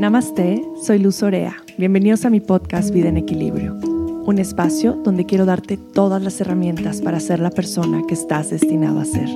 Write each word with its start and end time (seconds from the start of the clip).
Namaste, 0.00 0.64
soy 0.82 0.98
Luz 0.98 1.22
Orea. 1.22 1.62
Bienvenidos 1.76 2.24
a 2.24 2.30
mi 2.30 2.40
podcast 2.40 2.90
Vida 2.90 3.10
en 3.10 3.18
Equilibrio, 3.18 3.74
un 3.74 4.38
espacio 4.38 4.94
donde 4.94 5.26
quiero 5.26 5.44
darte 5.44 5.76
todas 5.76 6.22
las 6.22 6.40
herramientas 6.40 7.02
para 7.02 7.20
ser 7.20 7.38
la 7.38 7.50
persona 7.50 8.00
que 8.08 8.14
estás 8.14 8.48
destinado 8.48 8.98
a 8.98 9.04
ser. 9.04 9.28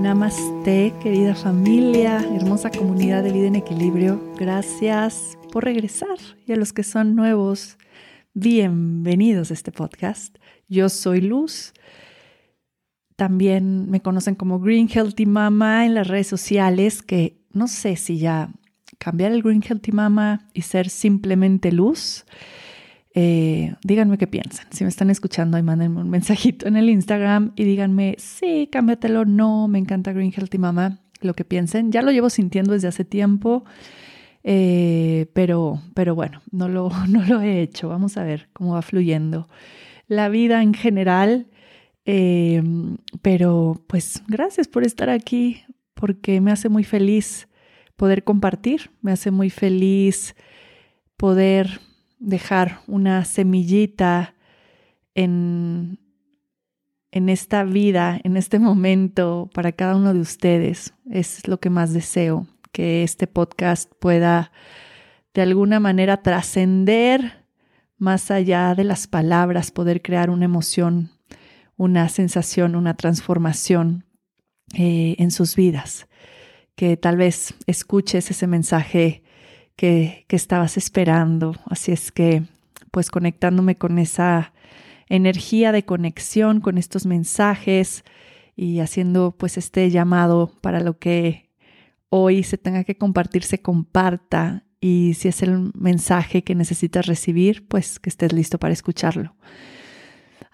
Namaste, 0.00 0.92
querida 1.00 1.36
familia, 1.36 2.18
hermosa 2.34 2.72
comunidad 2.72 3.22
de 3.22 3.30
Vida 3.30 3.46
en 3.46 3.54
Equilibrio. 3.54 4.20
Gracias 4.36 5.38
por 5.52 5.62
regresar 5.62 6.18
y 6.48 6.52
a 6.52 6.56
los 6.56 6.72
que 6.72 6.82
son 6.82 7.14
nuevos, 7.14 7.78
bienvenidos 8.34 9.52
a 9.52 9.54
este 9.54 9.70
podcast. 9.70 10.36
Yo 10.68 10.88
soy 10.88 11.20
Luz 11.20 11.72
también 13.16 13.90
me 13.90 14.00
conocen 14.00 14.34
como 14.34 14.60
Green 14.60 14.88
Healthy 14.88 15.26
Mama 15.26 15.86
en 15.86 15.94
las 15.94 16.06
redes 16.06 16.26
sociales, 16.26 17.02
que 17.02 17.38
no 17.52 17.66
sé 17.66 17.96
si 17.96 18.18
ya 18.18 18.50
cambiar 18.98 19.32
el 19.32 19.42
Green 19.42 19.62
Healthy 19.66 19.92
Mama 19.92 20.48
y 20.52 20.62
ser 20.62 20.90
simplemente 20.90 21.72
luz. 21.72 22.26
Eh, 23.14 23.74
díganme 23.82 24.18
qué 24.18 24.26
piensan. 24.26 24.66
Si 24.70 24.84
me 24.84 24.90
están 24.90 25.08
escuchando, 25.08 25.56
y 25.56 25.62
mándenme 25.62 26.02
un 26.02 26.10
mensajito 26.10 26.68
en 26.68 26.76
el 26.76 26.90
Instagram 26.90 27.52
y 27.56 27.64
díganme, 27.64 28.16
sí, 28.18 28.68
cámbiatelo, 28.70 29.24
no, 29.24 29.66
me 29.68 29.78
encanta 29.78 30.12
Green 30.12 30.32
Healthy 30.36 30.58
Mama, 30.58 30.98
lo 31.22 31.32
que 31.32 31.46
piensen. 31.46 31.90
Ya 31.90 32.02
lo 32.02 32.10
llevo 32.10 32.28
sintiendo 32.28 32.74
desde 32.74 32.88
hace 32.88 33.06
tiempo, 33.06 33.64
eh, 34.44 35.30
pero, 35.32 35.80
pero 35.94 36.14
bueno, 36.14 36.42
no 36.52 36.68
lo, 36.68 36.90
no 37.08 37.24
lo 37.24 37.40
he 37.40 37.62
hecho. 37.62 37.88
Vamos 37.88 38.18
a 38.18 38.24
ver 38.24 38.50
cómo 38.52 38.74
va 38.74 38.82
fluyendo. 38.82 39.48
La 40.06 40.28
vida 40.28 40.62
en 40.62 40.74
general 40.74 41.46
Em, 42.08 42.98
pero 43.20 43.82
pues 43.88 44.22
gracias 44.28 44.68
por 44.68 44.84
estar 44.84 45.10
aquí, 45.10 45.64
porque 45.94 46.40
me 46.40 46.52
hace 46.52 46.68
muy 46.68 46.84
feliz 46.84 47.48
poder 47.96 48.22
compartir, 48.22 48.92
me 49.02 49.10
hace 49.10 49.32
muy 49.32 49.50
feliz 49.50 50.36
poder 51.16 51.80
dejar 52.20 52.80
una 52.86 53.24
semillita 53.24 54.36
en, 55.16 55.98
en 57.10 57.28
esta 57.28 57.64
vida, 57.64 58.20
en 58.22 58.36
este 58.36 58.60
momento, 58.60 59.50
para 59.52 59.72
cada 59.72 59.96
uno 59.96 60.14
de 60.14 60.20
ustedes. 60.20 60.94
Es 61.10 61.48
lo 61.48 61.58
que 61.58 61.70
más 61.70 61.92
deseo, 61.92 62.46
que 62.70 63.02
este 63.02 63.26
podcast 63.26 63.90
pueda 63.98 64.52
de 65.34 65.42
alguna 65.42 65.80
manera 65.80 66.22
trascender 66.22 67.44
más 67.98 68.30
allá 68.30 68.74
de 68.76 68.84
las 68.84 69.08
palabras, 69.08 69.72
poder 69.72 70.02
crear 70.02 70.30
una 70.30 70.44
emoción 70.44 71.15
una 71.76 72.08
sensación, 72.08 72.76
una 72.76 72.94
transformación 72.96 74.04
eh, 74.74 75.16
en 75.18 75.30
sus 75.30 75.56
vidas. 75.56 76.08
Que 76.74 76.96
tal 76.96 77.16
vez 77.16 77.54
escuches 77.66 78.30
ese 78.30 78.46
mensaje 78.46 79.22
que, 79.76 80.24
que 80.28 80.36
estabas 80.36 80.76
esperando. 80.76 81.54
Así 81.66 81.92
es 81.92 82.12
que, 82.12 82.42
pues 82.90 83.10
conectándome 83.10 83.76
con 83.76 83.98
esa 83.98 84.52
energía 85.08 85.72
de 85.72 85.84
conexión, 85.84 86.60
con 86.60 86.78
estos 86.78 87.06
mensajes 87.06 88.04
y 88.56 88.80
haciendo 88.80 89.36
pues 89.38 89.58
este 89.58 89.90
llamado 89.90 90.52
para 90.60 90.80
lo 90.80 90.98
que 90.98 91.50
hoy 92.08 92.42
se 92.42 92.58
tenga 92.58 92.84
que 92.84 92.96
compartir, 92.96 93.44
se 93.44 93.60
comparta 93.60 94.64
y 94.80 95.14
si 95.14 95.28
es 95.28 95.42
el 95.42 95.70
mensaje 95.74 96.42
que 96.42 96.54
necesitas 96.54 97.06
recibir, 97.06 97.66
pues 97.68 97.98
que 97.98 98.10
estés 98.10 98.32
listo 98.32 98.58
para 98.58 98.72
escucharlo. 98.72 99.36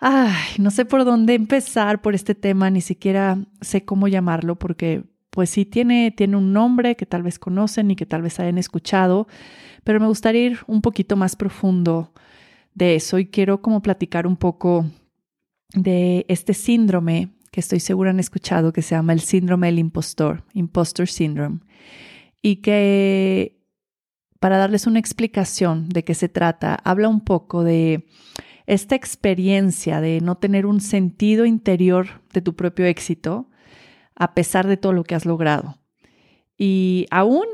Ay, 0.04 0.56
no 0.58 0.72
sé 0.72 0.84
por 0.84 1.04
dónde 1.04 1.34
empezar 1.34 2.02
por 2.02 2.16
este 2.16 2.34
tema, 2.34 2.70
ni 2.70 2.80
siquiera 2.80 3.38
sé 3.60 3.84
cómo 3.84 4.08
llamarlo, 4.08 4.56
porque 4.56 5.04
pues 5.30 5.50
sí 5.50 5.64
tiene, 5.64 6.10
tiene 6.10 6.36
un 6.36 6.52
nombre 6.52 6.96
que 6.96 7.06
tal 7.06 7.22
vez 7.22 7.38
conocen 7.38 7.88
y 7.88 7.94
que 7.94 8.04
tal 8.04 8.20
vez 8.20 8.40
hayan 8.40 8.58
escuchado, 8.58 9.28
pero 9.84 10.00
me 10.00 10.08
gustaría 10.08 10.42
ir 10.42 10.58
un 10.66 10.82
poquito 10.82 11.14
más 11.14 11.36
profundo 11.36 12.12
de 12.74 12.96
eso 12.96 13.20
y 13.20 13.26
quiero 13.26 13.62
como 13.62 13.80
platicar 13.80 14.26
un 14.26 14.36
poco 14.36 14.86
de 15.72 16.26
este 16.26 16.52
síndrome 16.52 17.28
que 17.52 17.60
estoy 17.60 17.78
segura 17.78 18.10
han 18.10 18.18
escuchado, 18.18 18.72
que 18.72 18.82
se 18.82 18.96
llama 18.96 19.12
el 19.12 19.20
síndrome 19.20 19.68
del 19.68 19.78
impostor, 19.78 20.42
impostor 20.52 21.06
syndrome, 21.06 21.60
y 22.42 22.56
que 22.56 23.56
para 24.40 24.58
darles 24.58 24.88
una 24.88 24.98
explicación 24.98 25.88
de 25.90 26.02
qué 26.02 26.14
se 26.14 26.28
trata, 26.28 26.74
habla 26.82 27.06
un 27.06 27.20
poco 27.20 27.62
de 27.62 28.08
esta 28.66 28.94
experiencia 28.94 30.00
de 30.00 30.20
no 30.20 30.36
tener 30.36 30.66
un 30.66 30.80
sentido 30.80 31.44
interior 31.44 32.22
de 32.32 32.40
tu 32.40 32.54
propio 32.54 32.86
éxito 32.86 33.48
a 34.14 34.34
pesar 34.34 34.66
de 34.66 34.76
todo 34.76 34.92
lo 34.92 35.04
que 35.04 35.14
has 35.14 35.26
logrado. 35.26 35.78
Y 36.56 37.06
aún 37.10 37.44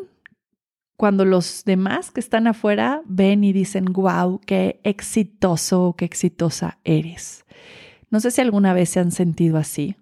cuando 0.98 1.24
los 1.24 1.62
demás 1.64 2.10
que 2.10 2.20
están 2.20 2.48
afuera 2.48 3.02
ven 3.06 3.44
y 3.44 3.52
dicen, 3.52 3.84
wow, 3.84 4.41
qué 4.44 4.80
exitoso, 4.82 5.94
qué 5.96 6.04
exitosa 6.04 6.80
eres. 6.82 7.44
No 8.10 8.19
sé 8.19 8.32
si 8.32 8.40
alguna 8.40 8.72
vez 8.72 8.90
se 8.90 9.00
han 9.00 9.12
sentido 9.12 9.58
así. 9.58 9.94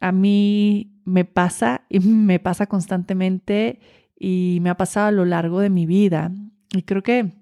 A 0.00 0.12
mí 0.12 0.92
me 1.04 1.24
pasa 1.24 1.86
y 1.88 1.98
me 2.00 2.38
pasa 2.38 2.66
constantemente 2.66 3.80
y 4.18 4.58
me 4.62 4.70
ha 4.70 4.76
pasado 4.76 5.08
a 5.08 5.12
lo 5.12 5.24
largo 5.24 5.58
de 5.58 5.70
mi 5.70 5.86
vida. 5.86 6.30
Y 6.72 6.82
creo 6.82 7.02
que, 7.02 7.32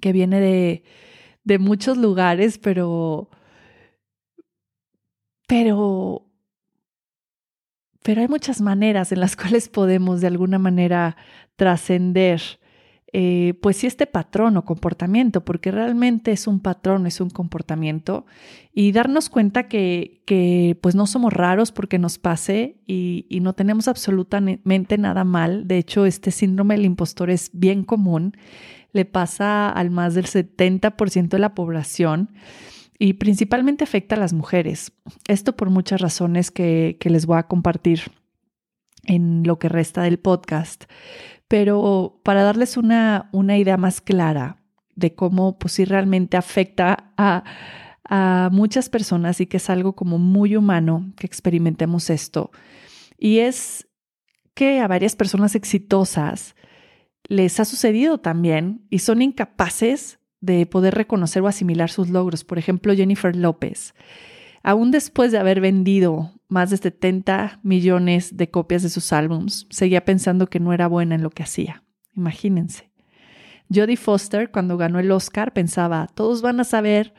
que 0.00 0.12
viene 0.12 0.40
de, 0.40 0.82
de 1.46 1.60
muchos 1.60 1.96
lugares, 1.96 2.58
pero, 2.58 3.30
pero, 5.46 6.26
pero 8.02 8.20
hay 8.20 8.28
muchas 8.28 8.60
maneras 8.60 9.12
en 9.12 9.20
las 9.20 9.36
cuales 9.40 9.68
podemos 9.68 10.20
de 10.20 10.26
alguna 10.26 10.58
manera 10.58 11.16
trascender, 11.54 12.42
eh, 13.12 13.54
pues 13.62 13.76
sí, 13.76 13.86
este 13.86 14.08
patrón 14.08 14.56
o 14.56 14.64
comportamiento, 14.64 15.44
porque 15.44 15.70
realmente 15.70 16.32
es 16.32 16.48
un 16.48 16.58
patrón, 16.58 17.06
es 17.06 17.20
un 17.20 17.30
comportamiento, 17.30 18.26
y 18.74 18.90
darnos 18.90 19.30
cuenta 19.30 19.68
que, 19.68 20.24
que 20.26 20.76
pues 20.82 20.96
no 20.96 21.06
somos 21.06 21.32
raros 21.32 21.70
porque 21.70 22.00
nos 22.00 22.18
pase 22.18 22.82
y, 22.88 23.24
y 23.28 23.38
no 23.38 23.52
tenemos 23.52 23.86
absolutamente 23.86 24.98
nada 24.98 25.22
mal. 25.22 25.68
De 25.68 25.78
hecho, 25.78 26.06
este 26.06 26.32
síndrome 26.32 26.74
del 26.74 26.86
impostor 26.86 27.30
es 27.30 27.50
bien 27.52 27.84
común 27.84 28.34
le 28.96 29.04
pasa 29.04 29.70
al 29.70 29.90
más 29.90 30.14
del 30.14 30.26
70% 30.26 31.28
de 31.28 31.38
la 31.38 31.54
población 31.54 32.30
y 32.98 33.14
principalmente 33.14 33.84
afecta 33.84 34.16
a 34.16 34.18
las 34.18 34.32
mujeres. 34.32 34.92
Esto 35.28 35.54
por 35.54 35.70
muchas 35.70 36.00
razones 36.00 36.50
que, 36.50 36.98
les 37.00 37.26
voy 37.26 37.38
a 37.38 37.46
compartir 37.46 38.10
en 39.04 39.42
lo 39.44 39.58
que 39.58 39.68
resta 39.68 40.02
del 40.02 40.18
podcast. 40.18 40.84
Pero 41.46 42.20
para 42.24 42.42
darles 42.42 42.76
una, 42.76 43.28
una 43.32 43.56
idea 43.56 43.76
más 43.76 44.00
clara 44.00 44.62
de 44.96 45.14
cómo 45.14 45.58
pues, 45.58 45.74
sí 45.74 45.84
realmente 45.84 46.36
afecta 46.36 47.12
a, 47.16 47.44
a 48.04 48.48
muchas 48.50 48.88
personas 48.88 49.40
y 49.40 49.46
que 49.46 49.58
es 49.58 49.70
algo 49.70 49.94
como 49.94 50.18
muy 50.18 50.56
humano 50.56 51.12
que 51.16 51.26
experimentemos 51.26 52.10
esto. 52.10 52.50
Y 53.18 53.38
es 53.38 53.86
que 54.54 54.80
a 54.80 54.88
varias 54.88 55.14
personas 55.14 55.54
exitosas 55.54 56.55
les 57.28 57.58
ha 57.60 57.64
sucedido 57.64 58.18
también 58.18 58.86
y 58.90 59.00
son 59.00 59.22
incapaces 59.22 60.18
de 60.40 60.66
poder 60.66 60.94
reconocer 60.94 61.42
o 61.42 61.48
asimilar 61.48 61.90
sus 61.90 62.08
logros. 62.08 62.44
Por 62.44 62.58
ejemplo, 62.58 62.94
Jennifer 62.94 63.34
López, 63.34 63.94
aún 64.62 64.90
después 64.90 65.32
de 65.32 65.38
haber 65.38 65.60
vendido 65.60 66.32
más 66.48 66.70
de 66.70 66.76
70 66.76 67.60
millones 67.62 68.36
de 68.36 68.50
copias 68.50 68.82
de 68.82 68.90
sus 68.90 69.12
álbums, 69.12 69.66
seguía 69.70 70.04
pensando 70.04 70.48
que 70.48 70.60
no 70.60 70.72
era 70.72 70.86
buena 70.86 71.14
en 71.14 71.22
lo 71.22 71.30
que 71.30 71.42
hacía. 71.42 71.82
Imagínense. 72.14 72.90
Jodie 73.72 73.96
Foster, 73.96 74.50
cuando 74.50 74.76
ganó 74.76 75.00
el 75.00 75.10
Oscar, 75.10 75.52
pensaba, 75.52 76.08
todos 76.14 76.40
van 76.40 76.60
a 76.60 76.64
saber 76.64 77.14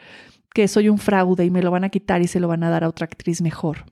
que 0.54 0.68
soy 0.68 0.90
un 0.90 0.98
fraude 0.98 1.46
y 1.46 1.52
me 1.52 1.62
lo 1.62 1.72
van 1.72 1.84
a 1.84 1.90
quitar 1.90 2.22
y 2.22 2.28
se 2.28 2.40
lo 2.40 2.48
van 2.48 2.64
a 2.64 2.70
dar 2.70 2.84
a 2.84 2.90
otra 2.90 3.06
actriz 3.06 3.42
mejor. 3.42 3.86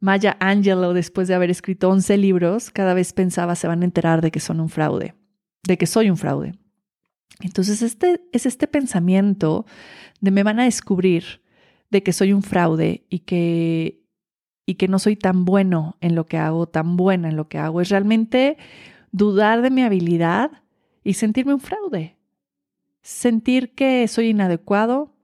Maya 0.00 0.36
Angelou, 0.40 0.94
después 0.94 1.28
de 1.28 1.34
haber 1.34 1.50
escrito 1.50 1.90
11 1.90 2.16
libros, 2.16 2.70
cada 2.70 2.94
vez 2.94 3.12
pensaba 3.12 3.54
se 3.54 3.68
van 3.68 3.82
a 3.82 3.84
enterar 3.84 4.22
de 4.22 4.30
que 4.30 4.40
son 4.40 4.60
un 4.60 4.70
fraude, 4.70 5.14
de 5.62 5.76
que 5.76 5.86
soy 5.86 6.10
un 6.10 6.16
fraude. 6.16 6.54
Entonces, 7.40 7.82
este 7.82 8.22
es 8.32 8.46
este 8.46 8.66
pensamiento 8.66 9.66
de 10.20 10.30
me 10.30 10.42
van 10.42 10.58
a 10.58 10.64
descubrir 10.64 11.42
de 11.90 12.02
que 12.02 12.12
soy 12.12 12.32
un 12.32 12.42
fraude 12.42 13.04
y 13.10 13.20
que, 13.20 14.02
y 14.66 14.74
que 14.74 14.88
no 14.88 14.98
soy 14.98 15.16
tan 15.16 15.44
bueno 15.44 15.96
en 16.00 16.14
lo 16.14 16.26
que 16.26 16.38
hago, 16.38 16.66
tan 16.66 16.96
buena 16.96 17.28
en 17.28 17.36
lo 17.36 17.48
que 17.48 17.58
hago. 17.58 17.80
Es 17.80 17.90
realmente 17.90 18.56
dudar 19.12 19.60
de 19.60 19.70
mi 19.70 19.82
habilidad 19.82 20.62
y 21.04 21.14
sentirme 21.14 21.54
un 21.54 21.60
fraude. 21.60 22.16
Sentir 23.02 23.74
que 23.74 24.06
soy 24.08 24.28
inadecuado 24.28 25.14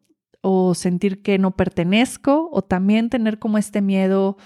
o 0.41 0.75
sentir 0.75 1.23
que 1.23 1.39
no 1.39 1.57
pertenezco 1.57 2.49
o 2.53 2.63
también 2.63 3.11
tener 3.11 3.39
como 3.39 3.59
este 3.59 3.83
miedo 3.83 4.37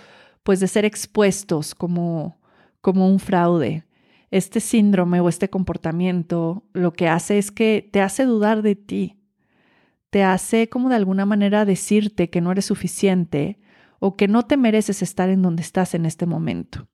pues 0.43 0.61
de 0.61 0.69
ser 0.69 0.85
expuestos 0.85 1.75
como, 1.75 2.41
como 2.81 3.09
un 3.09 3.19
fraude. 3.19 3.85
Este 4.31 4.61
síndrome 4.61 5.21
o 5.21 5.29
este 5.29 5.51
comportamiento 5.51 6.65
lo 6.73 6.93
que 6.93 7.09
hace 7.09 7.39
es 7.39 7.51
que 7.51 7.89
te 7.93 8.01
hace 8.01 8.25
dudar 8.25 8.63
de 8.63 8.77
ti, 8.77 9.21
te 10.11 10.23
hace 10.23 10.69
como 10.69 10.89
de 10.89 10.97
alguna 10.97 11.27
manera 11.27 11.65
decirte 11.65 12.31
que 12.31 12.41
no 12.41 12.53
eres 12.53 12.67
suficiente 12.67 13.59
o 13.99 14.17
que 14.17 14.29
no 14.29 14.45
te 14.45 14.57
mereces 14.57 15.03
estar 15.03 15.29
en 15.29 15.43
donde 15.43 15.63
estás 15.63 15.95
en 15.95 16.07
este 16.07 16.27
momento. 16.27 16.89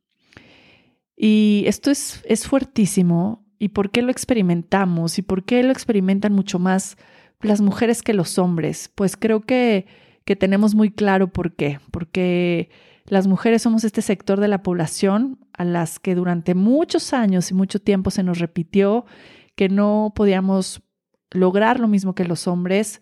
Y 1.17 1.65
esto 1.67 1.91
es, 1.91 2.23
es 2.27 2.47
fuertísimo. 2.47 3.47
¿Y 3.59 3.71
por 3.71 3.91
qué 3.91 4.03
lo 4.03 4.11
experimentamos? 4.11 5.19
¿Y 5.19 5.23
por 5.23 5.45
qué 5.45 5.63
lo 5.63 5.73
experimentan 5.73 6.35
mucho 6.35 6.59
más 6.59 6.99
las 7.41 7.63
mujeres 7.63 8.03
que 8.03 8.13
los 8.13 8.39
hombres? 8.39 8.91
Pues 8.95 9.17
creo 9.17 9.41
que, 9.41 9.87
que 10.27 10.37
tenemos 10.37 10.75
muy 10.75 10.91
claro 10.91 11.33
por 11.33 11.55
qué. 11.55 11.81
Porque 11.91 12.69
las 13.09 13.27
mujeres 13.27 13.63
somos 13.63 13.85
este 13.85 14.03
sector 14.03 14.41
de 14.41 14.49
la 14.49 14.63
población 14.63 15.39
a 15.53 15.65
las 15.65 15.99
que 15.99 16.15
durante 16.15 16.55
muchos 16.55 17.13
años 17.13 17.51
y 17.51 17.55
mucho 17.55 17.81
tiempo 17.81 18.11
se 18.11 18.23
nos 18.23 18.39
repitió 18.39 19.07
que 19.55 19.69
no 19.69 20.13
podíamos 20.15 20.83
lograr 21.31 21.81
lo 21.81 21.89
mismo 21.89 22.15
que 22.15 22.25
los 22.25 22.47
hombres, 22.47 23.01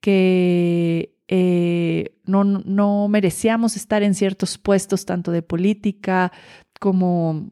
que 0.00 1.14
eh, 1.28 2.16
no, 2.24 2.44
no 2.44 3.08
merecíamos 3.08 3.76
estar 3.76 4.02
en 4.02 4.14
ciertos 4.14 4.58
puestos 4.58 5.06
tanto 5.06 5.32
de 5.32 5.42
política 5.42 6.32
como 6.78 7.48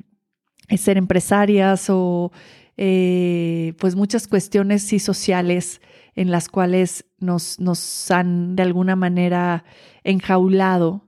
ser 0.76 0.96
empresarias 0.96 1.88
o 1.90 2.32
eh, 2.76 3.74
pues 3.78 3.96
muchas 3.96 4.26
cuestiones 4.28 4.82
sí 4.82 4.98
sociales 4.98 5.80
en 6.14 6.30
las 6.30 6.48
cuales 6.48 7.06
nos, 7.18 7.58
nos 7.60 8.10
han 8.10 8.56
de 8.56 8.62
alguna 8.62 8.96
manera 8.96 9.64
enjaulado. 10.04 11.06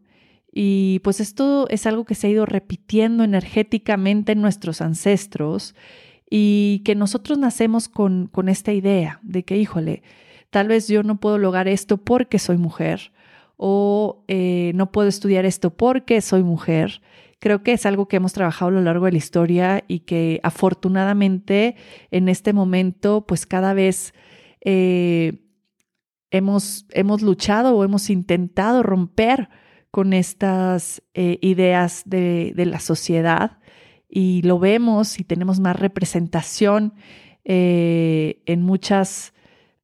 Y 0.58 1.00
pues 1.00 1.20
esto 1.20 1.68
es 1.68 1.86
algo 1.86 2.06
que 2.06 2.14
se 2.14 2.28
ha 2.28 2.30
ido 2.30 2.46
repitiendo 2.46 3.24
energéticamente 3.24 4.32
en 4.32 4.40
nuestros 4.40 4.80
ancestros 4.80 5.74
y 6.30 6.80
que 6.82 6.94
nosotros 6.94 7.36
nacemos 7.36 7.90
con, 7.90 8.28
con 8.28 8.48
esta 8.48 8.72
idea 8.72 9.20
de 9.22 9.42
que, 9.42 9.58
híjole, 9.58 10.02
tal 10.48 10.68
vez 10.68 10.88
yo 10.88 11.02
no 11.02 11.20
puedo 11.20 11.36
lograr 11.36 11.68
esto 11.68 11.98
porque 11.98 12.38
soy 12.38 12.56
mujer 12.56 13.12
o 13.58 14.24
eh, 14.28 14.72
no 14.74 14.92
puedo 14.92 15.08
estudiar 15.08 15.44
esto 15.44 15.76
porque 15.76 16.22
soy 16.22 16.42
mujer. 16.42 17.02
Creo 17.38 17.62
que 17.62 17.72
es 17.72 17.84
algo 17.84 18.08
que 18.08 18.16
hemos 18.16 18.32
trabajado 18.32 18.70
a 18.70 18.72
lo 18.76 18.80
largo 18.80 19.04
de 19.04 19.12
la 19.12 19.18
historia 19.18 19.84
y 19.88 20.00
que 20.00 20.40
afortunadamente 20.42 21.76
en 22.10 22.30
este 22.30 22.54
momento 22.54 23.26
pues 23.26 23.44
cada 23.44 23.74
vez 23.74 24.14
eh, 24.62 25.34
hemos, 26.30 26.86
hemos 26.92 27.20
luchado 27.20 27.76
o 27.76 27.84
hemos 27.84 28.08
intentado 28.08 28.82
romper 28.82 29.50
con 29.96 30.12
estas 30.12 31.02
eh, 31.14 31.38
ideas 31.40 32.02
de, 32.04 32.52
la 32.54 32.80
sociedad 32.80 33.60
y 34.10 34.42
lo 34.42 34.58
vemos 34.58 35.18
y 35.18 35.24
tenemos 35.24 35.58
más 35.58 35.74
representación 35.74 36.92
eh, 37.44 38.42
en 38.44 38.60
muchas, 38.60 39.32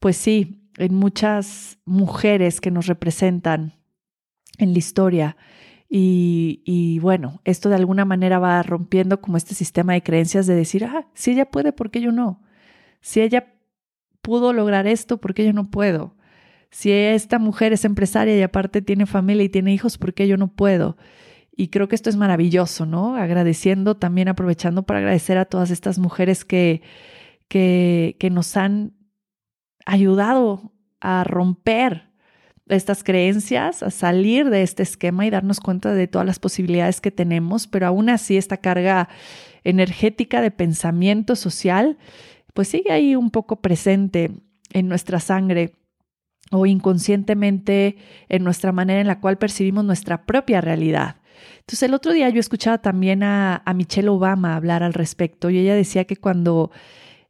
pues 0.01 0.19
sí, 0.19 0.69
en 0.77 0.95
muchas 0.97 1.79
mujeres 1.87 2.61
que 2.61 2.71
nos 2.71 2.89
representan 2.89 3.81
en 4.59 4.75
la 4.75 4.79
historia. 4.79 5.39
Y, 5.89 6.61
y, 6.67 6.99
bueno, 6.99 7.41
esto 7.45 7.71
de 7.71 7.77
alguna 7.77 8.05
manera 8.05 8.39
va 8.39 8.63
rompiendo 8.63 9.23
como 9.23 9.39
este 9.39 9.55
sistema 9.55 9.95
de 9.95 10.03
creencias 10.03 10.47
de 10.47 10.55
decir, 10.55 10.85
ah, 10.85 11.09
si 11.15 11.31
ella 11.31 11.51
puede, 11.51 11.73
¿por 11.73 11.91
qué 11.91 12.03
yo 12.03 12.13
no? 12.13 12.43
Si 13.01 13.23
ella 13.23 13.55
pudo 14.21 14.53
lograr 14.53 14.87
esto, 14.87 15.17
¿por 15.17 15.33
qué 15.33 15.47
yo 15.47 15.55
no 15.55 15.71
puedo? 15.71 16.17
Si 16.73 16.91
esta 16.91 17.39
mujer 17.39 17.75
es 17.75 17.85
empresaria 17.85 18.35
y 18.37 18.43
aparte 18.43 18.81
tiene 18.81 19.05
familia 19.05 19.45
y 19.45 19.51
tiene 19.51 19.75
hijos, 19.75 19.99
¿por 19.99 20.15
qué 20.15 20.27
yo 20.27 20.39
no 20.39 20.49
puedo? 20.49 20.97
Y 21.55 21.69
creo 21.69 21.87
que 21.87 21.95
esto 21.95 22.09
es 22.09 22.17
maravilloso, 22.17 22.87
¿no? 22.87 23.15
Agradeciendo, 23.15 23.99
también 23.99 24.29
aprovechando 24.29 24.83
para 24.85 25.01
agradecer 25.01 25.37
a 25.37 25.45
todas 25.45 25.71
estas 25.71 25.99
mujeres 25.99 26.47
que, 26.47 26.81
que, 27.49 28.29
nos 28.33 28.57
han 28.57 28.95
ayudado 29.85 30.73
a 30.99 31.25
romper 31.25 32.11
estas 32.67 33.05
creencias, 33.05 33.83
a 33.83 33.91
salir 33.91 34.49
de 34.49 34.63
este 34.63 34.83
esquema 34.83 35.27
y 35.27 35.31
darnos 35.31 35.61
cuenta 35.61 35.93
de 35.93 36.09
todas 36.09 36.27
las 36.27 36.39
posibilidades 36.39 37.03
que 37.03 37.11
tenemos, 37.11 37.67
pero 37.67 37.87
aún 37.87 38.09
así 38.09 38.39
esta 38.39 38.57
carga 38.57 39.11
energética 39.63 40.41
de 40.41 40.51
pensamiento 40.51 41.37
social, 41.37 41.99
pues 42.55 42.69
sigue 42.69 42.93
ahí 42.93 43.15
un 43.15 43.31
poco 43.31 43.61
presente 43.61 44.31
en 44.73 44.89
nuestra 44.89 45.21
sangre 45.21 45.75
o 46.53 46.67
inconscientemente 46.67 47.97
en 48.29 48.45
nuestra 48.45 48.73
manera 48.73 49.01
en 49.01 49.07
la 49.07 49.21
cual 49.21 49.39
percibimos 49.39 49.85
nuestra 49.85 50.25
propia 50.25 50.61
realidad. 50.61 51.17
Entonces 51.61 51.83
el 51.85 51.95
otro 51.95 52.13
día 52.13 52.29
yo 52.29 52.41
escuchaba 52.41 52.79
también 52.79 53.23
a, 53.23 53.63
Michelle 53.75 54.09
Obama 54.09 54.55
hablar 54.55 54.83
al 54.83 54.95
respecto 54.95 55.51
y 55.51 55.59
ella 55.59 55.75
decía 55.75 56.05
que 56.05 56.17
cuando 56.17 56.71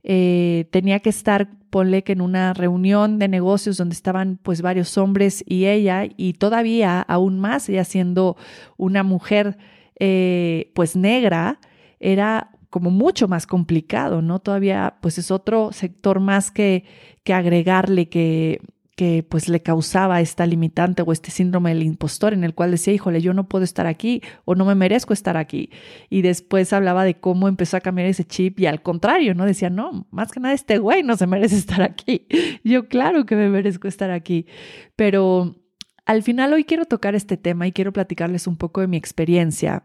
eh, 0.02 0.66
tenía 0.70 1.00
que 1.00 1.10
estar, 1.10 1.48
ponle 1.70 2.02
que 2.02 2.12
en 2.12 2.20
una 2.20 2.52
reunión 2.52 3.18
de 3.18 3.28
negocios 3.28 3.76
donde 3.76 3.94
estaban 3.94 4.38
pues 4.42 4.60
varios 4.60 4.98
hombres 4.98 5.44
y 5.46 5.66
ella 5.66 6.04
y 6.16 6.34
todavía 6.34 7.00
aún 7.00 7.38
más 7.38 7.68
ella 7.68 7.84
siendo 7.84 8.36
una 8.76 9.02
mujer 9.02 9.56
eh, 10.00 10.72
pues 10.74 10.96
negra, 10.96 11.60
era 12.00 12.50
como 12.70 12.90
mucho 12.90 13.28
más 13.28 13.46
complicado, 13.46 14.22
¿no? 14.22 14.38
Todavía 14.38 14.96
pues 15.02 15.18
es 15.18 15.30
otro 15.30 15.72
sector 15.72 16.20
más 16.20 16.50
que, 16.50 16.84
que 17.22 17.34
agregarle 17.34 18.08
que 18.08 18.60
que 18.96 19.24
pues 19.26 19.48
le 19.48 19.62
causaba 19.62 20.20
esta 20.20 20.46
limitante 20.46 21.02
o 21.02 21.12
este 21.12 21.30
síndrome 21.30 21.70
del 21.70 21.82
impostor 21.82 22.34
en 22.34 22.44
el 22.44 22.54
cual 22.54 22.72
decía, 22.72 22.92
híjole, 22.92 23.22
yo 23.22 23.32
no 23.32 23.48
puedo 23.48 23.64
estar 23.64 23.86
aquí 23.86 24.22
o 24.44 24.54
no 24.54 24.64
me 24.64 24.74
merezco 24.74 25.14
estar 25.14 25.36
aquí. 25.36 25.70
Y 26.10 26.22
después 26.22 26.72
hablaba 26.72 27.04
de 27.04 27.14
cómo 27.14 27.48
empezó 27.48 27.78
a 27.78 27.80
cambiar 27.80 28.08
ese 28.08 28.24
chip 28.24 28.60
y 28.60 28.66
al 28.66 28.82
contrario, 28.82 29.34
¿no? 29.34 29.46
Decía, 29.46 29.70
no, 29.70 30.06
más 30.10 30.30
que 30.30 30.40
nada 30.40 30.54
este 30.54 30.78
güey 30.78 31.02
no 31.02 31.16
se 31.16 31.26
merece 31.26 31.56
estar 31.56 31.82
aquí. 31.82 32.26
Yo 32.64 32.88
claro 32.88 33.24
que 33.24 33.34
me 33.34 33.48
merezco 33.48 33.88
estar 33.88 34.10
aquí. 34.10 34.46
Pero 34.94 35.56
al 36.04 36.22
final 36.22 36.52
hoy 36.52 36.64
quiero 36.64 36.84
tocar 36.84 37.14
este 37.14 37.38
tema 37.38 37.66
y 37.66 37.72
quiero 37.72 37.92
platicarles 37.92 38.46
un 38.46 38.56
poco 38.56 38.82
de 38.82 38.88
mi 38.88 38.98
experiencia. 38.98 39.84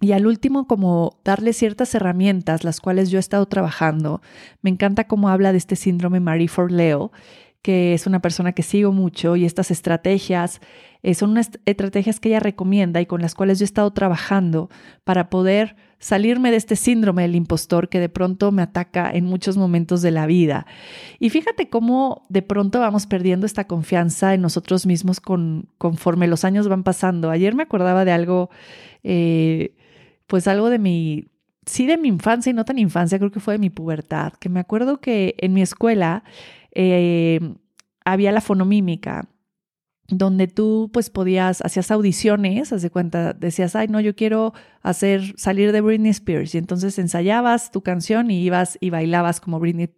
Y 0.00 0.12
al 0.12 0.26
último, 0.26 0.66
como 0.66 1.20
darle 1.24 1.52
ciertas 1.52 1.94
herramientas, 1.94 2.64
las 2.64 2.80
cuales 2.80 3.10
yo 3.10 3.18
he 3.18 3.20
estado 3.20 3.44
trabajando. 3.46 4.22
Me 4.62 4.70
encanta 4.70 5.06
cómo 5.06 5.28
habla 5.28 5.52
de 5.52 5.58
este 5.58 5.76
síndrome 5.76 6.20
Marie 6.20 6.48
Forleo 6.48 7.12
que 7.62 7.92
es 7.94 8.06
una 8.06 8.20
persona 8.20 8.52
que 8.52 8.62
sigo 8.62 8.92
mucho 8.92 9.36
y 9.36 9.44
estas 9.44 9.70
estrategias 9.70 10.60
eh, 11.02 11.14
son 11.14 11.30
unas 11.30 11.50
estrategias 11.66 12.20
que 12.20 12.30
ella 12.30 12.40
recomienda 12.40 13.00
y 13.00 13.06
con 13.06 13.22
las 13.22 13.34
cuales 13.34 13.58
yo 13.58 13.64
he 13.64 13.66
estado 13.66 13.90
trabajando 13.92 14.70
para 15.04 15.30
poder 15.30 15.76
salirme 15.98 16.50
de 16.50 16.56
este 16.56 16.76
síndrome 16.76 17.22
del 17.22 17.34
impostor 17.34 17.88
que 17.88 18.00
de 18.00 18.08
pronto 18.08 18.52
me 18.52 18.62
ataca 18.62 19.10
en 19.10 19.26
muchos 19.26 19.58
momentos 19.58 20.00
de 20.00 20.10
la 20.10 20.26
vida. 20.26 20.66
Y 21.18 21.28
fíjate 21.30 21.68
cómo 21.68 22.22
de 22.28 22.42
pronto 22.42 22.80
vamos 22.80 23.06
perdiendo 23.06 23.46
esta 23.46 23.66
confianza 23.66 24.32
en 24.32 24.40
nosotros 24.40 24.86
mismos 24.86 25.20
con, 25.20 25.68
conforme 25.76 26.26
los 26.26 26.44
años 26.44 26.68
van 26.68 26.82
pasando. 26.82 27.30
Ayer 27.30 27.54
me 27.54 27.62
acordaba 27.62 28.06
de 28.06 28.12
algo, 28.12 28.48
eh, 29.04 29.74
pues 30.26 30.48
algo 30.48 30.70
de 30.70 30.78
mi, 30.78 31.28
sí 31.66 31.86
de 31.86 31.98
mi 31.98 32.08
infancia 32.08 32.50
y 32.50 32.54
no 32.54 32.64
tan 32.64 32.78
infancia, 32.78 33.18
creo 33.18 33.30
que 33.30 33.40
fue 33.40 33.54
de 33.54 33.58
mi 33.58 33.70
pubertad, 33.70 34.32
que 34.34 34.48
me 34.48 34.60
acuerdo 34.60 35.00
que 35.00 35.34
en 35.38 35.52
mi 35.52 35.60
escuela 35.60 36.24
eh, 36.72 37.40
había 38.04 38.32
la 38.32 38.40
fonomímica, 38.40 39.28
donde 40.08 40.48
tú 40.48 40.90
pues 40.92 41.10
podías, 41.10 41.62
hacías 41.64 41.90
audiciones, 41.90 42.72
haz 42.72 42.82
de 42.82 42.90
cuenta, 42.90 43.32
decías, 43.32 43.76
ay, 43.76 43.88
no, 43.88 44.00
yo 44.00 44.14
quiero 44.14 44.52
hacer, 44.82 45.34
salir 45.36 45.72
de 45.72 45.80
Britney 45.80 46.10
Spears. 46.10 46.54
Y 46.54 46.58
entonces 46.58 46.98
ensayabas 46.98 47.70
tu 47.70 47.82
canción 47.82 48.30
y 48.30 48.42
ibas 48.42 48.78
y 48.80 48.90
bailabas 48.90 49.40
como 49.40 49.60
Britney, 49.60 49.90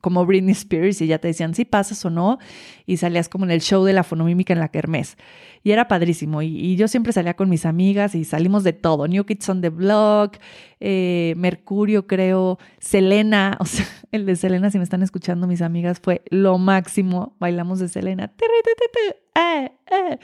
como 0.00 0.24
Britney 0.24 0.52
Spears 0.52 1.00
y 1.02 1.06
ya 1.06 1.18
te 1.18 1.28
decían 1.28 1.54
si 1.54 1.64
pasas 1.64 2.04
o 2.04 2.10
no. 2.10 2.38
Y 2.86 2.96
salías 2.96 3.28
como 3.28 3.44
en 3.44 3.50
el 3.50 3.60
show 3.60 3.84
de 3.84 3.92
la 3.92 4.04
fonomímica 4.04 4.52
en 4.52 4.60
la 4.60 4.68
Kermés. 4.68 5.16
Y 5.62 5.72
era 5.72 5.88
padrísimo. 5.88 6.40
Y, 6.42 6.76
yo 6.76 6.88
siempre 6.88 7.12
salía 7.12 7.34
con 7.34 7.50
mis 7.50 7.66
amigas 7.66 8.14
y 8.14 8.24
salimos 8.24 8.64
de 8.64 8.72
todo. 8.72 9.06
New 9.06 9.24
Kids 9.24 9.48
on 9.50 9.60
the 9.60 9.68
Block, 9.68 10.38
eh, 10.80 11.34
Mercurio, 11.36 12.06
creo, 12.06 12.58
Selena. 12.78 13.58
O 13.60 13.66
sea, 13.66 13.86
el 14.10 14.24
de 14.24 14.36
Selena, 14.36 14.70
si 14.70 14.78
me 14.78 14.84
están 14.84 15.02
escuchando 15.02 15.46
mis 15.46 15.60
amigas, 15.60 16.00
fue 16.00 16.22
lo 16.30 16.56
máximo. 16.56 17.36
Bailamos 17.38 17.78
de 17.78 17.88
Selena. 17.88 18.32
Eh, 19.34 19.70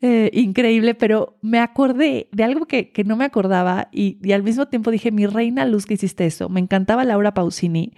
eh. 0.00 0.30
Increíble, 0.32 0.94
pero 0.94 1.38
me 1.42 1.58
acordé 1.58 2.28
de 2.32 2.44
algo 2.44 2.66
que, 2.66 2.92
no 3.06 3.16
me 3.16 3.24
acordaba 3.24 3.88
y, 3.92 4.18
y, 4.22 4.32
al 4.32 4.42
mismo 4.42 4.66
tiempo 4.66 4.90
dije, 4.90 5.10
mi 5.10 5.26
reina 5.26 5.64
luz 5.66 5.86
que 5.86 5.94
hiciste 5.94 6.26
eso. 6.26 6.48
Me 6.48 6.60
encantaba 6.60 7.04
Laura 7.04 7.34
Pausini 7.34 7.92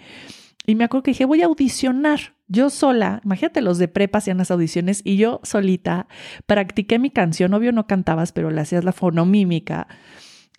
y 0.67 0.75
me 0.75 0.85
acuerdo 0.85 1.05
que 1.05 1.11
dije, 1.13 1.25
voy 1.25 1.43
a 1.43 1.47
audicionar 1.47 2.35
yo 2.49 2.71
sola. 2.71 3.21
Imagínate 3.25 3.61
los 3.61 3.79
de 3.79 3.89
prepa 3.89 4.19
hacían 4.19 4.39
las 4.39 4.51
audiciones 4.51 5.01
y 5.05 5.17
yo 5.17 5.41
solita 5.45 6.09
practiqué 6.47 6.99
mi 6.99 7.11
canción. 7.11 7.55
Obvio 7.55 7.73
no 7.73 7.87
cantabas, 7.87 8.33
pero 8.33 8.51
le 8.51 8.61
hacías 8.61 8.85
la 8.85 8.93
fonomímica. 8.93 9.87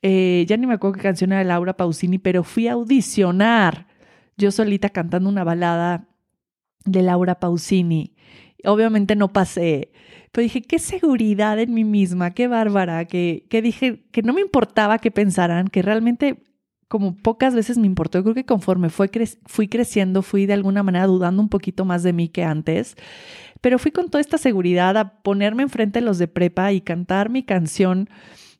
Eh, 0.01 0.45
ya 0.47 0.55
ni 0.57 0.65
me 0.65 0.75
acuerdo 0.75 0.95
qué 0.95 1.01
canción 1.01 1.31
era 1.31 1.39
de 1.39 1.45
Laura 1.45 1.75
Pausini, 1.75 2.19
pero 2.19 2.43
fui 2.43 2.67
a 2.67 2.73
audicionar 2.73 3.87
yo 4.37 4.51
solita 4.51 4.89
cantando 4.89 5.29
una 5.29 5.43
balada 5.43 6.07
de 6.85 7.01
Laura 7.01 7.39
Pausini. 7.39 8.15
Obviamente 8.63 9.15
no 9.15 9.33
pasé, 9.33 9.91
pero 10.37 10.43
dije, 10.43 10.61
qué 10.61 10.77
seguridad 10.77 11.57
en 11.57 11.73
mí 11.73 11.83
misma, 11.83 12.35
qué 12.35 12.47
bárbara, 12.47 13.05
que, 13.05 13.47
que 13.49 13.63
dije 13.63 14.03
que 14.11 14.21
no 14.21 14.33
me 14.33 14.41
importaba 14.41 14.99
que 14.99 15.09
pensaran, 15.09 15.67
que 15.67 15.81
realmente 15.81 16.43
como 16.87 17.15
pocas 17.15 17.55
veces 17.55 17.79
me 17.79 17.87
importó. 17.87 18.21
Creo 18.21 18.35
que 18.35 18.45
conforme 18.45 18.91
fue 18.91 19.09
fui 19.47 19.67
creciendo, 19.67 20.21
fui 20.21 20.45
de 20.45 20.53
alguna 20.53 20.83
manera 20.83 21.07
dudando 21.07 21.41
un 21.41 21.49
poquito 21.49 21.85
más 21.85 22.03
de 22.03 22.13
mí 22.13 22.29
que 22.29 22.43
antes, 22.43 22.97
pero 23.61 23.79
fui 23.79 23.89
con 23.89 24.11
toda 24.11 24.21
esta 24.21 24.37
seguridad 24.37 24.95
a 24.97 25.23
ponerme 25.23 25.63
enfrente 25.63 26.01
de 26.01 26.05
los 26.05 26.19
de 26.19 26.27
prepa 26.27 26.71
y 26.71 26.81
cantar 26.81 27.31
mi 27.31 27.41
canción 27.41 28.07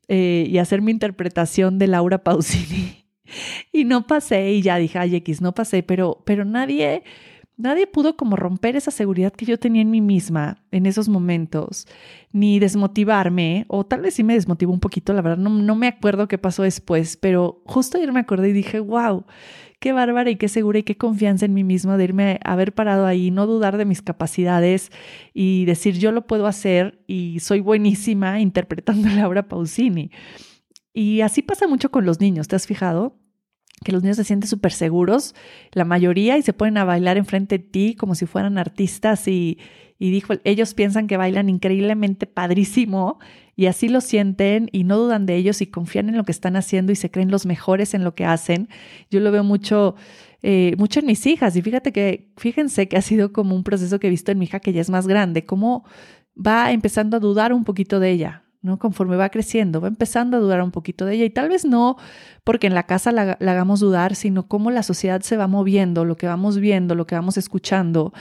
eh, 0.07 0.47
y 0.49 0.57
hacer 0.57 0.81
mi 0.81 0.89
interpretación 0.89 1.77
de 1.77 1.85
Laura 1.85 2.23
Pausini. 2.23 3.05
Y 3.71 3.83
no 3.83 4.07
pasé 4.07 4.53
y 4.53 4.63
ya 4.63 4.77
dije, 4.77 4.97
ay 4.97 5.17
X, 5.17 5.41
no 5.41 5.53
pasé, 5.53 5.83
pero, 5.83 6.23
pero 6.25 6.43
nadie 6.43 7.03
Nadie 7.57 7.87
pudo 7.87 8.15
como 8.15 8.35
romper 8.35 8.75
esa 8.75 8.91
seguridad 8.91 9.33
que 9.33 9.45
yo 9.45 9.57
tenía 9.57 9.81
en 9.81 9.89
mí 9.89 9.99
misma 9.99 10.63
en 10.69 10.85
esos 10.85 11.09
momentos, 11.09 11.87
ni 12.31 12.59
desmotivarme, 12.59 13.65
o 13.67 13.83
tal 13.83 14.01
vez 14.01 14.13
sí 14.13 14.23
me 14.23 14.35
desmotivó 14.35 14.71
un 14.71 14.79
poquito, 14.79 15.11
la 15.13 15.23
verdad 15.23 15.37
no, 15.37 15.49
no 15.49 15.75
me 15.75 15.87
acuerdo 15.87 16.27
qué 16.27 16.37
pasó 16.37 16.61
después, 16.61 17.17
pero 17.17 17.63
justo 17.65 17.97
ayer 17.97 18.13
me 18.13 18.19
acordé 18.19 18.49
y 18.49 18.53
dije, 18.53 18.79
wow, 18.79 19.25
qué 19.79 19.91
bárbara 19.91 20.29
y 20.29 20.35
qué 20.35 20.49
segura 20.49 20.77
y 20.79 20.83
qué 20.83 20.97
confianza 20.97 21.45
en 21.45 21.55
mí 21.55 21.63
misma 21.63 21.97
de 21.97 22.03
irme 22.03 22.39
a 22.43 22.53
haber 22.53 22.75
parado 22.75 23.07
ahí, 23.07 23.31
no 23.31 23.47
dudar 23.47 23.77
de 23.77 23.85
mis 23.85 24.03
capacidades 24.03 24.91
y 25.33 25.65
decir 25.65 25.97
yo 25.97 26.11
lo 26.11 26.27
puedo 26.27 26.45
hacer 26.45 27.03
y 27.07 27.39
soy 27.39 27.61
buenísima 27.61 28.39
interpretando 28.39 29.07
a 29.07 29.11
Laura 29.15 29.47
Pausini. 29.47 30.11
Y 30.93 31.21
así 31.21 31.41
pasa 31.41 31.67
mucho 31.67 31.89
con 31.91 32.05
los 32.05 32.19
niños, 32.19 32.47
¿te 32.47 32.55
has 32.55 32.67
fijado? 32.67 33.19
Que 33.87 33.93
los 33.93 34.03
niños 34.03 34.17
se 34.17 34.25
sienten 34.25 34.49
súper 34.49 34.73
seguros, 34.73 35.33
la 35.71 35.85
mayoría, 35.85 36.37
y 36.37 36.41
se 36.41 36.51
ponen 36.51 36.77
a 36.77 36.83
bailar 36.83 37.15
enfrente 37.15 37.57
de 37.57 37.63
ti 37.63 37.95
como 37.95 38.15
si 38.15 38.25
fueran 38.25 38.57
artistas 38.57 39.29
y, 39.29 39.59
y 39.97 40.11
dijo, 40.11 40.33
ellos 40.43 40.73
piensan 40.73 41.07
que 41.07 41.15
bailan 41.15 41.47
increíblemente 41.47 42.25
padrísimo 42.27 43.17
y 43.55 43.67
así 43.67 43.87
lo 43.87 44.01
sienten 44.01 44.67
y 44.73 44.83
no 44.83 44.97
dudan 44.97 45.25
de 45.25 45.37
ellos 45.37 45.61
y 45.61 45.67
confían 45.67 46.09
en 46.09 46.17
lo 46.17 46.25
que 46.25 46.33
están 46.33 46.57
haciendo 46.57 46.91
y 46.91 46.97
se 46.97 47.09
creen 47.09 47.31
los 47.31 47.45
mejores 47.45 47.93
en 47.93 48.03
lo 48.03 48.13
que 48.13 48.25
hacen. 48.25 48.67
Yo 49.09 49.21
lo 49.21 49.31
veo 49.31 49.45
mucho, 49.45 49.95
eh, 50.43 50.75
mucho 50.77 50.99
en 50.99 51.05
mis 51.05 51.25
hijas 51.25 51.55
y 51.55 51.61
fíjate 51.61 51.93
que, 51.93 52.33
fíjense 52.35 52.89
que 52.89 52.97
ha 52.97 53.01
sido 53.01 53.31
como 53.31 53.55
un 53.55 53.63
proceso 53.63 54.01
que 54.01 54.07
he 54.07 54.09
visto 54.09 54.33
en 54.33 54.39
mi 54.39 54.47
hija 54.47 54.59
que 54.59 54.73
ya 54.73 54.81
es 54.81 54.89
más 54.89 55.07
grande, 55.07 55.45
cómo 55.45 55.85
va 56.35 56.73
empezando 56.73 57.15
a 57.15 57.19
dudar 57.21 57.53
un 57.53 57.63
poquito 57.63 58.01
de 58.01 58.11
ella. 58.11 58.43
¿No? 58.67 58.77
Conforme 58.77 59.15
va 59.15 59.29
creciendo, 59.29 59.81
va 59.81 59.87
empezando 59.87 60.37
a 60.37 60.39
dudar 60.39 60.61
un 60.61 60.71
poquito 60.71 61.05
de 61.05 61.15
ella 61.15 61.25
y 61.25 61.29
tal 61.31 61.49
vez 61.49 61.65
no 61.65 61.97
porque 62.43 62.67
en 62.67 62.75
la 62.75 62.83
casa 62.83 63.11
la, 63.11 63.37
hagamos 63.41 63.81
dudar, 63.81 64.15
sino 64.15 64.47
cómo 64.47 64.71
la 64.71 64.81
sociedad 64.81 65.19
se 65.21 65.35
va 65.35 65.47
moviendo, 65.47 66.05
lo 66.05 66.15
que 66.15 66.27
vamos 66.27 66.59
viendo, 66.59 66.95
lo 66.95 67.05
que 67.05 67.15
vamos 67.15 67.37
escuchando, 67.37 68.13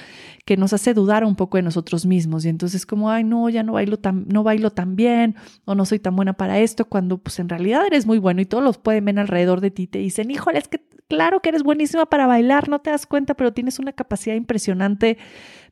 que 0.45 0.57
nos 0.57 0.73
hace 0.73 0.95
dudar 0.95 1.25
un 1.25 1.37
poco 1.37 1.59
de 1.59 1.63
nosotros 1.63 2.07
mismos 2.07 2.45
y 2.45 2.49
entonces 2.49 2.87
como, 2.87 3.11
ay, 3.11 3.23
no, 3.23 3.49
ya 3.49 3.63
no 3.63 3.75
bailo 3.75 3.99
tan, 3.99 4.27
no 4.27 4.43
bailo 4.43 4.71
tan 4.71 4.97
bien 4.97 5.37
o 5.65 5.77
no 5.77 5.85
soy 5.85 6.01
tan 6.01 6.17
buena 6.17 6.33
para 6.33 6.59
esto, 6.59 6.87
cuando 6.87 7.19
pues 7.19 7.39
en 7.39 7.49
realidad 7.49 7.87
eres 7.87 8.05
muy 8.05 8.19
bueno 8.19 8.41
y 8.41 8.47
todos 8.47 8.65
los 8.65 8.79
pueden 8.79 9.05
ver 9.05 9.19
alrededor 9.21 9.61
de 9.61 9.71
ti 9.71 9.87
te 9.87 9.99
dicen, 9.99 10.31
híjole, 10.31 10.59
es 10.59 10.67
que 10.67 10.81
claro 11.09 11.41
que 11.41 11.51
eres 11.51 11.63
buenísima 11.63 12.07
para 12.07 12.27
bailar, 12.27 12.69
no 12.69 12.81
te 12.81 12.91
das 12.91 13.07
cuenta, 13.07 13.35
pero 13.35 13.53
tienes 13.53 13.79
una 13.79 13.93
capacidad 13.93 14.35
impresionante, 14.35 15.19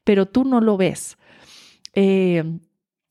pero 0.04 0.26
tú 0.26 0.44
no 0.44 0.60
lo 0.60 0.76
ves. 0.76 1.18
Eh, 1.94 2.60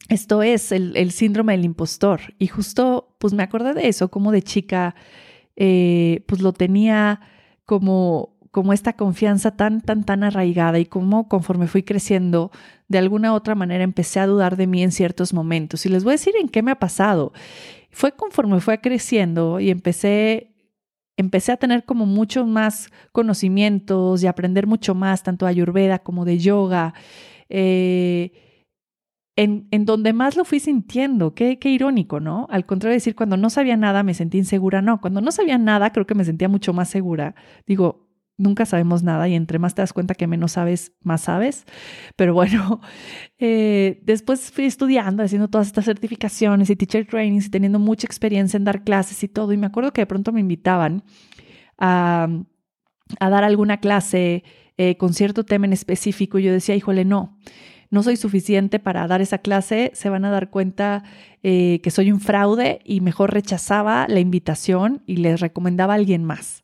esto 0.10 0.44
es 0.44 0.72
el, 0.72 1.12
síndrome 1.12 1.54
del 1.54 1.66
impostor. 1.66 2.22
Y 2.40 2.48
justo, 2.48 3.16
pues 3.20 3.34
me 3.34 3.44
acordé 3.44 3.74
de 3.74 3.88
eso, 3.88 4.10
como 4.10 4.32
de 4.32 4.42
chica, 4.42 4.96
eh, 5.56 6.24
pues 6.28 6.42
lo 6.42 6.54
tenía 6.54 7.22
como, 7.66 8.38
como 8.52 8.74
esta 8.74 8.94
confianza 8.94 9.56
tan, 9.56 9.82
tan, 9.82 10.04
tan 10.04 10.24
arraigada 10.24 10.80
y 10.80 10.86
como 10.86 11.30
conforme 11.30 11.68
fui 11.68 11.84
creciendo, 11.84 12.52
de 12.88 12.98
alguna 12.98 13.32
u 13.34 13.36
otra 13.36 13.56
manera 13.56 13.84
empecé 13.84 14.20
a 14.20 14.28
dudar 14.28 14.58
de 14.58 14.68
mí 14.68 14.84
en 14.84 14.92
ciertos 14.92 15.34
momentos. 15.34 15.86
Y 15.86 15.90
les 15.90 16.04
voy 16.04 16.12
a 16.12 16.16
decir 16.16 16.36
en 16.40 16.50
qué 16.50 16.62
me 16.62 16.72
ha 16.72 16.80
pasado. 16.80 17.34
Fue 17.92 18.12
conforme 18.12 18.60
fue 18.60 18.82
creciendo 18.82 19.60
y 19.60 19.70
empecé 19.70 20.50
empecé 21.16 21.52
a 21.52 21.58
tener 21.58 21.86
como 21.86 22.08
muchos 22.08 22.48
más 22.48 22.90
conocimientos 23.12 24.24
y 24.24 24.28
aprender 24.28 24.66
mucho 24.66 24.96
más, 24.96 25.22
tanto 25.24 25.46
de 25.46 25.52
Ayurveda 25.52 26.00
como 26.00 26.26
de 26.26 26.40
yoga. 26.40 26.96
Eh, 27.50 28.32
en, 29.36 29.86
donde 29.86 30.14
más 30.14 30.36
lo 30.36 30.46
fui 30.46 30.60
sintiendo. 30.60 31.34
Qué, 31.34 31.58
irónico, 31.64 32.20
¿no? 32.20 32.48
Al 32.50 32.66
contrario 32.66 32.92
de 32.92 32.98
decir, 32.98 33.16
cuando 33.16 33.38
no 33.38 33.50
sabía 33.50 33.78
nada 33.78 34.04
me 34.04 34.14
sentí 34.14 34.38
insegura, 34.38 34.82
no, 34.82 35.02
cuando 35.02 35.22
no 35.22 35.32
sabía 35.32 35.58
nada 35.58 35.92
creo 35.92 36.06
que 36.06 36.16
me 36.16 36.26
sentía 36.26 36.50
mucho 36.50 36.74
más 36.74 36.90
segura. 36.90 37.36
Digo, 37.66 38.08
nunca 38.38 38.66
sabemos 38.66 39.04
nada 39.04 39.28
y 39.28 39.36
entre 39.36 39.60
más 39.60 39.76
te 39.76 39.82
das 39.82 39.94
cuenta 39.94 40.16
que 40.16 40.28
menos 40.28 40.54
sabes, 40.54 40.94
más 41.02 41.22
sabes. 41.22 41.66
Pero 42.16 42.34
bueno, 42.34 42.82
eh, 43.40 44.02
después 44.04 44.52
fui 44.52 44.66
estudiando, 44.66 45.24
haciendo 45.24 45.48
todas 45.50 45.68
estas 45.68 45.86
certificaciones 45.86 46.70
y 46.70 46.76
teacher 46.76 47.08
trainings 47.08 47.48
y 47.48 47.50
teniendo 47.50 47.80
mucha 47.80 48.06
experiencia 48.06 48.58
en 48.58 48.66
dar 48.66 48.84
clases 48.84 49.24
y 49.24 49.28
todo. 49.28 49.52
Y 49.54 49.58
me 49.58 49.68
acuerdo 49.68 49.94
que 49.94 50.02
de 50.02 50.08
pronto 50.08 50.32
me 50.32 50.42
invitaban 50.42 51.04
a, 51.80 52.28
a 53.20 53.30
dar 53.30 53.44
alguna 53.44 53.80
clase 53.80 54.44
eh, 54.78 54.98
con 54.98 55.14
cierto 55.14 55.44
tema 55.44 55.66
en 55.66 55.74
específico 55.74 56.38
y 56.38 56.44
yo 56.44 56.52
decía, 56.52 56.76
híjole, 56.76 57.06
no 57.06 57.40
no 57.94 58.02
soy 58.02 58.18
suficiente 58.18 58.80
para 58.80 59.06
dar 59.06 59.22
esa 59.22 59.38
clase, 59.38 59.92
se 59.94 60.10
van 60.10 60.26
a 60.26 60.32
dar 60.32 60.50
cuenta 60.50 61.04
eh, 61.44 61.80
que 61.84 61.92
soy 61.92 62.12
un 62.12 62.20
fraude 62.20 62.80
y 62.84 63.02
mejor 63.02 63.32
rechazaba 63.32 64.08
la 64.10 64.20
invitación 64.20 65.04
y 65.06 65.18
les 65.18 65.40
recomendaba 65.42 65.94
a 65.94 65.98
alguien 65.98 66.24
más. 66.24 66.64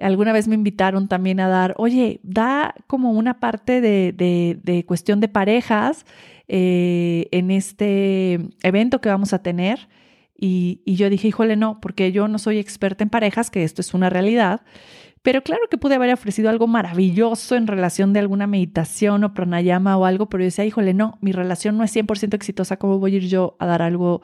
Alguna 0.00 0.32
vez 0.32 0.46
me 0.46 0.54
invitaron 0.54 1.08
también 1.08 1.40
a 1.40 1.48
dar, 1.48 1.74
oye, 1.78 2.20
da 2.22 2.76
como 2.86 3.10
una 3.10 3.40
parte 3.40 3.80
de, 3.80 4.84
cuestión 4.86 5.18
de 5.18 5.26
parejas 5.26 6.06
eh, 6.46 7.26
en 7.32 7.50
este 7.50 8.38
evento 8.62 9.00
que 9.00 9.08
vamos 9.08 9.32
a 9.32 9.42
tener. 9.42 9.88
Y, 10.38 10.80
y, 10.84 10.94
yo 10.94 11.10
dije, 11.10 11.26
híjole, 11.26 11.56
no, 11.56 11.80
porque 11.80 12.12
yo 12.12 12.28
no 12.28 12.38
soy 12.38 12.58
experta 12.58 13.02
en 13.02 13.10
parejas, 13.10 13.50
que 13.50 13.64
esto 13.64 13.80
es 13.80 13.94
una 13.94 14.10
realidad. 14.10 14.60
Pero 15.26 15.42
claro 15.42 15.62
que 15.68 15.76
pude 15.76 15.96
haber 15.96 16.12
ofrecido 16.12 16.50
algo 16.50 16.68
maravilloso 16.68 17.56
en 17.56 17.66
relación 17.66 18.12
de 18.12 18.20
alguna 18.20 18.46
meditación 18.46 19.24
o 19.24 19.34
pranayama 19.34 19.96
o 19.96 20.04
algo, 20.04 20.28
pero 20.28 20.42
yo 20.42 20.44
decía, 20.44 20.64
híjole, 20.64 20.94
no, 20.94 21.18
mi 21.20 21.32
relación 21.32 21.76
no 21.76 21.82
es 21.82 21.96
100% 21.96 22.34
exitosa, 22.34 22.76
¿cómo 22.76 23.00
voy 23.00 23.14
a 23.14 23.16
ir 23.16 23.26
yo 23.26 23.56
a 23.58 23.66
dar 23.66 23.82
algo 23.82 24.22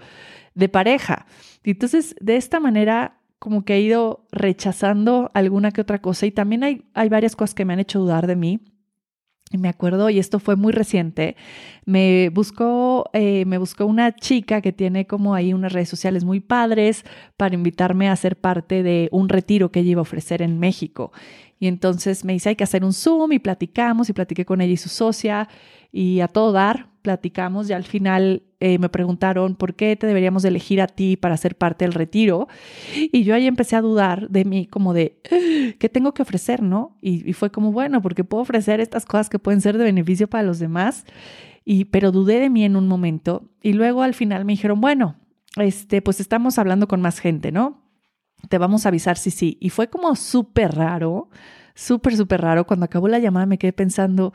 de 0.54 0.68
pareja? 0.68 1.26
Y 1.64 1.73
entonces, 1.73 2.14
de 2.21 2.37
esta 2.37 2.61
manera, 2.61 3.18
como 3.40 3.64
que 3.64 3.75
he 3.75 3.80
ido 3.80 4.28
rechazando 4.30 5.32
alguna 5.35 5.73
que 5.73 5.80
otra 5.80 6.00
cosa 6.00 6.25
y 6.26 6.30
también 6.30 6.62
hay, 6.62 6.85
hay 6.94 7.09
varias 7.09 7.35
cosas 7.35 7.54
que 7.54 7.64
me 7.64 7.73
han 7.73 7.80
hecho 7.80 7.99
dudar 7.99 8.28
de 8.28 8.37
mí 8.37 8.61
me 9.59 9.68
acuerdo, 9.68 10.11
y 10.11 10.18
esto 10.18 10.38
fue 10.38 10.56
muy 10.56 10.73
reciente, 10.73 11.37
me 11.85 12.30
buscó, 12.30 13.11
eh, 13.12 13.44
me 13.47 13.59
buscó 13.59 13.87
una 13.87 14.14
chica 14.14 14.61
que 14.61 14.73
tiene 14.73 15.06
como 15.06 15.35
ahí 15.35 15.52
unas 15.52 15.73
redes 15.73 15.88
sociales 15.88 16.25
muy 16.25 16.40
padres 16.40 17.04
para 17.37 17.54
invitarme 17.54 18.09
a 18.09 18.16
ser 18.16 18.37
parte 18.37 18.82
de 18.82 19.09
un 19.12 19.28
retiro 19.28 19.71
que 19.71 19.80
ella 19.80 19.90
iba 19.90 20.00
a 20.00 20.02
ofrecer 20.02 20.42
en 20.42 20.59
México. 20.59 21.12
Y 21.59 21.66
entonces 21.68 22.25
me 22.25 22.32
dice, 22.32 22.50
hay 22.50 22.56
que 22.56 22.64
hacer 22.64 22.85
un 22.85 22.92
Zoom 22.92 23.32
y 23.32 23.38
platicamos 23.38 24.09
y 24.09 24.12
platiqué 24.12 24.44
con 24.44 24.61
ella 24.61 24.73
y 24.73 24.76
su 24.76 24.88
socia 24.88 25.49
y 25.92 26.21
a 26.21 26.28
todo 26.28 26.52
dar, 26.52 26.91
platicamos 27.02 27.68
y 27.68 27.73
al 27.73 27.85
final 27.85 28.42
eh, 28.61 28.78
me 28.78 28.88
preguntaron 28.88 29.56
por 29.56 29.75
qué 29.75 29.97
te 29.97 30.06
deberíamos 30.06 30.44
elegir 30.44 30.80
a 30.80 30.87
ti 30.87 31.16
para 31.16 31.37
ser 31.37 31.56
parte 31.56 31.85
del 31.85 31.92
retiro. 31.92 32.49
Y 32.94 33.25
yo 33.25 33.35
ahí 33.35 33.47
empecé 33.47 33.76
a 33.76 33.82
dudar 33.82 34.30
de 34.30 34.44
mí, 34.44 34.66
como 34.66 34.94
de, 34.94 35.21
¿qué 35.78 35.88
tengo 35.88 36.14
que 36.14 36.23
ofrecer? 36.23 36.62
¿No? 36.62 36.97
Y, 37.00 37.28
y 37.28 37.32
fue 37.32 37.50
como, 37.50 37.73
bueno, 37.73 38.00
porque 38.00 38.25
puedo 38.25 38.42
ofrecer 38.42 38.80
estas 38.80 39.04
cosas 39.04 39.28
que 39.28 39.38
pueden 39.38 39.61
ser 39.61 39.76
de 39.78 39.85
beneficio 39.85 40.28
para 40.28 40.44
los 40.44 40.59
demás. 40.59 41.04
Y, 41.64 41.87
pero 41.87 42.11
dudé 42.11 42.40
de 42.40 42.50
mí 42.50 42.64
en 42.64 42.76
un 42.76 42.88
momento 42.88 43.50
y 43.62 43.73
luego 43.73 44.02
al 44.02 44.14
final 44.14 44.44
me 44.44 44.52
dijeron, 44.52 44.80
bueno, 44.80 45.16
este, 45.56 46.02
pues 46.02 46.21
estamos 46.21 46.59
hablando 46.59 46.88
con 46.88 47.00
más 47.00 47.18
gente, 47.18 47.52
¿no? 47.52 47.82
Te 48.49 48.59
vamos 48.59 48.85
a 48.85 48.88
avisar 48.88 49.16
si 49.16 49.30
sí. 49.30 49.59
Y 49.61 49.71
fue 49.71 49.88
como 49.88 50.16
súper 50.16 50.75
raro, 50.75 51.28
súper, 51.75 52.16
súper 52.16 52.40
raro. 52.40 52.66
Cuando 52.66 52.85
acabó 52.85 53.09
la 53.09 53.21
llamada 53.21 53.47
me 53.47 53.59
quedé 53.59 53.73
pensando, 53.73 54.32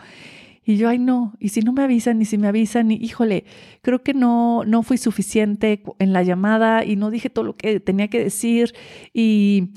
y 0.67 0.75
yo, 0.75 0.89
ay, 0.89 0.99
no, 0.99 1.33
y 1.39 1.49
si 1.49 1.61
no 1.61 1.71
me 1.71 1.81
avisan, 1.81 2.21
y 2.21 2.25
si 2.25 2.37
me 2.37 2.49
avisan, 2.49 2.91
y 2.91 2.95
híjole, 2.95 3.45
creo 3.81 4.03
que 4.03 4.13
no, 4.13 4.65
no 4.65 4.83
fui 4.83 4.97
suficiente 4.97 5.81
en 5.97 6.11
la 6.11 6.23
llamada 6.23 6.83
y 6.83 6.97
no 6.97 7.09
dije 7.09 7.29
todo 7.29 7.45
lo 7.45 7.55
que 7.55 7.79
tenía 7.79 8.09
que 8.09 8.21
decir. 8.21 8.73
Y, 9.13 9.69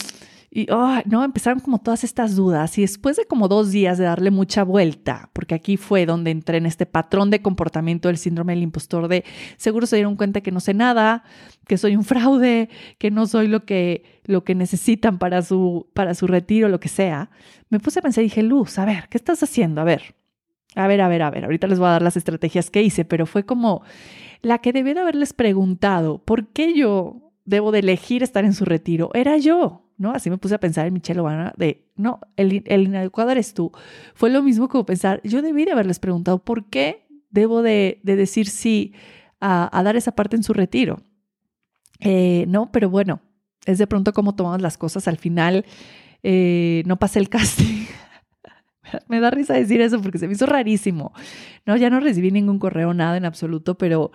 y 0.50 0.66
no, 1.06 1.23
empezaron 1.23 1.61
como 1.61 1.78
todas 1.78 2.02
estas 2.02 2.35
dudas. 2.35 2.76
Y 2.76 2.80
después 2.80 3.16
de 3.16 3.25
como 3.25 3.47
dos 3.47 3.70
días 3.70 3.99
de 3.99 4.04
darle 4.04 4.32
mucha 4.32 4.64
vuelta, 4.64 5.30
porque 5.32 5.54
aquí 5.54 5.76
fue 5.76 6.06
donde 6.06 6.32
entré 6.32 6.56
en 6.56 6.66
este 6.66 6.87
patrón 6.87 7.30
de 7.30 7.40
comportamiento 7.40 8.09
del 8.09 8.18
síndrome 8.18 8.54
del 8.54 8.64
impostor, 8.64 9.06
de 9.06 9.25
seguro 9.59 9.87
se 9.87 9.94
dieron 9.94 10.16
cuenta 10.16 10.40
que 10.40 10.50
no 10.50 10.59
sé 10.59 10.75
nada, 10.75 11.23
que 11.68 11.78
soy 11.78 11.94
un 11.94 12.02
fraude, 12.02 12.68
que 12.99 13.12
no 13.12 13.28
soy 13.28 13.47
lo 13.47 13.64
que, 13.64 14.02
lo 14.25 14.42
que 14.42 14.56
necesitan 14.56 15.20
para 15.20 15.42
su, 15.42 15.88
para 15.94 16.14
su 16.14 16.26
retiro, 16.26 16.68
lo 16.68 16.80
que 16.80 16.88
sea. 16.88 17.30
Me 17.68 17.78
puse 17.78 18.00
a 18.00 18.02
pensar 18.02 18.23
y 18.23 18.26
dije, 18.26 18.42
Luz, 18.42 18.76
a 18.80 18.85
ver, 18.85 19.06
¿qué 19.09 19.18
estás 19.18 19.40
haciendo? 19.44 19.80
A 19.82 19.85
ver, 19.85 20.16
a 20.77 20.87
ver, 20.87 21.00
a 21.00 21.09
ver, 21.09 21.23
a 21.23 21.31
ver, 21.31 21.45
ahorita 21.45 21.67
les 21.67 21.79
voy 21.79 21.89
a 21.89 21.93
dar 21.93 22.03
las 22.03 22.17
estrategias 22.17 22.71
que 22.71 22.83
hice, 22.83 23.05
pero 23.05 23.27
fue 23.27 23.45
como 23.45 23.83
la 24.43 24.59
que 24.59 24.73
debí 24.73 24.95
de 24.95 25.00
haberles 25.00 25.33
preguntado, 25.33 26.19
¿por 26.19 26.49
qué 26.49 26.75
yo 26.75 27.33
debo 27.45 27.73
de 27.73 27.81
elegir 27.81 28.23
estar 28.23 28.45
en 28.45 28.55
su 28.55 28.65
retiro? 28.65 29.11
Era 29.15 29.37
yo, 29.37 29.91
¿no? 29.99 30.12
Así 30.12 30.31
me 30.31 30.39
puse 30.39 30.55
a 30.55 30.61
pensar 30.61 30.87
en 30.87 30.95
Michelle 30.95 31.21
Obama 31.21 31.53
de, 31.57 31.89
no, 31.97 32.21
el, 32.37 32.62
el 32.67 32.83
inadecuado 32.83 33.31
eres 33.31 33.53
tú. 33.53 33.73
Fue 34.15 34.31
lo 34.31 34.43
mismo 34.43 34.69
como 34.69 34.87
pensar, 34.87 35.21
yo 35.25 35.43
debí 35.43 35.65
de 35.65 35.73
haberles 35.73 35.99
preguntado, 35.99 36.43
¿por 36.45 36.67
qué 36.67 37.07
debo 37.31 37.62
de, 37.62 38.00
decir 38.03 38.49
sí 38.49 38.93
a, 39.41 39.83
dar 39.83 39.97
esa 39.97 40.12
parte 40.12 40.37
en 40.37 40.43
su 40.43 40.53
retiro? 40.53 41.03
Eh, 42.00 42.45
no, 42.49 42.71
pero 42.73 42.91
bueno, 42.91 43.21
es 43.67 43.79
de 43.79 43.87
pronto 43.87 44.12
como 44.12 44.35
tomamos 44.35 44.61
las 44.61 44.79
cosas. 44.79 45.09
Al 45.09 45.17
final 45.17 45.65
eh, 46.23 46.83
no 46.87 46.99
pasé 46.99 47.19
el 47.19 47.29
casting. 47.31 47.87
Me 49.09 49.20
da 49.20 49.30
risa 49.30 49.54
decir 49.54 49.80
eso 49.80 50.00
porque 50.00 50.18
se 50.18 50.26
me 50.26 50.35
hizo 50.35 50.47
rarísimo. 50.47 51.12
No, 51.66 51.76
ya 51.76 51.90
no 51.90 52.00
recibí 52.00 52.30
ningún 52.30 52.59
correo, 52.59 52.94
nada 52.94 53.16
en 53.16 53.25
absoluto, 53.25 53.76
pero, 53.76 54.12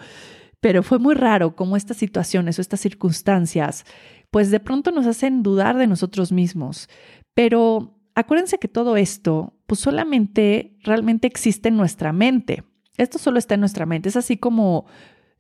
pero 0.59 0.83
fue 0.83 0.99
muy 0.99 1.15
raro 1.15 1.55
cómo 1.55 1.77
estas 1.77 1.97
situaciones 1.97 2.57
o 2.57 2.61
estas 2.61 2.79
circunstancias, 2.79 3.85
pues 4.31 4.51
de 4.51 4.59
pronto 4.59 4.91
nos 4.91 5.05
hacen 5.05 5.43
dudar 5.43 5.77
de 5.77 5.87
nosotros 5.87 6.31
mismos. 6.31 6.89
Pero 7.33 7.99
acuérdense 8.15 8.57
que 8.59 8.67
todo 8.67 8.97
esto, 8.97 9.53
pues 9.67 9.79
solamente 9.79 10.77
realmente 10.83 11.27
existe 11.27 11.69
en 11.69 11.77
nuestra 11.77 12.13
mente. 12.13 12.63
Esto 12.97 13.17
solo 13.17 13.39
está 13.39 13.55
en 13.55 13.59
nuestra 13.59 13.85
mente. 13.85 14.09
Es 14.09 14.15
así 14.15 14.37
como 14.37 14.85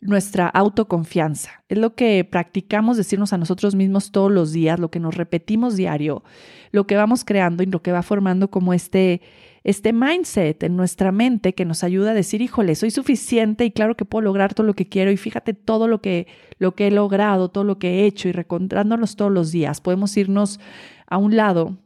nuestra 0.01 0.47
autoconfianza. 0.47 1.63
Es 1.67 1.77
lo 1.77 1.95
que 1.95 2.23
practicamos 2.23 2.97
decirnos 2.97 3.33
a 3.33 3.37
nosotros 3.37 3.75
mismos 3.75 4.11
todos 4.11 4.31
los 4.31 4.51
días, 4.51 4.79
lo 4.79 4.91
que 4.91 4.99
nos 4.99 5.15
repetimos 5.15 5.75
diario, 5.75 6.23
lo 6.71 6.85
que 6.85 6.95
vamos 6.95 7.25
creando 7.25 7.63
y 7.63 7.65
lo 7.65 7.81
que 7.81 7.91
va 7.91 8.03
formando 8.03 8.49
como 8.49 8.73
este, 8.73 9.21
este 9.63 9.93
mindset 9.93 10.61
en 10.63 10.75
nuestra 10.75 11.11
mente 11.11 11.55
que 11.55 11.65
nos 11.65 11.83
ayuda 11.83 12.11
a 12.11 12.13
decir, 12.13 12.41
híjole, 12.41 12.75
soy 12.75 12.91
suficiente 12.91 13.65
y 13.65 13.71
claro 13.71 13.95
que 13.95 14.05
puedo 14.05 14.23
lograr 14.23 14.53
todo 14.53 14.67
lo 14.67 14.73
que 14.73 14.87
quiero 14.87 15.11
y 15.11 15.17
fíjate 15.17 15.53
todo 15.53 15.87
lo 15.87 16.01
que, 16.01 16.27
lo 16.59 16.75
que 16.75 16.87
he 16.87 16.91
logrado, 16.91 17.49
todo 17.49 17.63
lo 17.63 17.79
que 17.79 18.01
he 18.01 18.05
hecho 18.05 18.29
y 18.29 18.31
recontándonos 18.31 19.15
todos 19.15 19.31
los 19.31 19.51
días. 19.51 19.81
Podemos 19.81 20.15
irnos 20.17 20.59
a 21.07 21.17
un 21.17 21.35
lado 21.35 21.77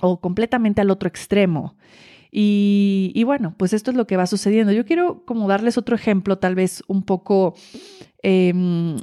o 0.00 0.20
completamente 0.20 0.80
al 0.80 0.90
otro 0.90 1.08
extremo. 1.08 1.76
Y, 2.34 3.22
bueno, 3.24 3.54
pues 3.58 3.74
esto 3.74 3.90
es 3.90 3.96
lo 3.96 4.06
que 4.06 4.16
va 4.16 4.26
sucediendo. 4.26 4.72
Yo 4.72 4.86
quiero 4.86 5.22
como 5.26 5.46
darles 5.48 5.76
otro 5.76 5.94
ejemplo, 5.94 6.38
tal 6.38 6.54
vez 6.54 6.82
un 6.86 7.02
poco, 7.02 7.54
em, 8.22 8.96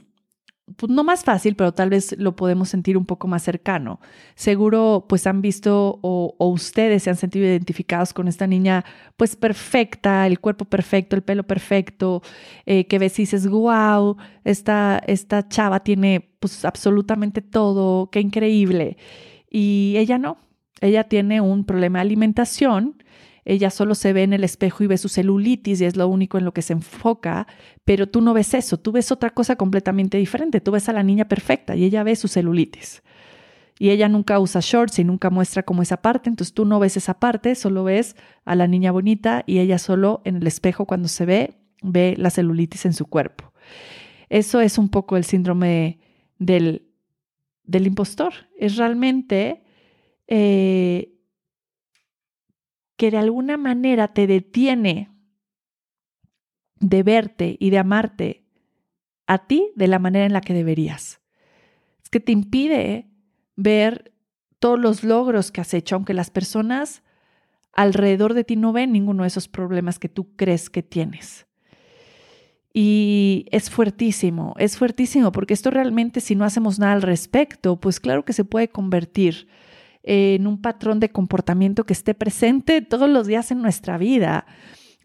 pues 0.75 0.91
no 0.91 1.03
más 1.03 1.24
fácil, 1.24 1.55
pero 1.55 1.71
tal 1.71 1.91
vez 1.91 2.15
lo 2.17 2.36
podemos 2.36 2.69
sentir 2.69 2.98
un 2.98 3.05
poco 3.05 3.27
más 3.27 3.43
cercano. 3.43 4.00
Seguro 4.33 5.05
pues 5.07 5.27
han 5.27 5.43
visto 5.43 6.00
o, 6.01 6.36
ustedes 6.39 7.03
se 7.03 7.12
han 7.12 7.17
sentido 7.17 7.45
identificados 7.45 8.13
con 8.13 8.27
esta 8.27 8.48
niña 8.48 8.83
pues 9.15 9.36
perfecta, 9.36 10.25
el 10.25 10.39
cuerpo 10.39 10.65
perfecto, 10.65 11.15
el 11.15 11.21
pelo 11.21 11.43
perfecto, 11.43 12.24
eh, 12.65 12.88
que 12.88 12.98
ves 12.98 13.19
y 13.19 13.24
dices, 13.24 13.48
wow, 13.48 14.17
esta, 14.43 15.01
esta 15.05 15.48
chava 15.48 15.81
tiene 15.81 16.31
pues 16.39 16.65
absolutamente 16.65 17.41
todo, 17.43 18.09
qué 18.09 18.21
increíble. 18.21 18.98
Y 19.51 19.95
ella 19.98 20.17
no, 20.17 20.38
ella 20.81 21.03
tiene 21.05 21.41
un 21.41 21.65
problema 21.65 22.00
de 22.00 22.03
alimentación, 22.03 22.95
ella 23.46 23.69
solo 23.69 23.96
se 23.96 24.13
ve 24.13 24.24
en 24.24 24.34
el 24.34 24.43
espejo 24.43 24.84
y 24.84 24.88
ve 24.88 24.98
su 24.98 25.10
celulitis 25.10 25.81
y 25.81 25.86
es 25.86 25.96
lo 25.96 26.08
único 26.08 26.38
en 26.38 26.46
lo 26.46 26.53
que 26.53 26.62
se 26.62 26.74
enfoca, 26.74 27.48
pero 27.86 28.08
tú 28.08 28.22
no 28.22 28.34
ves 28.34 28.53
eso, 28.53 28.77
tú 28.77 28.91
ves 28.91 29.12
otra 29.12 29.31
cosa 29.31 29.55
completamente 29.55 30.17
diferente, 30.17 30.62
tú 30.62 30.72
ves 30.72 30.89
a 30.89 30.93
la 30.93 31.03
niña 31.03 31.27
perfecta 31.27 31.75
y 31.75 31.84
ella 31.84 32.03
ve 32.03 32.15
su 32.15 32.27
celulitis. 32.27 33.01
Y 33.81 33.91
ella 33.91 34.10
nunca 34.10 34.39
usa 34.39 34.60
shorts 34.62 35.00
y 35.00 35.05
nunca 35.05 35.29
muestra 35.29 35.63
como 35.63 35.81
esa 35.81 35.98
parte, 35.98 36.29
entonces 36.29 36.53
tú 36.53 36.65
no 36.65 36.79
ves 36.79 36.98
esa 36.98 37.19
parte, 37.19 37.55
solo 37.55 37.86
ves 37.86 38.17
a 38.43 38.55
la 38.55 38.67
niña 38.67 38.91
bonita 38.91 39.43
y 39.48 39.60
ella 39.60 39.79
solo 39.79 40.22
en 40.25 40.36
el 40.36 40.48
espejo 40.48 40.86
cuando 40.86 41.08
se 41.08 41.25
ve, 41.25 41.53
ve 41.81 42.15
la 42.17 42.29
celulitis 42.29 42.86
en 42.86 42.93
su 42.93 43.05
cuerpo. 43.05 43.53
Eso 44.27 44.62
es 44.62 44.77
un 44.77 44.89
poco 44.89 45.17
el 45.17 45.24
síndrome 45.24 46.00
del, 46.38 46.89
del 47.63 47.88
impostor. 47.88 48.34
Es 48.58 48.75
realmente 48.75 49.63
eh, 50.27 51.18
que 53.00 53.12
de 53.12 53.18
alguna 53.18 53.56
manera 53.56 54.10
te 54.10 54.27
detiene 54.27 55.10
de 56.82 57.01
verte 57.01 57.56
y 57.58 57.70
de 57.70 57.77
amarte 57.77 58.44
a 59.25 59.48
ti 59.48 59.72
de 59.77 59.88
la 59.88 60.00
manera 60.00 60.25
en 60.25 60.34
la 60.34 60.41
que 60.41 60.53
deberías. 60.53 61.22
Es 62.03 62.10
que 62.10 62.20
te 62.20 62.34
impide 62.34 63.10
ver 63.56 64.13
todos 64.60 64.77
los 64.77 65.06
logros 65.06 65.50
que 65.50 65.62
has 65.62 65.74
hecho, 65.74 65.96
aunque 65.96 66.13
las 66.13 66.29
personas 66.29 67.01
alrededor 67.72 68.34
de 68.34 68.44
ti 68.44 68.58
no 68.58 68.74
ven 68.74 68.91
ninguno 68.91 69.24
de 69.24 69.27
esos 69.27 69.48
problemas 69.48 69.98
que 69.98 70.10
tú 70.10 70.36
crees 70.36 70.70
que 70.70 70.84
tienes. 70.84 71.48
Y 72.74 73.46
es 73.50 73.70
fuertísimo, 73.70 74.55
es 74.57 74.77
fuertísimo, 74.77 75.31
porque 75.31 75.53
esto 75.53 75.72
realmente 75.72 76.20
si 76.20 76.35
no 76.35 76.44
hacemos 76.44 76.79
nada 76.79 76.92
al 76.92 77.01
respecto, 77.01 77.79
pues 77.79 78.01
claro 78.01 78.25
que 78.25 78.33
se 78.33 78.44
puede 78.44 78.68
convertir 78.68 79.48
en 80.03 80.48
un 80.48 80.62
patrón 80.62 81.00
de 81.00 81.09
comportamiento 81.09 81.85
que 81.85 81.94
esté 81.94 82.14
presente 82.14 82.81
todos 82.81 83.09
los 83.09 83.27
días 83.27 83.51
en 83.51 83.62
nuestra 83.62 83.98
vida. 83.98 84.46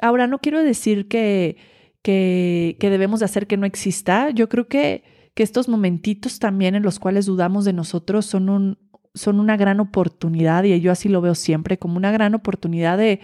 Ahora, 0.00 0.26
no 0.26 0.38
quiero 0.38 0.62
decir 0.62 1.08
que, 1.08 1.56
que, 2.02 2.76
debemos 2.80 3.20
de 3.20 3.26
hacer 3.26 3.46
que 3.46 3.56
no 3.56 3.66
exista. 3.66 4.30
Yo 4.30 4.48
creo 4.48 4.68
que, 4.68 5.04
que 5.34 5.42
estos 5.42 5.68
momentitos 5.68 6.38
también 6.38 6.74
en 6.74 6.82
los 6.82 6.98
cuales 6.98 7.26
dudamos 7.26 7.64
de 7.64 7.72
nosotros 7.72 8.26
son, 8.26 8.48
un, 8.48 8.78
son 9.14 9.40
una 9.40 9.56
gran 9.56 9.80
oportunidad, 9.80 10.64
y 10.64 10.80
yo 10.80 10.92
así 10.92 11.08
lo 11.08 11.20
veo 11.20 11.34
siempre, 11.34 11.78
como 11.78 11.96
una 11.96 12.12
gran 12.12 12.34
oportunidad 12.34 12.98
de, 12.98 13.20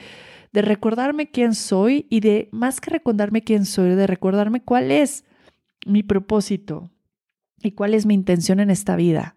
de 0.53 0.63
recordarme 0.63 1.31
quién 1.31 1.55
soy 1.55 2.07
y 2.11 2.21
de, 2.21 2.49
más 2.53 2.81
que 2.81 2.91
recordarme 2.91 3.43
quién 3.43 3.65
soy, 3.65 3.95
de 3.95 4.07
recordarme 4.07 4.63
cuál 4.63 4.91
es 4.91 5.25
mi 5.87 6.03
propósito 6.03 6.91
y 7.63 7.73
cuál 7.73 7.95
es 7.95 8.07
mi 8.07 8.15
intención 8.15 8.61
en 8.61 8.71
esta 8.71 8.97
vida 8.97 9.37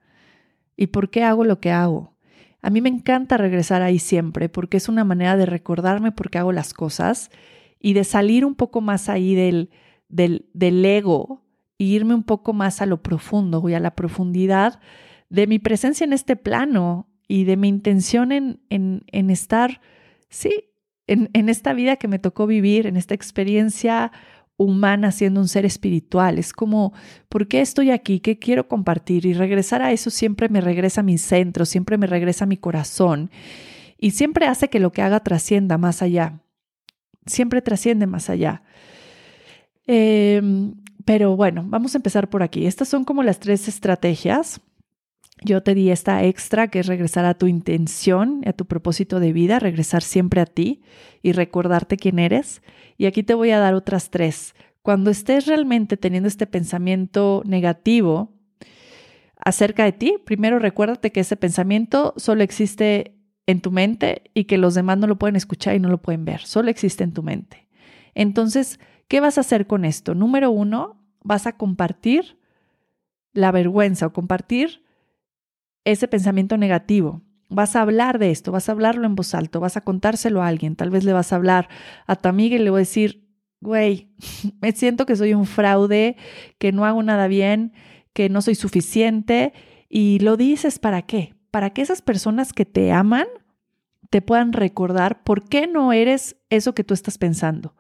y 0.76 0.88
por 0.88 1.10
qué 1.10 1.24
hago 1.24 1.44
lo 1.44 1.60
que 1.60 1.72
hago. 1.72 2.13
A 2.64 2.70
mí 2.70 2.80
me 2.80 2.88
encanta 2.90 3.36
regresar 3.36 3.82
ahí 3.82 4.00
siempre 4.00 4.48
porque 4.48 4.78
es 4.78 4.88
una 4.88 5.04
manera 5.04 5.36
de 5.36 5.46
recordarme 5.46 6.14
por 6.14 6.30
qué 6.30 6.38
hago 6.38 6.54
las 6.54 6.74
cosas 6.74 7.30
y 7.78 7.92
de 7.94 8.06
salir 8.06 8.46
un 8.46 8.56
poco 8.56 8.80
más 8.80 9.10
ahí 9.10 9.36
del, 9.36 9.70
del, 10.08 10.50
del 10.54 10.84
ego 10.84 11.44
e 11.78 11.84
irme 11.84 12.16
un 12.16 12.24
poco 12.24 12.54
más 12.54 12.82
a 12.82 12.86
lo 12.86 13.04
profundo 13.04 13.62
y 13.68 13.74
a 13.74 13.82
la 13.82 13.96
profundidad 13.96 14.80
de 15.30 15.46
mi 15.46 15.60
presencia 15.60 16.06
en 16.06 16.14
este 16.14 16.38
plano 16.38 17.10
y 17.28 17.44
de 17.44 17.58
mi 17.58 17.68
intención 17.68 18.32
en, 18.32 18.62
en, 18.70 19.04
en 19.12 19.30
estar, 19.30 19.82
sí, 20.30 20.70
en, 21.06 21.30
en 21.34 21.50
esta 21.50 21.74
vida 21.74 21.98
que 21.98 22.08
me 22.08 22.18
tocó 22.18 22.48
vivir, 22.48 22.88
en 22.88 22.96
esta 22.96 23.14
experiencia 23.14 24.14
humana 24.64 25.12
siendo 25.12 25.40
un 25.40 25.48
ser 25.48 25.66
espiritual. 25.66 26.40
Es 26.40 26.54
como, 26.54 26.94
¿por 27.30 27.48
qué 27.48 27.62
estoy 27.62 27.92
aquí? 27.92 28.20
¿Qué 28.20 28.40
quiero 28.40 28.68
compartir? 28.68 29.26
Y 29.26 29.34
regresar 29.34 29.82
a 29.82 29.92
eso 29.92 30.10
siempre 30.10 30.50
me 30.50 30.62
regresa 30.62 31.02
a 31.02 31.04
mi 31.04 31.18
centro, 31.18 31.66
siempre 31.66 31.98
me 31.98 32.08
regresa 32.08 32.46
a 32.46 32.48
mi 32.48 32.58
corazón 32.58 33.30
y 33.98 34.12
siempre 34.12 34.48
hace 34.48 34.70
que 34.70 34.80
lo 34.80 34.92
que 34.92 35.02
haga 35.02 35.22
trascienda 35.22 35.78
más 35.78 36.02
allá. 36.02 36.42
Siempre 37.26 37.62
trasciende 37.62 38.06
más 38.06 38.30
allá. 38.30 38.64
Em, 39.88 40.76
pero 41.06 41.36
bueno, 41.36 41.64
vamos 41.66 41.96
a 41.96 42.00
empezar 42.00 42.30
por 42.30 42.44
aquí. 42.44 42.66
Estas 42.66 42.90
son 42.90 43.06
como 43.06 43.24
las 43.24 43.40
tres 43.40 43.68
estrategias 43.68 44.60
yo 45.42 45.64
te 45.64 45.74
di 45.74 45.90
esta 45.90 46.24
extra 46.24 46.68
que 46.68 46.80
es 46.80 46.88
regresar 46.88 47.26
a 47.26 47.34
tu 47.34 47.48
intención, 47.48 48.42
a 48.46 48.54
tu 48.54 48.66
propósito 48.66 49.20
de 49.20 49.34
vida, 49.34 49.60
regresar 49.60 50.04
siempre 50.04 50.42
a 50.42 50.46
ti 50.46 50.82
y 51.22 51.32
recordarte 51.32 51.98
quién 51.98 52.20
eres. 52.20 52.62
Y 52.98 53.08
aquí 53.08 53.24
te 53.24 53.34
voy 53.34 53.52
a 53.52 53.60
dar 53.60 53.74
otras 53.74 54.10
tres. 54.10 54.54
Cuando 54.82 55.10
estés 55.10 55.48
realmente 55.48 55.98
teniendo 55.98 56.28
este 56.28 56.46
pensamiento 56.46 57.42
negativo 57.46 58.32
acerca 59.38 59.86
de 59.86 59.94
ti, 59.94 60.16
primero 60.24 60.60
recuérdate 60.60 61.12
que 61.12 61.22
ese 61.22 61.36
pensamiento 61.36 62.14
solo 62.18 62.44
existe 62.44 63.18
en 63.46 63.62
tu 63.62 63.72
mente 63.72 64.24
y 64.34 64.46
que 64.46 64.58
los 64.58 64.74
demás 64.74 64.98
no 64.98 65.08
lo 65.08 65.18
pueden 65.18 65.36
escuchar 65.36 65.76
y 65.76 65.80
no 65.80 65.90
lo 65.90 66.02
pueden 66.02 66.26
ver, 66.26 66.42
solo 66.42 66.70
existe 66.70 67.04
en 67.04 67.14
tu 67.14 67.24
mente. 67.24 67.68
Entonces, 68.14 68.80
¿qué 69.08 69.20
vas 69.20 69.38
a 69.38 69.42
hacer 69.42 69.68
con 69.68 69.84
esto? 69.86 70.16
Número 70.16 70.52
uno, 70.52 71.02
vas 71.24 71.48
a 71.48 71.58
compartir 71.58 72.38
la 73.34 73.52
vergüenza 73.52 74.06
o 74.06 74.14
compartir 74.14 74.84
ese 75.86 76.08
pensamiento 76.08 76.58
negativo. 76.58 77.22
Vas 77.50 77.76
a 77.76 77.82
hablar 77.82 78.20
de 78.20 78.32
esto, 78.32 78.52
vas 78.52 78.70
a 78.70 78.72
hablarlo 78.72 79.06
en 79.06 79.16
voz 79.16 79.36
alta, 79.36 79.60
vas 79.60 79.78
a 79.78 79.82
contárselo 79.82 80.42
a 80.42 80.48
alguien, 80.48 80.76
tal 80.76 80.90
vez 80.90 81.04
le 81.04 81.14
vas 81.14 81.34
a 81.34 81.36
hablar 81.36 81.70
a 82.08 82.16
tu 82.16 82.28
amiga 82.30 82.56
y 82.56 82.60
le 82.60 82.70
voy 82.70 82.80
a 82.80 82.80
decir, 82.80 83.28
güey, 83.62 84.10
me 84.62 84.72
siento 84.72 85.06
que 85.06 85.16
soy 85.16 85.34
un 85.34 85.46
fraude, 85.46 86.18
que 86.58 86.72
no 86.72 86.86
hago 86.86 87.02
nada 87.04 87.28
bien, 87.28 87.74
que 88.14 88.30
no 88.30 88.42
soy 88.42 88.56
suficiente. 88.56 89.54
Y 89.90 90.20
lo 90.20 90.38
dices 90.38 90.80
para 90.80 91.04
qué? 91.04 91.36
Para 91.52 91.72
que 91.72 91.82
esas 91.82 92.02
personas 92.02 92.54
que 92.54 92.66
te 92.66 92.92
aman 92.92 93.28
te 94.10 94.22
puedan 94.22 94.54
recordar 94.54 95.24
por 95.24 95.48
qué 95.48 95.68
no 95.68 95.92
eres 95.92 96.36
eso 96.50 96.76
que 96.76 96.84
tú 96.84 96.94
estás 96.94 97.18
pensando. 97.18 97.76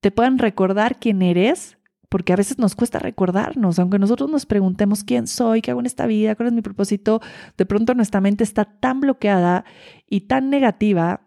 Te 0.00 0.10
puedan 0.10 0.38
recordar 0.38 0.98
quién 0.98 1.22
eres 1.22 1.77
porque 2.08 2.32
a 2.32 2.36
veces 2.36 2.58
nos 2.58 2.74
cuesta 2.74 2.98
recordarnos, 2.98 3.78
aunque 3.78 3.98
nosotros 3.98 4.30
nos 4.30 4.46
preguntemos 4.46 5.04
quién 5.04 5.26
soy, 5.26 5.60
qué 5.60 5.70
hago 5.70 5.80
en 5.80 5.86
esta 5.86 6.06
vida, 6.06 6.34
cuál 6.34 6.48
es 6.48 6.52
mi 6.54 6.62
propósito, 6.62 7.20
de 7.56 7.66
pronto 7.66 7.94
nuestra 7.94 8.20
mente 8.20 8.44
está 8.44 8.64
tan 8.64 9.00
bloqueada 9.00 9.64
y 10.08 10.22
tan 10.22 10.50
negativa 10.50 11.20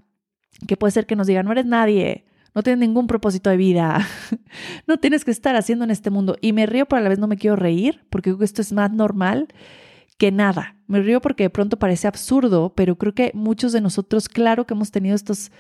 que 0.68 0.78
puede 0.78 0.92
ser 0.92 1.06
que 1.06 1.16
nos 1.16 1.28
diga, 1.28 1.44
no 1.44 1.52
eres 1.52 1.66
nadie, 1.66 2.26
no 2.54 2.64
tienes 2.64 2.80
ningún 2.80 3.08
propósito 3.08 3.50
de 3.50 3.58
vida, 3.58 4.06
no 4.88 4.98
tienes 4.98 5.24
que 5.24 5.32
estar 5.32 5.56
haciendo 5.56 5.86
en 5.86 5.92
este 5.92 6.10
mundo. 6.10 6.36
Y 6.42 6.54
me 6.54 6.66
río, 6.66 6.86
pero 6.86 7.00
a 7.00 7.04
la 7.04 7.10
vez 7.10 7.20
no 7.20 7.28
me 7.28 7.38
quiero 7.38 7.56
reír, 7.56 8.04
porque 8.10 8.30
creo 8.30 8.40
que 8.40 8.46
esto 8.46 8.62
es 8.62 8.74
más 8.74 8.92
normal 8.92 9.48
que 10.18 10.32
nada. 10.32 10.76
Me 10.88 11.02
río 11.02 11.22
porque 11.22 11.44
de 11.44 11.50
pronto 11.50 11.80
parece 11.80 12.08
absurdo, 12.08 12.74
pero 12.76 12.98
creo 12.98 13.14
que 13.14 13.32
muchos 13.34 13.72
de 13.72 13.82
nosotros, 13.82 14.30
claro 14.30 14.68
que 14.68 14.74
hemos 14.74 14.92
tenido 14.92 15.16
estos 15.16 15.52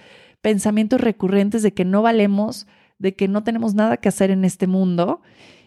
pensamientos 0.42 1.00
recurrentes 1.00 1.64
de 1.64 1.74
que 1.74 1.86
no 1.86 2.02
valemos, 2.02 2.68
de 3.02 3.16
que 3.16 3.28
no 3.28 3.44
tenemos 3.44 3.74
nada 3.74 3.98
que 3.98 4.10
hacer 4.10 4.32
en 4.32 4.46
este 4.46 4.68
mundo 4.68 5.22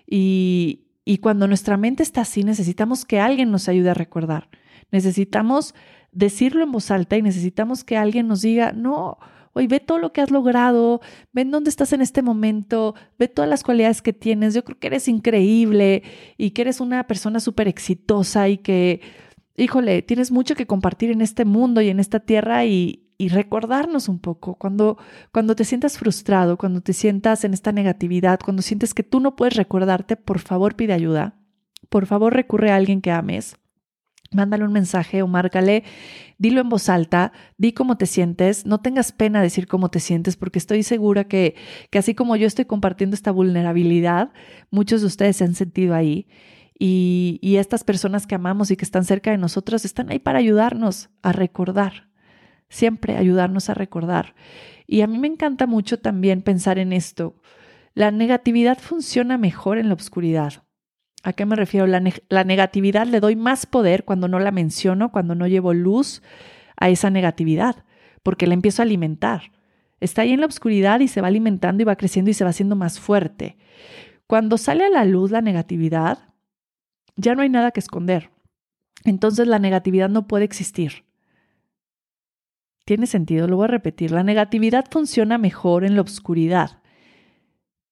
y, 0.07 0.87
y 1.05 1.19
cuando 1.19 1.49
nuestra 1.49 1.77
mente 1.77 2.03
está 2.03 2.23
así, 2.23 2.45
necesitamos 2.45 3.05
que 3.05 3.21
alguien 3.21 3.51
nos 3.51 3.69
ayude 3.69 3.91
a 3.91 3.95
recordar. 3.95 4.49
Necesitamos 4.93 5.75
decirlo 6.13 6.63
en 6.63 6.73
voz 6.73 6.91
alta 6.91 7.17
y 7.17 7.23
necesitamos 7.23 7.83
que 7.83 7.97
alguien 7.97 8.29
nos 8.29 8.43
diga, 8.43 8.73
no, 8.73 9.19
Oye, 9.55 9.69
ve 9.69 9.79
todo 9.79 9.99
lo 9.99 10.13
que 10.13 10.21
has 10.21 10.33
logrado, 10.33 11.01
ven 11.33 11.53
dónde 11.53 11.71
estás 11.71 11.93
en 11.93 12.01
este 12.01 12.23
momento, 12.23 12.97
ve 13.19 13.29
todas 13.29 13.49
las 13.49 13.63
cualidades 13.63 14.03
que 14.03 14.13
tienes. 14.13 14.53
Yo 14.53 14.65
creo 14.65 14.79
que 14.79 14.89
eres 14.89 15.07
increíble 15.07 16.03
y 16.37 16.51
que 16.51 16.63
eres 16.63 16.81
una 16.81 17.07
persona 17.07 17.39
súper 17.39 17.69
exitosa 17.69 18.49
y 18.49 18.59
que, 18.59 19.01
híjole, 19.57 20.03
tienes 20.03 20.33
mucho 20.33 20.57
que 20.57 20.67
compartir 20.67 21.13
en 21.13 21.21
este 21.21 21.45
mundo 21.45 21.81
y 21.81 21.89
en 21.89 22.01
esta 22.01 22.19
tierra 22.19 22.65
y, 22.65 23.04
y 23.25 23.29
recordarnos 23.29 24.11
un 24.11 24.19
poco 24.19 24.57
cuando, 24.57 24.99
cuando 25.33 25.57
te 25.57 25.65
sientas 25.65 25.97
frustrado, 25.97 26.59
cuando 26.59 26.83
te 26.83 26.93
sientas 26.93 27.43
en 27.45 27.55
esta 27.55 27.73
negatividad, 27.73 28.39
cuando 28.45 28.61
sientes 28.61 28.93
que 28.93 29.03
tú 29.03 29.19
no 29.19 29.35
puedes 29.35 29.57
recordarte, 29.57 30.17
por 30.17 30.41
favor 30.41 30.77
pide 30.77 30.93
ayuda. 30.93 31.35
Por 31.89 32.05
favor 32.05 32.35
recurre 32.35 32.71
a 32.71 32.77
alguien 32.77 33.01
que 33.01 33.11
ames. 33.11 33.57
Mándale 34.31 34.65
un 34.65 34.75
mensaje 34.75 35.23
o 35.23 35.27
márcale, 35.27 35.85
dilo 36.37 36.61
en 36.61 36.69
voz 36.69 36.91
alta, 36.91 37.33
di 37.57 37.73
cómo 37.73 37.97
te 37.97 38.05
sientes, 38.05 38.67
no 38.67 38.83
tengas 38.83 39.13
pena 39.13 39.39
de 39.39 39.47
decir 39.47 39.69
cómo 39.69 39.89
te 39.89 40.01
sientes, 40.01 40.37
porque 40.37 40.59
estoy 40.59 40.83
segura 40.83 41.25
que, 41.25 41.55
que 41.91 41.99
así 41.99 42.15
como 42.15 42.37
yo 42.37 42.47
estoy 42.47 42.67
compartiendo 42.67 43.15
esta 43.15 43.31
vulnerabilidad, 43.31 44.33
muchos 44.71 45.01
de 45.01 45.07
ustedes 45.07 45.39
se 45.39 45.45
han 45.45 45.55
sentido 45.55 45.95
ahí. 45.95 46.29
Y, 46.79 47.39
y 47.41 47.57
estas 47.57 47.85
personas 47.85 48.27
que 48.27 48.35
amamos 48.35 48.71
y 48.71 48.77
que 48.77 48.85
están 48.85 49.07
cerca 49.07 49.31
de 49.31 49.39
nosotros 49.39 49.87
están 49.87 50.11
ahí 50.11 50.19
para 50.19 50.41
ayudarnos 50.41 51.09
a 51.23 51.33
recordar, 51.33 52.11
siempre 52.75 53.17
ayudarnos 53.17 53.71
a 53.71 53.75
recordar. 53.75 54.35
Y 54.87 55.01
a 55.01 55.07
mí 55.07 55.19
me 55.19 55.29
encanta 55.29 55.67
mucho 55.67 56.01
también 56.01 56.43
pensar 56.43 56.79
en 56.79 56.93
esto. 56.93 57.37
La 57.95 58.11
negatividad 58.11 58.79
funciona 58.79 59.39
mejor 59.39 59.79
en 59.79 59.89
la 59.89 59.95
oscuridad. 59.95 60.65
¿A 61.23 61.33
qué 61.33 61.47
me 61.47 61.57
refiero? 61.57 61.87
La, 61.87 62.45
negatividad 62.45 63.07
le 63.07 63.21
doy 63.21 63.37
más 63.37 63.65
poder 63.65 64.05
cuando 64.05 64.29
no 64.29 64.41
la 64.41 64.51
menciono, 64.51 65.13
cuando 65.13 65.35
no 65.35 65.47
llevo 65.47 65.73
luz 65.73 66.21
a 66.77 66.91
esa 66.91 67.09
negatividad, 67.09 67.85
porque 68.23 68.47
la 68.47 68.55
empiezo 68.55 68.83
a 68.83 68.85
alimentar. 68.85 69.53
Está 70.01 70.23
ahí 70.23 70.33
en 70.33 70.41
la 70.41 70.47
oscuridad 70.47 71.01
y 71.01 71.09
se 71.09 71.21
va 71.21 71.29
alimentando 71.29 71.83
y 71.83 71.87
va 71.87 71.97
creciendo 71.97 72.31
y 72.31 72.35
se 72.35 72.45
va 72.45 72.51
haciendo 72.51 72.77
más 72.77 73.01
fuerte. 73.01 73.57
Cuando 74.27 74.59
sale 74.59 74.85
a 74.85 74.91
la 74.91 75.05
luz 75.05 75.31
la 75.31 75.41
negatividad, 75.41 76.19
ya 77.17 77.35
no 77.35 77.43
hay 77.43 77.49
nada 77.49 77.71
que 77.71 77.81
esconder. 77.81 78.31
Entonces 79.05 79.47
la 79.47 79.61
negatividad 79.61 80.09
no 80.11 80.27
puede 80.27 80.45
existir. 80.45 81.05
Tiene 82.85 83.07
sentido, 83.07 83.49
lo 83.49 83.57
voy 83.57 83.65
a 83.65 83.69
repetir. 83.69 84.11
La 84.11 84.23
negatividad 84.23 84.85
funciona 84.91 85.39
mejor 85.39 85.85
en 85.85 85.97
la 85.97 86.03
oscuridad. 86.03 86.83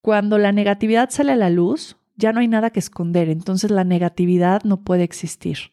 Cuando 0.02 0.36
la 0.36 0.52
negatividad 0.52 1.10
sale 1.10 1.32
a 1.32 1.36
la 1.36 1.48
luz, 1.48 1.96
ya 2.16 2.32
no 2.32 2.40
hay 2.40 2.48
nada 2.48 2.70
que 2.70 2.80
esconder, 2.80 3.28
entonces 3.28 3.70
la 3.70 3.84
negatividad 3.84 4.62
no 4.64 4.82
puede 4.82 5.04
existir. 5.04 5.72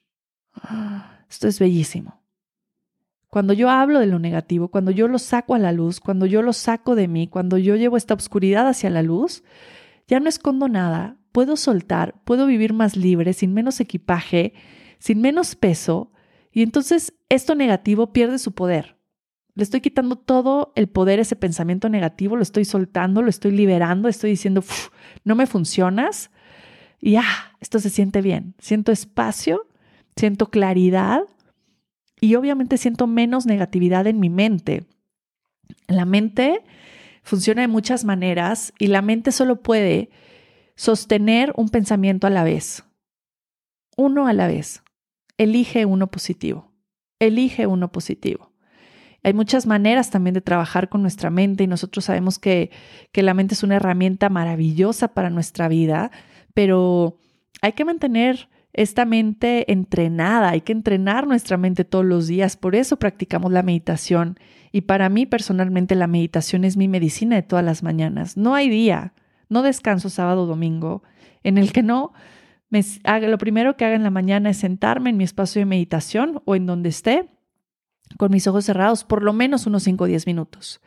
Esto 1.29 1.47
es 1.47 1.59
bellísimo. 1.59 2.21
Cuando 3.27 3.53
yo 3.53 3.69
hablo 3.69 3.99
de 3.99 4.07
lo 4.07 4.19
negativo, 4.19 4.69
cuando 4.69 4.91
yo 4.91 5.07
lo 5.07 5.19
saco 5.19 5.53
a 5.53 5.59
la 5.59 5.71
luz, 5.71 5.99
cuando 5.99 6.25
yo 6.25 6.41
lo 6.41 6.53
saco 6.53 6.95
de 6.95 7.07
mí, 7.07 7.27
cuando 7.27 7.57
yo 7.57 7.75
llevo 7.75 7.97
esta 7.97 8.15
oscuridad 8.15 8.67
hacia 8.67 8.89
la 8.89 9.03
luz, 9.03 9.43
ya 10.07 10.19
no 10.19 10.29
escondo 10.29 10.67
nada, 10.67 11.17
puedo 11.31 11.55
soltar, 11.55 12.15
puedo 12.23 12.47
vivir 12.47 12.73
más 12.73 12.95
libre, 12.95 13.33
sin 13.33 13.53
menos 13.53 13.79
equipaje, 13.79 14.53
sin 14.97 15.21
menos 15.21 15.55
peso, 15.55 16.11
y 16.51 16.63
entonces 16.63 17.13
esto 17.29 17.53
negativo 17.53 18.11
pierde 18.11 18.39
su 18.39 18.53
poder. 18.53 18.98
Le 19.59 19.63
estoy 19.63 19.81
quitando 19.81 20.15
todo 20.15 20.71
el 20.75 20.87
poder, 20.87 21.19
ese 21.19 21.35
pensamiento 21.35 21.89
negativo, 21.89 22.37
lo 22.37 22.43
estoy 22.43 22.63
soltando, 22.63 23.21
lo 23.21 23.29
estoy 23.29 23.51
liberando, 23.51 24.07
estoy 24.07 24.29
diciendo, 24.29 24.63
no 25.25 25.35
me 25.35 25.47
funcionas. 25.47 26.31
Y 27.01 27.17
ah, 27.17 27.57
esto 27.59 27.77
se 27.79 27.89
siente 27.89 28.21
bien. 28.21 28.55
Siento 28.59 28.93
espacio, 28.93 29.67
siento 30.15 30.49
claridad 30.49 31.23
y 32.21 32.35
obviamente 32.35 32.77
siento 32.77 33.05
menos 33.05 33.45
negatividad 33.45 34.07
en 34.07 34.21
mi 34.21 34.29
mente. 34.29 34.85
La 35.87 36.05
mente 36.05 36.63
funciona 37.21 37.59
de 37.59 37.67
muchas 37.67 38.05
maneras 38.05 38.71
y 38.79 38.87
la 38.87 39.01
mente 39.01 39.33
solo 39.33 39.61
puede 39.61 40.09
sostener 40.77 41.51
un 41.57 41.67
pensamiento 41.67 42.27
a 42.27 42.29
la 42.29 42.45
vez. 42.45 42.85
Uno 43.97 44.25
a 44.25 44.31
la 44.31 44.47
vez. 44.47 44.83
Elige 45.37 45.83
uno 45.83 46.07
positivo. 46.07 46.71
Elige 47.19 47.67
uno 47.67 47.91
positivo. 47.91 48.48
Hay 49.23 49.33
muchas 49.33 49.65
maneras 49.65 50.09
también 50.11 50.33
de 50.33 50.41
trabajar 50.41 50.89
con 50.89 51.01
nuestra 51.01 51.29
mente 51.29 51.63
y 51.63 51.67
nosotros 51.67 52.05
sabemos 52.05 52.39
que, 52.39 52.71
que 53.11 53.23
la 53.23 53.33
mente 53.33 53.53
es 53.53 53.63
una 53.63 53.75
herramienta 53.75 54.29
maravillosa 54.29 55.09
para 55.09 55.29
nuestra 55.29 55.67
vida, 55.67 56.11
pero 56.53 57.17
hay 57.61 57.73
que 57.73 57.85
mantener 57.85 58.49
esta 58.73 59.05
mente 59.05 59.71
entrenada, 59.71 60.49
hay 60.49 60.61
que 60.61 60.71
entrenar 60.71 61.27
nuestra 61.27 61.57
mente 61.57 61.83
todos 61.83 62.05
los 62.05 62.27
días, 62.27 62.55
por 62.55 62.75
eso 62.75 62.97
practicamos 62.97 63.51
la 63.51 63.63
meditación 63.63 64.39
y 64.71 64.81
para 64.81 65.09
mí 65.09 65.25
personalmente 65.25 65.95
la 65.95 66.07
meditación 66.07 66.63
es 66.63 66.77
mi 66.77 66.87
medicina 66.87 67.35
de 67.35 67.43
todas 67.43 67.65
las 67.65 67.83
mañanas. 67.83 68.37
No 68.37 68.53
hay 68.53 68.69
día, 68.69 69.13
no 69.49 69.63
descanso 69.63 70.09
sábado 70.09 70.43
o 70.43 70.45
domingo 70.45 71.03
en 71.43 71.57
el 71.57 71.73
que 71.73 71.83
no 71.83 72.13
me 72.69 72.83
haga, 73.03 73.27
lo 73.27 73.37
primero 73.39 73.75
que 73.75 73.85
haga 73.85 73.95
en 73.95 74.03
la 74.03 74.11
mañana 74.11 74.51
es 74.51 74.57
sentarme 74.57 75.09
en 75.09 75.17
mi 75.17 75.23
espacio 75.23 75.59
de 75.59 75.65
meditación 75.65 76.41
o 76.45 76.55
en 76.55 76.67
donde 76.67 76.89
esté 76.89 77.27
con 78.17 78.31
mis 78.31 78.47
ojos 78.47 78.65
cerrados 78.65 79.03
por 79.03 79.23
lo 79.23 79.33
menos 79.33 79.67
unos 79.67 79.83
5 79.83 80.03
o 80.03 80.07
10 80.07 80.27
minutos. 80.27 80.81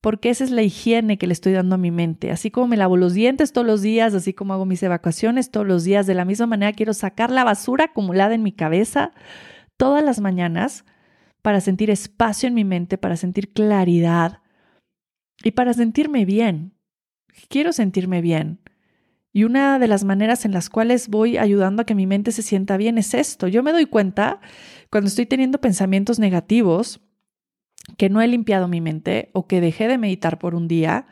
Porque 0.00 0.30
esa 0.30 0.42
es 0.42 0.50
la 0.50 0.62
higiene 0.62 1.16
que 1.16 1.28
le 1.28 1.32
estoy 1.32 1.52
dando 1.52 1.76
a 1.76 1.78
mi 1.78 1.92
mente. 1.92 2.32
Así 2.32 2.50
como 2.50 2.66
me 2.66 2.76
lavo 2.76 2.96
los 2.96 3.14
dientes 3.14 3.52
todos 3.52 3.66
los 3.66 3.82
días, 3.82 4.14
así 4.14 4.34
como 4.34 4.52
hago 4.52 4.66
mis 4.66 4.82
evacuaciones 4.82 5.50
todos 5.50 5.66
los 5.66 5.84
días, 5.84 6.06
de 6.06 6.14
la 6.14 6.24
misma 6.24 6.46
manera 6.46 6.72
quiero 6.72 6.92
sacar 6.92 7.30
la 7.30 7.44
basura 7.44 7.84
acumulada 7.84 8.34
en 8.34 8.42
mi 8.42 8.52
cabeza 8.52 9.12
todas 9.76 10.02
las 10.04 10.20
mañanas 10.20 10.84
para 11.40 11.60
sentir 11.60 11.90
espacio 11.90 12.48
en 12.48 12.54
mi 12.54 12.64
mente, 12.64 12.98
para 12.98 13.16
sentir 13.16 13.52
claridad 13.52 14.40
y 15.42 15.52
para 15.52 15.72
sentirme 15.72 16.24
bien. 16.24 16.74
Quiero 17.48 17.72
sentirme 17.72 18.20
bien. 18.20 18.60
Y 19.32 19.44
una 19.44 19.78
de 19.78 19.88
las 19.88 20.04
maneras 20.04 20.44
en 20.44 20.52
las 20.52 20.68
cuales 20.68 21.08
voy 21.08 21.38
ayudando 21.38 21.82
a 21.82 21.86
que 21.86 21.94
mi 21.94 22.06
mente 22.06 22.32
se 22.32 22.42
sienta 22.42 22.76
bien 22.76 22.98
es 22.98 23.14
esto. 23.14 23.48
Yo 23.48 23.62
me 23.62 23.72
doy 23.72 23.86
cuenta 23.86 24.40
cuando 24.92 25.08
estoy 25.08 25.24
teniendo 25.24 25.58
pensamientos 25.58 26.18
negativos 26.18 27.00
que 27.96 28.10
no 28.10 28.20
he 28.20 28.28
limpiado 28.28 28.68
mi 28.68 28.82
mente 28.82 29.30
o 29.32 29.46
que 29.46 29.62
dejé 29.62 29.88
de 29.88 29.96
meditar 29.96 30.38
por 30.38 30.54
un 30.54 30.68
día 30.68 31.06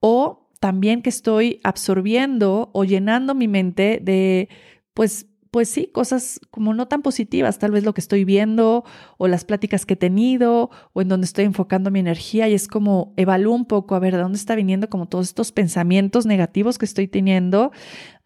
o 0.00 0.48
también 0.60 1.02
que 1.02 1.10
estoy 1.10 1.60
absorbiendo 1.62 2.70
o 2.72 2.84
llenando 2.84 3.34
mi 3.34 3.46
mente 3.46 4.00
de 4.02 4.48
pues 4.94 5.26
pues 5.50 5.68
sí, 5.68 5.86
cosas 5.86 6.40
como 6.50 6.74
no 6.74 6.88
tan 6.88 7.00
positivas, 7.02 7.58
tal 7.58 7.70
vez 7.70 7.84
lo 7.84 7.94
que 7.94 8.00
estoy 8.00 8.24
viendo 8.24 8.84
o 9.16 9.28
las 9.28 9.44
pláticas 9.44 9.84
que 9.84 9.94
he 9.94 9.96
tenido 9.96 10.70
o 10.92 11.02
en 11.02 11.08
donde 11.08 11.26
estoy 11.26 11.44
enfocando 11.44 11.90
mi 11.90 12.00
energía 12.00 12.48
y 12.48 12.54
es 12.54 12.66
como 12.66 13.12
evalúo 13.16 13.54
un 13.54 13.64
poco 13.66 13.94
a 13.94 13.98
ver 13.98 14.14
de 14.14 14.22
dónde 14.22 14.38
está 14.38 14.54
viniendo 14.54 14.88
como 14.88 15.06
todos 15.06 15.28
estos 15.28 15.52
pensamientos 15.52 16.24
negativos 16.26 16.78
que 16.78 16.84
estoy 16.84 17.08
teniendo. 17.08 17.72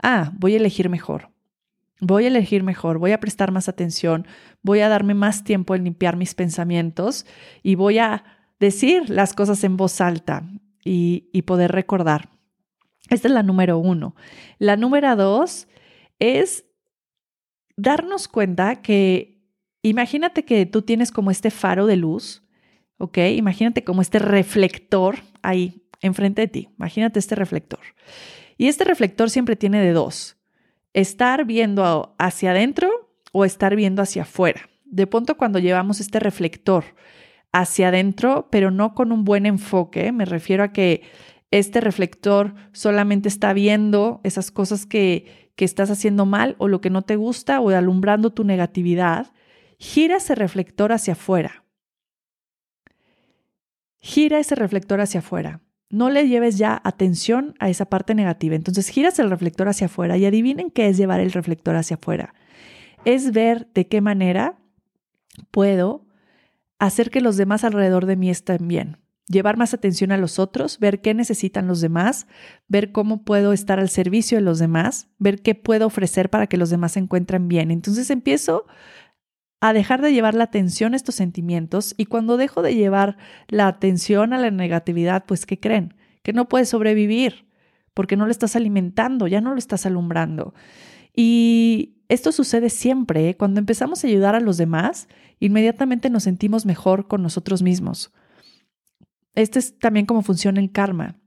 Ah, 0.03 0.33
voy 0.39 0.55
a 0.55 0.57
elegir 0.59 0.89
mejor. 0.89 1.32
Voy 2.05 2.25
a 2.25 2.29
elegir 2.29 2.65
mejor, 2.65 2.99
voy 2.99 3.13
a 3.13 3.21
prestar 3.21 3.53
más 3.53 3.69
atención, 3.69 4.27
voy 4.61 4.81
a 4.81 4.89
darme 4.89 5.15
más 5.15 5.45
tiempo 5.45 5.77
en 5.77 5.85
limpiar 5.85 6.17
mis 6.17 6.35
pensamientos 6.35 7.27
y 7.63 7.77
voy 7.77 7.99
a 7.99 8.25
decir 8.59 9.09
las 9.09 9.35
cosas 9.35 9.63
en 9.63 9.77
voz 9.77 10.01
alta 10.01 10.43
y, 10.85 11.43
poder 11.43 11.71
recordar. 11.71 12.29
Esta 13.09 13.29
es 13.29 13.35
la 13.35 13.45
número 13.45 13.79
uno. 13.79 14.17
La 14.59 14.77
número 14.77 15.15
dos 15.15 15.69
es 16.19 16.65
darnos 17.77 18.27
cuenta 18.27 18.83
que 18.83 19.41
imagínate 19.83 20.45
que 20.45 20.67
tú 20.67 20.83
tienes 20.83 21.13
como 21.13 21.31
este 21.31 21.53
faro 21.53 21.87
de 21.87 21.95
luz, 21.95 22.43
¿ok? 22.99 23.19
Imagínate 23.37 23.85
como 23.85 24.03
este 24.03 24.19
reflector 24.19 25.21
ahí 25.43 25.85
enfrente 26.01 26.43
de 26.43 26.49
ti. 26.49 26.69
Imagínate 26.79 27.21
este 27.21 27.37
reflector. 27.37 27.79
Y 28.59 28.67
este 28.67 28.83
reflector 28.83 29.31
siempre 29.31 29.55
tiene 29.55 29.81
de 29.81 29.93
dos. 29.93 30.37
Estar 30.95 31.45
viendo 31.45 32.15
hacia 32.19 32.51
adentro 32.51 33.11
o 33.33 33.45
estar 33.45 33.77
viendo 33.77 34.03
hacia 34.03 34.23
afuera. 34.23 34.69
De 34.85 35.07
pronto 35.07 35.37
cuando 35.37 35.59
llevamos 35.59 36.01
este 36.01 36.21
reflector 36.21 36.85
hacia 37.53 37.89
adentro, 37.89 38.49
pero 38.51 38.71
no 38.71 38.95
con 38.95 39.13
un 39.13 39.25
buen 39.25 39.47
enfoque, 39.47 40.13
me 40.13 40.25
refiero 40.25 40.65
a 40.65 40.73
que 40.73 41.03
este 41.51 41.81
reflector 41.81 42.55
solamente 42.73 43.29
está 43.29 43.53
viendo 43.53 44.21
esas 44.25 44.51
cosas 44.51 44.87
que, 44.87 45.51
que 45.55 45.65
estás 45.65 45.91
haciendo 45.91 46.27
mal 46.27 46.57
o 46.59 46.69
lo 46.69 46.81
que 46.81 46.91
no 46.91 47.03
te 47.03 47.17
gusta 47.17 47.61
o 47.61 47.71
alumbrando 47.71 48.31
tu 48.31 48.45
negatividad, 48.45 49.33
gira 49.79 50.17
ese 50.17 50.35
reflector 50.35 50.93
hacia 50.93 51.13
afuera. 51.13 51.65
Gira 54.01 54.39
ese 54.41 54.55
reflector 54.55 55.01
hacia 55.01 55.21
afuera. 55.21 55.61
No 55.93 56.11
le 56.11 56.27
lleves 56.27 56.59
ya 56.59 56.81
atención 56.83 57.55
a 57.61 57.69
esa 57.69 57.85
parte 57.85 58.17
negativa. 58.17 58.57
Entonces 58.57 58.89
giras 58.89 59.21
el 59.21 59.31
reflector 59.31 59.69
hacia 59.69 59.87
afuera 59.87 60.17
y 60.17 60.27
adivinen 60.27 60.71
qué 60.71 60.89
es 60.89 60.97
llevar 60.97 61.21
el 61.21 61.31
reflector 61.31 61.77
hacia 61.77 61.95
afuera. 61.95 62.35
Es 63.05 63.31
ver 63.31 63.69
de 63.75 63.87
qué 63.87 64.01
manera 64.01 64.59
puedo 65.53 66.05
hacer 66.81 67.11
que 67.11 67.21
los 67.21 67.37
demás 67.37 67.63
alrededor 67.63 68.07
de 68.07 68.17
mí 68.17 68.31
estén 68.31 68.67
bien 68.67 68.97
llevar 69.33 69.57
más 69.57 69.75
atención 69.75 70.13
a 70.13 70.17
los 70.17 70.39
otros, 70.39 70.79
ver 70.79 71.01
qué 71.01 71.15
necesitan 71.15 71.67
los 71.67 71.81
demás, 71.81 72.27
ver 72.69 72.93
cómo 72.93 73.25
puedo 73.25 73.53
estar 73.53 73.81
al 73.81 73.89
servicio 73.89 74.39
de 74.39 74.43
los 74.43 74.59
demás, 74.59 75.09
ver 75.19 75.43
qué 75.43 75.55
puedo 75.55 75.87
ofrecer 75.87 76.31
para 76.31 76.47
que 76.47 76.57
los 76.57 76.71
demás 76.71 76.93
se 76.93 77.01
encuentren 77.01 77.49
bien. 77.49 77.71
Entonces 77.71 78.11
empiezo 78.11 78.67
a 79.63 79.73
dejar 79.73 80.03
de 80.03 80.13
llevar 80.13 80.35
la 80.35 80.43
atención 80.43 80.93
a 80.93 80.97
estos 80.97 81.15
sentimientos 81.15 81.95
y 81.97 82.07
cuando 82.07 82.37
dejo 82.37 82.63
de 82.63 82.75
llevar 82.75 83.17
la 83.47 83.69
atención 83.69 84.33
a 84.33 84.39
la 84.39 84.51
negatividad, 84.51 85.25
pues 85.25 85.47
¿qué 85.47 85.61
creen? 85.61 85.95
Que 86.25 86.33
no 86.33 86.49
puedes 86.49 86.69
sobrevivir 86.69 87.47
porque 87.95 88.17
no 88.17 88.25
lo 88.25 88.33
estás 88.33 88.57
alimentando, 88.57 89.29
ya 89.29 89.41
no 89.41 89.53
lo 89.53 89.59
estás 89.59 89.87
alumbrando. 89.87 90.53
Y 91.15 91.95
esto 92.09 92.33
sucede 92.33 92.71
siempre, 92.71 93.29
¿eh? 93.29 93.37
cuando 93.37 93.61
empezamos 93.61 94.03
a 94.03 94.09
ayudar 94.09 94.35
a 94.35 94.41
los 94.41 94.57
demás, 94.57 95.07
inmediatamente 95.39 96.11
nos 96.11 96.25
sentimos 96.25 96.67
mejor 96.67 97.07
con 97.07 97.23
nosotros 97.23 97.63
mismos. 97.63 98.13
Este 99.37 99.61
es 99.61 99.79
también 99.79 100.07
cómo 100.07 100.23
funciona 100.23 100.61
el 100.61 100.73
karma. 100.73 101.21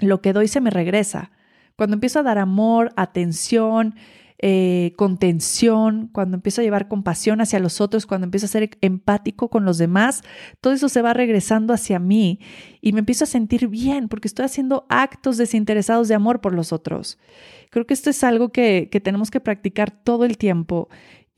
Lo 0.00 0.22
que 0.22 0.32
doy 0.32 0.48
se 0.48 0.62
me 0.62 0.70
regresa. 0.70 1.30
Cuando 1.76 1.92
empiezo 1.92 2.20
a 2.20 2.22
dar 2.22 2.38
amor, 2.38 2.94
atención, 2.96 3.96
eh, 4.38 4.92
contención, 4.96 6.08
cuando 6.12 6.36
empiezo 6.36 6.60
a 6.60 6.64
llevar 6.64 6.88
compasión 6.88 7.40
hacia 7.40 7.58
los 7.58 7.80
otros, 7.80 8.06
cuando 8.06 8.26
empiezo 8.26 8.46
a 8.46 8.50
ser 8.50 8.76
empático 8.80 9.48
con 9.48 9.64
los 9.64 9.78
demás, 9.78 10.22
todo 10.60 10.74
eso 10.74 10.88
se 10.88 11.02
va 11.02 11.14
regresando 11.14 11.72
hacia 11.72 11.98
mí 11.98 12.40
y 12.80 12.92
me 12.92 12.98
empiezo 13.00 13.24
a 13.24 13.28
sentir 13.28 13.68
bien 13.68 14.08
porque 14.08 14.28
estoy 14.28 14.44
haciendo 14.44 14.86
actos 14.88 15.38
desinteresados 15.38 16.08
de 16.08 16.14
amor 16.14 16.40
por 16.40 16.52
los 16.52 16.72
otros. 16.72 17.18
Creo 17.70 17.86
que 17.86 17.94
esto 17.94 18.10
es 18.10 18.22
algo 18.24 18.50
que, 18.50 18.88
que 18.90 19.00
tenemos 19.00 19.30
que 19.30 19.40
practicar 19.40 19.90
todo 19.90 20.24
el 20.24 20.36
tiempo 20.36 20.88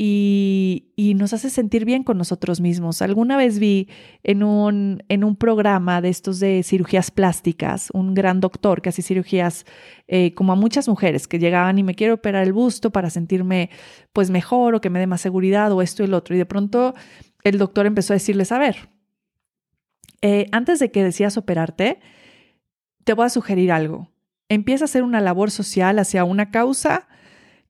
y, 0.00 1.14
nos 1.16 1.32
hace 1.32 1.50
sentir 1.50 1.84
bien 1.84 2.04
con 2.04 2.16
nosotros 2.16 2.60
mismos. 2.60 3.02
Alguna 3.02 3.36
vez 3.36 3.58
vi 3.58 3.88
en 4.22 4.44
un, 4.44 5.02
en 5.08 5.24
un 5.24 5.34
programa 5.34 6.00
de 6.00 6.10
estos 6.10 6.38
de 6.38 6.62
cirugías 6.62 7.10
plásticas, 7.10 7.90
un 7.92 8.14
gran 8.14 8.38
doctor 8.38 8.80
que 8.80 8.90
hace 8.90 9.02
cirugías 9.02 9.66
eh, 10.06 10.32
como 10.34 10.52
a 10.52 10.56
muchas 10.56 10.86
mujeres 10.88 11.26
que 11.26 11.40
llegaban 11.40 11.78
y 11.78 11.82
me 11.82 11.96
quiero 11.96 12.14
operar 12.14 12.44
el 12.44 12.52
busto 12.52 12.90
para 12.90 13.10
sentirme 13.10 13.70
pues 14.12 14.30
mejor 14.30 14.76
o 14.76 14.80
que 14.80 14.90
me 14.90 15.00
dé 15.00 15.08
más 15.08 15.20
seguridad 15.20 15.72
o 15.72 15.82
esto 15.82 16.04
y 16.04 16.06
el 16.06 16.14
otro. 16.14 16.36
Y 16.36 16.38
de 16.38 16.46
pronto 16.46 16.94
el 17.42 17.58
doctor 17.58 17.86
empezó 17.86 18.12
a 18.12 18.16
decirles, 18.16 18.52
a 18.52 18.58
ver, 18.60 18.88
eh, 20.22 20.46
antes 20.52 20.78
de 20.78 20.92
que 20.92 21.02
decías 21.02 21.36
operarte, 21.36 21.98
te 23.02 23.14
voy 23.14 23.26
a 23.26 23.30
sugerir 23.30 23.72
algo. 23.72 24.12
Empieza 24.48 24.84
a 24.84 24.86
hacer 24.86 25.02
una 25.02 25.20
labor 25.20 25.50
social 25.50 25.98
hacia 25.98 26.22
una 26.22 26.52
causa 26.52 27.08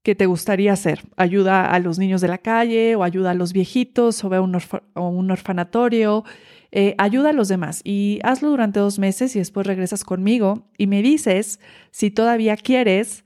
que 0.03 0.15
te 0.15 0.27
gustaría 0.27 0.73
hacer. 0.73 1.03
Ayuda 1.17 1.71
a 1.71 1.79
los 1.81 1.99
niños 1.99 2.21
de 2.21 2.29
la 2.29 2.39
calle 2.39 2.97
o 2.97 3.03
ayuda 3.03 3.33
a 3.33 3.35
los 3.35 3.53
viejitos 3.53 4.23
o 4.25 4.29
ve 4.29 4.37
a 4.37 4.41
un, 4.41 5.31
orfanatorio. 5.31 6.25
Eh, 6.71 6.95
ayuda 6.99 7.31
a 7.31 7.33
los 7.33 7.49
demás 7.49 7.81
y 7.85 8.21
hazlo 8.23 8.51
durante 8.51 8.81
dos 8.81 8.99
meses 8.99 9.35
y 9.35 9.39
después 9.39 9.67
regresas 9.67 10.05
conmigo 10.05 10.69
y 10.77 10.87
me 10.87 11.01
dices 11.01 11.61
si 11.91 12.11
todavía 12.11 12.57
quieres 12.57 13.25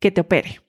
que 0.00 0.10
te 0.10 0.20
opere. 0.20 0.60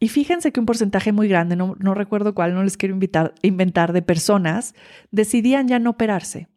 Y 0.00 0.08
fíjense 0.08 0.52
que 0.52 0.60
un 0.60 0.66
porcentaje 0.66 1.12
muy 1.12 1.28
grande, 1.28 1.56
no, 1.56 1.76
no 1.78 1.94
recuerdo 1.94 2.34
cuál, 2.34 2.54
no 2.54 2.62
les 2.62 2.76
quiero 2.76 2.94
invitar, 2.94 3.34
inventar, 3.42 3.92
de 3.92 4.02
personas 4.02 4.74
decidían 5.10 5.66
ya 5.66 5.78
no 5.78 5.90
operarse 5.90 6.48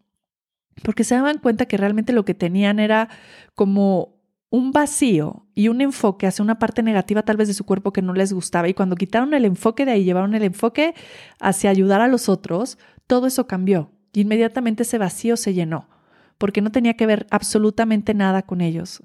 porque 0.84 1.04
se 1.04 1.16
daban 1.16 1.40
cuenta 1.40 1.66
que 1.66 1.78
realmente 1.78 2.14
lo 2.14 2.26
que 2.26 2.34
tenían 2.34 2.80
era 2.80 3.10
como 3.56 4.17
un 4.50 4.72
vacío 4.72 5.46
y 5.54 5.68
un 5.68 5.82
enfoque 5.82 6.28
hacia 6.28 6.44
una 6.44 6.60
parte 6.60 6.82
negativa 6.82 7.24
tal 7.24 7.38
vez 7.38 7.48
de 7.48 7.54
su 7.54 7.66
cuerpo 7.66 7.92
que 7.92 8.02
no 8.02 8.14
les 8.14 8.32
gustaba 8.32 8.70
y 8.70 8.74
cuando 8.74 8.96
quitaron 8.96 9.34
el 9.34 9.46
enfoque 9.46 9.86
de 9.86 9.92
ahí, 9.92 10.04
llevaron 10.04 10.36
el 10.36 10.44
enfoque 10.44 10.94
hacia 11.40 11.70
ayudar 11.70 12.02
a 12.02 12.08
los 12.08 12.30
otros, 12.30 12.78
todo 13.08 13.28
eso 13.28 13.48
cambió. 13.48 13.92
Y 14.14 14.22
inmediatamente 14.22 14.84
ese 14.84 14.98
vacío 14.98 15.38
se 15.38 15.54
llenó, 15.54 15.90
porque 16.38 16.62
no 16.62 16.72
tenía 16.72 16.96
que 16.96 17.06
ver 17.06 17.28
absolutamente 17.30 18.14
nada 18.14 18.42
con 18.44 18.62
ellos, 18.62 19.04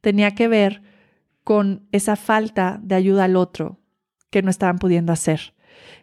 tenía 0.00 0.34
que 0.34 0.48
ver 0.48 0.82
con 1.44 1.86
esa 1.92 2.16
falta 2.16 2.80
de 2.82 2.96
ayuda 2.96 3.24
al 3.24 3.36
otro 3.36 3.78
que 4.30 4.42
no 4.42 4.50
estaban 4.50 4.78
pudiendo 4.78 5.12
hacer. 5.12 5.54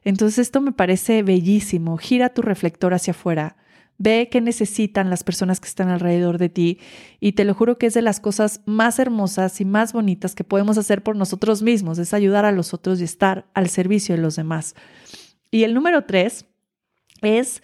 Entonces 0.03 0.39
esto 0.39 0.61
me 0.61 0.71
parece 0.71 1.23
bellísimo, 1.23 1.97
gira 1.97 2.29
tu 2.29 2.41
reflector 2.41 2.93
hacia 2.93 3.11
afuera 3.11 3.57
Ve 3.99 4.29
qué 4.31 4.41
necesitan 4.41 5.09
las 5.09 5.23
personas 5.23 5.59
que 5.59 5.67
están 5.67 5.89
alrededor 5.89 6.37
de 6.37 6.49
ti 6.49 6.79
y 7.19 7.31
te 7.31 7.45
lo 7.45 7.53
juro 7.53 7.77
que 7.77 7.87
es 7.87 7.93
de 7.95 8.03
las 8.03 8.19
cosas 8.19 8.61
más 8.65 8.99
hermosas 8.99 9.59
y 9.59 9.65
más 9.65 9.91
bonitas 9.91 10.35
que 10.35 10.43
podemos 10.43 10.77
hacer 10.77 11.01
por 11.01 11.15
nosotros 11.15 11.63
mismos, 11.63 11.97
es 11.97 12.13
ayudar 12.13 12.45
a 12.45 12.51
los 12.51 12.73
otros 12.73 13.01
y 13.01 13.03
estar 13.03 13.47
al 13.53 13.69
servicio 13.69 14.15
de 14.15 14.21
los 14.21 14.35
demás. 14.35 14.75
Y 15.49 15.63
el 15.63 15.73
número 15.73 16.05
tres 16.05 16.45
es 17.21 17.61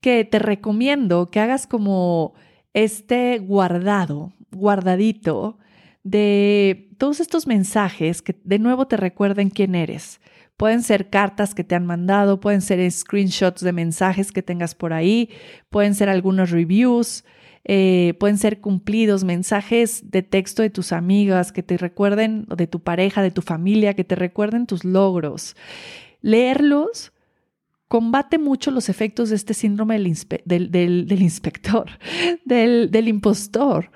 que 0.00 0.24
te 0.24 0.38
recomiendo 0.38 1.30
que 1.30 1.40
hagas 1.40 1.66
como 1.66 2.34
este 2.72 3.38
guardado, 3.38 4.32
guardadito 4.52 5.58
de 6.02 6.90
todos 6.98 7.20
estos 7.20 7.46
mensajes 7.46 8.22
que 8.22 8.36
de 8.44 8.58
nuevo 8.58 8.86
te 8.86 8.96
recuerden 8.96 9.50
quién 9.50 9.74
eres. 9.74 10.20
Pueden 10.56 10.82
ser 10.82 11.10
cartas 11.10 11.54
que 11.54 11.64
te 11.64 11.74
han 11.74 11.84
mandado, 11.84 12.40
pueden 12.40 12.60
ser 12.60 12.90
screenshots 12.90 13.60
de 13.60 13.72
mensajes 13.72 14.30
que 14.30 14.42
tengas 14.42 14.74
por 14.74 14.92
ahí, 14.92 15.30
pueden 15.68 15.94
ser 15.94 16.08
algunos 16.08 16.50
reviews, 16.50 17.24
eh, 17.64 18.14
pueden 18.20 18.38
ser 18.38 18.60
cumplidos, 18.60 19.24
mensajes 19.24 20.10
de 20.10 20.22
texto 20.22 20.62
de 20.62 20.70
tus 20.70 20.92
amigas 20.92 21.50
que 21.50 21.62
te 21.62 21.76
recuerden, 21.76 22.46
de 22.56 22.66
tu 22.66 22.80
pareja, 22.80 23.22
de 23.22 23.30
tu 23.30 23.42
familia, 23.42 23.94
que 23.94 24.04
te 24.04 24.14
recuerden 24.14 24.66
tus 24.66 24.84
logros. 24.84 25.56
Leerlos 26.20 27.12
combate 27.88 28.38
mucho 28.38 28.70
los 28.70 28.88
efectos 28.88 29.30
de 29.30 29.36
este 29.36 29.54
síndrome 29.54 29.94
del, 29.94 30.06
inspector, 30.06 31.90
del 32.44 33.08
impostor. 33.08 33.90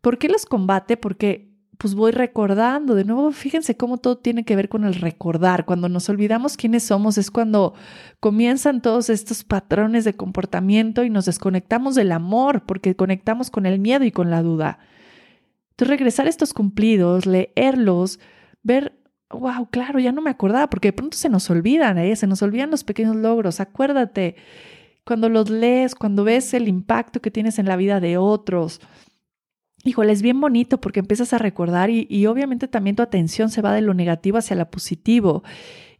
¿Por 0.00 0.18
qué 0.18 0.28
los 0.28 0.46
combate? 0.46 0.96
Porque 0.96 1.49
pues 1.80 1.94
voy 1.94 2.12
recordando. 2.12 2.94
De 2.94 3.06
nuevo, 3.06 3.32
fíjense 3.32 3.74
cómo 3.74 3.96
todo 3.96 4.18
tiene 4.18 4.44
que 4.44 4.54
ver 4.54 4.68
con 4.68 4.84
el 4.84 4.94
recordar. 4.96 5.64
Cuando 5.64 5.88
nos 5.88 6.10
olvidamos 6.10 6.58
quiénes 6.58 6.82
somos 6.82 7.16
es 7.16 7.30
cuando 7.30 7.72
comienzan 8.20 8.82
todos 8.82 9.08
estos 9.08 9.44
patrones 9.44 10.04
de 10.04 10.14
comportamiento 10.14 11.04
y 11.04 11.10
nos 11.10 11.24
desconectamos 11.24 11.94
del 11.94 12.12
amor 12.12 12.66
porque 12.66 12.94
conectamos 12.96 13.50
con 13.50 13.64
el 13.64 13.78
miedo 13.78 14.04
y 14.04 14.12
con 14.12 14.28
la 14.28 14.42
duda. 14.42 14.78
Entonces, 15.70 15.88
regresar 15.88 16.26
a 16.26 16.28
estos 16.28 16.52
cumplidos, 16.52 17.24
leerlos, 17.24 18.20
ver, 18.62 19.00
wow, 19.30 19.66
claro, 19.70 19.98
ya 20.00 20.12
no 20.12 20.20
me 20.20 20.28
acordaba 20.28 20.68
porque 20.68 20.88
de 20.88 20.92
pronto 20.92 21.16
se 21.16 21.30
nos 21.30 21.48
olvidan, 21.48 21.96
¿eh? 21.96 22.14
se 22.14 22.26
nos 22.26 22.42
olvidan 22.42 22.70
los 22.70 22.84
pequeños 22.84 23.16
logros. 23.16 23.58
Acuérdate, 23.58 24.36
cuando 25.06 25.30
los 25.30 25.48
lees, 25.48 25.94
cuando 25.94 26.24
ves 26.24 26.52
el 26.52 26.68
impacto 26.68 27.22
que 27.22 27.30
tienes 27.30 27.58
en 27.58 27.64
la 27.64 27.76
vida 27.76 28.00
de 28.00 28.18
otros, 28.18 28.82
híjole, 29.84 30.12
es 30.12 30.22
bien 30.22 30.40
bonito 30.40 30.80
porque 30.80 31.00
empiezas 31.00 31.32
a 31.32 31.38
recordar 31.38 31.90
y, 31.90 32.26
obviamente 32.26 32.68
también 32.68 32.96
tu 32.96 33.02
atención 33.02 33.50
se 33.50 33.62
va 33.62 33.72
de 33.72 33.80
lo 33.80 33.94
negativo 33.94 34.38
hacia 34.38 34.56
lo 34.56 34.70
positivo. 34.70 35.42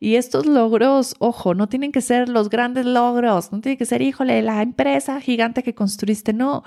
Y 0.03 0.17
estos 0.17 0.47
logros, 0.47 1.15
ojo, 1.19 1.55
no 1.55 1.69
tienen 1.69 1.93
que 1.93 2.01
ser 2.01 2.29
los 2.31 2.49
grandes 2.49 2.87
logros, 2.87 3.53
no 3.53 3.61
tiene 3.61 3.77
que 3.77 3.85
ser, 3.85 4.01
híjole, 4.01 4.41
la 4.41 4.63
empresa 4.63 5.21
gigante 5.21 5.63
que 5.63 5.75
construiste, 5.75 6.33
no. 6.33 6.63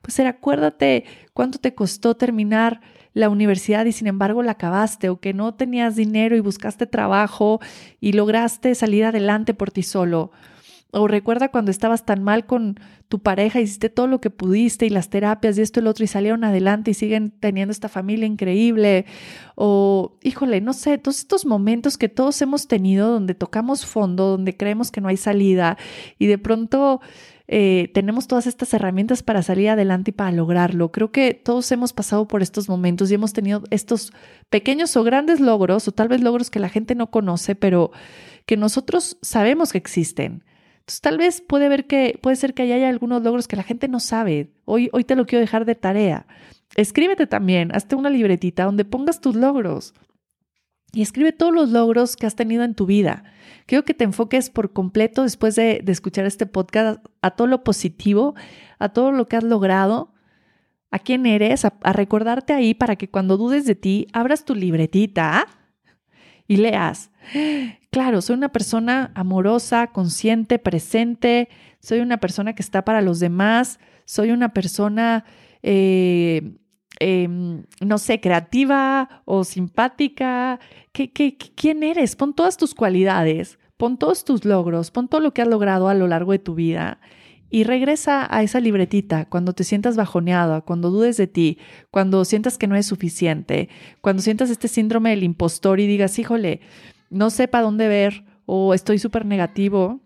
Pues 0.00 0.14
ser, 0.14 0.26
acuérdate 0.26 1.04
cuánto 1.34 1.58
te 1.58 1.74
costó 1.74 2.16
terminar 2.16 2.80
la 3.12 3.28
universidad 3.28 3.84
y 3.84 3.92
sin 3.92 4.06
embargo 4.06 4.42
la 4.42 4.52
acabaste, 4.52 5.10
o 5.10 5.20
que 5.20 5.34
no 5.34 5.54
tenías 5.54 5.96
dinero 5.96 6.34
y 6.36 6.40
buscaste 6.40 6.86
trabajo 6.86 7.60
y 8.00 8.12
lograste 8.12 8.74
salir 8.74 9.04
adelante 9.04 9.52
por 9.52 9.70
ti 9.70 9.82
solo. 9.82 10.30
O 10.90 11.06
recuerda 11.06 11.50
cuando 11.50 11.70
estabas 11.70 12.06
tan 12.06 12.22
mal 12.22 12.46
con 12.46 12.80
tu 13.08 13.18
pareja, 13.18 13.60
hiciste 13.60 13.90
todo 13.90 14.06
lo 14.06 14.22
que 14.22 14.30
pudiste 14.30 14.86
y 14.86 14.90
las 14.90 15.10
terapias 15.10 15.58
y 15.58 15.60
esto 15.60 15.80
y 15.80 15.82
lo 15.82 15.90
otro 15.90 16.04
y 16.04 16.08
salieron 16.08 16.44
adelante 16.44 16.92
y 16.92 16.94
siguen 16.94 17.30
teniendo 17.30 17.72
esta 17.72 17.90
familia 17.90 18.26
increíble. 18.26 19.04
O, 19.54 20.16
híjole, 20.22 20.62
no 20.62 20.72
sé, 20.72 20.96
todos 20.96 21.18
estos 21.18 21.44
momentos 21.44 21.98
que 21.98 22.08
todos 22.08 22.40
hemos 22.40 22.68
tenido 22.68 23.12
donde 23.12 23.34
tocamos 23.34 23.84
fondo, 23.84 24.28
donde 24.28 24.56
creemos 24.56 24.90
que 24.90 25.02
no 25.02 25.08
hay 25.08 25.18
salida 25.18 25.76
y 26.18 26.26
de 26.26 26.38
pronto 26.38 27.02
eh, 27.48 27.90
tenemos 27.92 28.26
todas 28.26 28.46
estas 28.46 28.72
herramientas 28.72 29.22
para 29.22 29.42
salir 29.42 29.68
adelante 29.68 30.10
y 30.10 30.14
para 30.14 30.32
lograrlo. 30.32 30.90
Creo 30.90 31.12
que 31.12 31.34
todos 31.34 31.70
hemos 31.70 31.92
pasado 31.92 32.28
por 32.28 32.40
estos 32.40 32.68
momentos 32.70 33.10
y 33.10 33.14
hemos 33.14 33.34
tenido 33.34 33.62
estos 33.70 34.12
pequeños 34.48 34.96
o 34.96 35.04
grandes 35.04 35.40
logros 35.40 35.86
o 35.86 35.92
tal 35.92 36.08
vez 36.08 36.22
logros 36.22 36.48
que 36.48 36.60
la 36.60 36.70
gente 36.70 36.94
no 36.94 37.10
conoce, 37.10 37.54
pero 37.54 37.90
que 38.46 38.56
nosotros 38.56 39.18
sabemos 39.20 39.72
que 39.72 39.78
existen. 39.78 40.44
Entonces, 40.88 41.02
tal 41.02 41.18
vez 41.18 41.42
puede, 41.42 41.68
ver 41.68 41.86
que, 41.86 42.18
puede 42.22 42.36
ser 42.36 42.54
que 42.54 42.62
haya 42.62 42.88
algunos 42.88 43.22
logros 43.22 43.46
que 43.46 43.56
la 43.56 43.62
gente 43.62 43.88
no 43.88 44.00
sabe. 44.00 44.54
Hoy, 44.64 44.88
hoy 44.94 45.04
te 45.04 45.16
lo 45.16 45.26
quiero 45.26 45.42
dejar 45.42 45.66
de 45.66 45.74
tarea. 45.74 46.26
Escríbete 46.76 47.26
también, 47.26 47.76
hazte 47.76 47.94
una 47.94 48.08
libretita 48.08 48.64
donde 48.64 48.86
pongas 48.86 49.20
tus 49.20 49.36
logros. 49.36 49.92
Y 50.94 51.02
escribe 51.02 51.32
todos 51.32 51.52
los 51.52 51.68
logros 51.68 52.16
que 52.16 52.24
has 52.24 52.36
tenido 52.36 52.64
en 52.64 52.74
tu 52.74 52.86
vida. 52.86 53.24
Quiero 53.66 53.84
que 53.84 53.92
te 53.92 54.04
enfoques 54.04 54.48
por 54.48 54.72
completo 54.72 55.24
después 55.24 55.56
de, 55.56 55.84
escuchar 55.86 56.24
este 56.24 56.46
podcast 56.46 57.04
a 57.20 57.32
todo 57.32 57.48
lo 57.48 57.64
positivo, 57.64 58.34
a 58.78 58.88
todo 58.88 59.12
lo 59.12 59.28
que 59.28 59.36
has 59.36 59.44
logrado, 59.44 60.14
a 60.90 60.98
quién 61.00 61.26
eres, 61.26 61.66
a, 61.66 61.74
a 61.82 61.92
recordarte 61.92 62.54
ahí 62.54 62.72
para 62.72 62.96
que 62.96 63.10
cuando 63.10 63.36
dudes 63.36 63.66
de 63.66 63.74
ti, 63.74 64.06
abras 64.14 64.46
tu 64.46 64.54
libretita 64.54 65.48
y 66.46 66.56
leas. 66.56 67.10
Claro, 67.90 68.20
soy 68.20 68.36
una 68.36 68.50
persona 68.50 69.12
amorosa, 69.14 69.88
consciente, 69.88 70.58
presente, 70.58 71.48
soy 71.80 72.00
una 72.00 72.18
persona 72.18 72.54
que 72.54 72.62
está 72.62 72.84
para 72.84 73.00
los 73.00 73.18
demás, 73.18 73.80
soy 74.04 74.30
una 74.30 74.52
persona, 74.52 75.24
eh, 75.62 76.58
em, 77.00 77.64
no 77.80 77.98
sé, 77.98 78.20
creativa 78.20 79.22
o 79.24 79.44
simpática. 79.44 80.60
¿Qué, 80.92 81.12
qué, 81.12 81.36
quién 81.36 81.82
eres? 81.82 82.14
Pon 82.14 82.34
todas 82.34 82.58
tus 82.58 82.74
cualidades, 82.74 83.58
pon 83.78 83.96
todos 83.98 84.24
tus 84.24 84.44
logros, 84.44 84.90
pon 84.90 85.08
todo 85.08 85.20
lo 85.22 85.32
que 85.32 85.42
has 85.42 85.48
logrado 85.48 85.88
a 85.88 85.94
lo 85.94 86.08
largo 86.08 86.32
de 86.32 86.38
tu 86.40 86.54
vida 86.54 87.00
y 87.50 87.64
regresa 87.64 88.26
a 88.30 88.42
esa 88.42 88.60
libretita 88.60 89.24
cuando 89.26 89.54
te 89.54 89.64
sientas 89.64 89.96
bajoneada, 89.96 90.60
cuando 90.60 90.90
dudes 90.90 91.16
de 91.16 91.26
ti, 91.26 91.58
cuando 91.90 92.24
sientas 92.24 92.58
que 92.58 92.66
no 92.66 92.76
es 92.76 92.86
suficiente, 92.86 93.68
cuando 94.02 94.22
sientas 94.22 94.50
este 94.50 94.68
síndrome 94.68 95.10
del 95.10 95.22
impostor 95.24 95.80
y 95.80 95.86
digas, 95.86 96.18
híjole, 96.18 96.60
no 97.10 97.30
sé 97.30 97.48
para 97.48 97.64
dónde 97.64 97.88
ver 97.88 98.24
o 98.46 98.74
estoy 98.74 98.98
súper 98.98 99.26
negativo. 99.26 100.00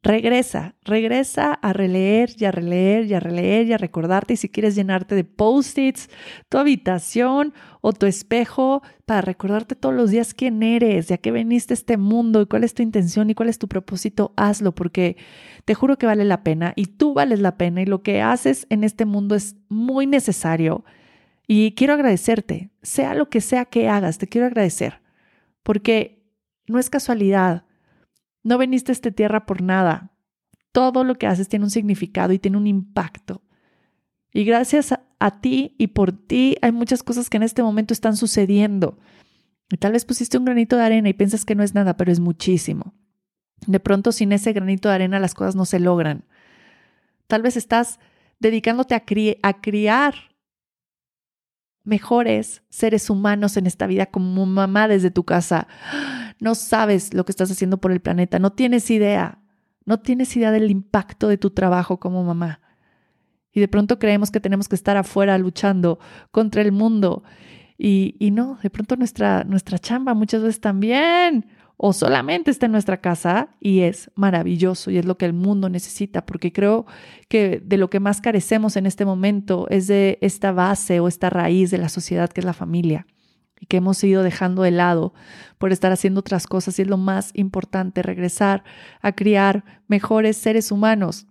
Regresa, 0.00 0.76
regresa 0.84 1.54
a 1.54 1.72
releer 1.72 2.30
y 2.38 2.44
a 2.44 2.52
releer 2.52 3.06
y 3.06 3.14
a 3.14 3.20
releer 3.20 3.66
y 3.66 3.72
a 3.72 3.78
recordarte 3.78 4.34
y 4.34 4.36
si 4.36 4.48
quieres 4.48 4.76
llenarte 4.76 5.16
de 5.16 5.24
post-its, 5.24 6.08
tu 6.48 6.58
habitación 6.58 7.52
o 7.80 7.92
tu 7.92 8.06
espejo 8.06 8.82
para 9.06 9.22
recordarte 9.22 9.74
todos 9.74 9.94
los 9.94 10.10
días 10.12 10.34
quién 10.34 10.62
eres, 10.62 11.08
ya 11.08 11.18
que 11.18 11.32
veniste 11.32 11.72
a 11.72 11.74
este 11.74 11.96
mundo 11.96 12.42
y 12.42 12.46
cuál 12.46 12.62
es 12.62 12.74
tu 12.74 12.82
intención 12.84 13.28
y 13.28 13.34
cuál 13.34 13.48
es 13.48 13.58
tu 13.58 13.66
propósito, 13.66 14.32
hazlo 14.36 14.72
porque 14.72 15.16
te 15.64 15.74
juro 15.74 15.98
que 15.98 16.06
vale 16.06 16.24
la 16.24 16.44
pena 16.44 16.74
y 16.76 16.86
tú 16.86 17.12
vales 17.12 17.40
la 17.40 17.56
pena 17.56 17.82
y 17.82 17.86
lo 17.86 18.02
que 18.02 18.22
haces 18.22 18.66
en 18.70 18.84
este 18.84 19.04
mundo 19.04 19.34
es 19.34 19.56
muy 19.68 20.06
necesario. 20.06 20.84
Y 21.48 21.72
quiero 21.72 21.94
agradecerte, 21.94 22.70
sea 22.82 23.14
lo 23.14 23.30
que 23.30 23.40
sea 23.40 23.64
que 23.64 23.88
hagas, 23.88 24.18
te 24.18 24.28
quiero 24.28 24.46
agradecer 24.46 25.00
porque 25.68 26.24
no 26.66 26.78
es 26.78 26.88
casualidad 26.88 27.66
no 28.42 28.56
veniste 28.56 28.90
a 28.90 28.94
esta 28.94 29.10
tierra 29.10 29.44
por 29.44 29.60
nada. 29.60 30.14
Todo 30.72 31.04
lo 31.04 31.16
que 31.16 31.26
haces 31.26 31.46
tiene 31.46 31.66
un 31.66 31.70
significado 31.70 32.32
y 32.32 32.38
tiene 32.38 32.56
un 32.56 32.66
impacto. 32.66 33.42
Y 34.32 34.44
gracias 34.44 34.94
a, 35.18 35.40
ti 35.42 35.74
y 35.76 35.88
por 35.88 36.12
ti 36.12 36.56
hay 36.62 36.72
muchas 36.72 37.02
cosas 37.02 37.28
que 37.28 37.36
en 37.36 37.42
este 37.42 37.62
momento 37.62 37.92
están 37.92 38.16
sucediendo. 38.16 38.98
Y 39.70 39.76
tal 39.76 39.92
vez 39.92 40.06
pusiste 40.06 40.38
un 40.38 40.46
granito 40.46 40.76
de 40.76 40.84
arena 40.84 41.10
y 41.10 41.12
piensas 41.12 41.44
que 41.44 41.54
no 41.54 41.62
es 41.62 41.74
nada, 41.74 41.98
pero 41.98 42.10
es 42.10 42.18
muchísimo. 42.18 42.94
De 43.66 43.78
pronto 43.78 44.10
sin 44.10 44.32
ese 44.32 44.54
granito 44.54 44.88
de 44.88 44.94
arena 44.94 45.20
las 45.20 45.34
cosas 45.34 45.54
no 45.54 45.66
se 45.66 45.80
logran. 45.80 46.24
Tal 47.26 47.42
vez 47.42 47.58
estás 47.58 48.00
dedicándote 48.40 48.94
a, 48.94 49.04
a 49.42 49.60
criar 49.60 50.14
mejores 51.88 52.62
seres 52.68 53.10
humanos 53.10 53.56
en 53.56 53.66
esta 53.66 53.86
vida 53.86 54.06
como 54.06 54.46
mamá 54.46 54.86
desde 54.86 55.10
tu 55.10 55.24
casa 55.24 55.66
no 56.40 56.54
sabes 56.54 57.14
lo 57.14 57.24
que 57.24 57.32
estás 57.32 57.50
haciendo 57.50 57.78
por 57.78 57.92
el 57.92 58.00
planeta, 58.00 58.38
no 58.38 58.52
tienes 58.52 58.90
idea, 58.90 59.38
no 59.84 60.00
tienes 60.00 60.36
idea 60.36 60.52
del 60.52 60.70
impacto 60.70 61.28
de 61.28 61.38
tu 61.38 61.50
trabajo 61.50 61.98
como 61.98 62.22
mamá. 62.24 62.60
Y 63.52 63.60
de 63.60 63.68
pronto 63.68 63.98
creemos 63.98 64.30
que 64.30 64.40
tenemos 64.40 64.68
que 64.68 64.76
estar 64.76 64.96
afuera 64.96 65.36
luchando 65.38 65.98
contra 66.30 66.62
el 66.62 66.70
mundo. 66.70 67.24
Y, 67.76 68.16
y 68.18 68.30
no, 68.30 68.58
de 68.62 68.70
pronto 68.70 68.96
nuestra, 68.96 69.44
nuestra 69.44 69.78
chamba 69.78 70.14
muchas 70.14 70.42
veces 70.42 70.60
también 70.60 71.46
o 71.80 71.92
solamente 71.92 72.50
está 72.50 72.66
en 72.66 72.72
nuestra 72.72 73.00
casa 73.00 73.50
y 73.60 73.80
es 73.80 74.10
maravilloso 74.16 74.90
y 74.90 74.98
es 74.98 75.04
lo 75.04 75.16
que 75.16 75.26
el 75.26 75.32
mundo 75.32 75.70
necesita, 75.70 76.26
porque 76.26 76.52
creo 76.52 76.86
que 77.28 77.62
de 77.64 77.78
lo 77.78 77.88
que 77.88 78.00
más 78.00 78.20
carecemos 78.20 78.76
en 78.76 78.84
este 78.84 79.04
momento 79.04 79.68
es 79.70 79.86
de 79.86 80.18
esta 80.20 80.50
base 80.50 80.98
o 80.98 81.06
esta 81.06 81.30
raíz 81.30 81.70
de 81.70 81.78
la 81.78 81.88
sociedad 81.88 82.30
que 82.30 82.40
es 82.40 82.44
la 82.44 82.52
familia 82.52 83.06
y 83.60 83.66
que 83.66 83.76
hemos 83.76 84.02
ido 84.02 84.24
dejando 84.24 84.62
de 84.62 84.72
lado 84.72 85.14
por 85.58 85.70
estar 85.70 85.92
haciendo 85.92 86.18
otras 86.18 86.48
cosas 86.48 86.76
y 86.80 86.82
es 86.82 86.88
lo 86.88 86.96
más 86.96 87.30
importante, 87.34 88.02
regresar 88.02 88.64
a 89.00 89.12
criar 89.12 89.64
mejores 89.86 90.36
seres 90.36 90.72
humanos, 90.72 91.28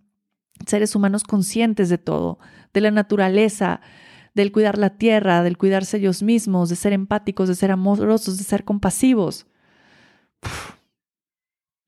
seres 0.66 0.96
humanos 0.96 1.24
conscientes 1.24 1.90
de 1.90 1.98
todo, 1.98 2.40
de 2.74 2.80
la 2.80 2.92
naturaleza, 2.92 3.82
del 4.34 4.54
cuidar 4.54 4.78
la 4.78 4.92
tierra, 4.92 5.44
del 5.44 5.58
cuidarse 5.58 5.98
ellos 5.98 6.24
mismos, 6.24 6.70
de 6.70 6.78
ser 6.78 6.94
empáticos, 6.94 7.50
de 7.50 7.56
ser 7.56 7.72
amorosos, 7.72 8.38
de 8.38 8.46
ser 8.46 8.64
compasivos. 8.64 9.46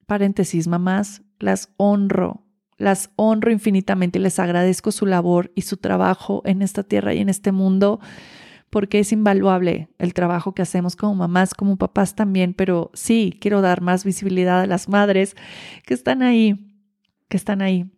Paréntesis, 0.05 0.67
mamás, 0.67 1.21
las 1.39 1.69
honro, 1.77 2.43
las 2.79 3.11
honro 3.17 3.51
infinitamente 3.51 4.19
les 4.19 4.39
agradezco 4.39 4.91
su 4.91 5.05
labor 5.05 5.51
y 5.53 5.61
su 5.61 5.77
trabajo 5.77 6.41
en 6.45 6.61
esta 6.61 6.83
tierra 6.83 7.13
y 7.13 7.19
en 7.19 7.29
este 7.29 7.51
mundo 7.51 7.99
porque 8.69 8.99
es 8.99 9.11
invaluable 9.11 9.89
el 9.97 10.13
trabajo 10.13 10.53
que 10.53 10.61
hacemos 10.61 10.95
como 10.95 11.15
mamás, 11.15 11.53
como 11.53 11.77
papás 11.77 12.15
también, 12.15 12.53
pero 12.53 12.91
sí, 12.93 13.37
quiero 13.41 13.61
dar 13.61 13.81
más 13.81 14.05
visibilidad 14.05 14.61
a 14.61 14.67
las 14.67 14.87
madres 14.87 15.35
que 15.85 15.93
están 15.93 16.21
ahí, 16.21 16.73
que 17.27 17.37
están 17.37 17.61
ahí 17.61 17.91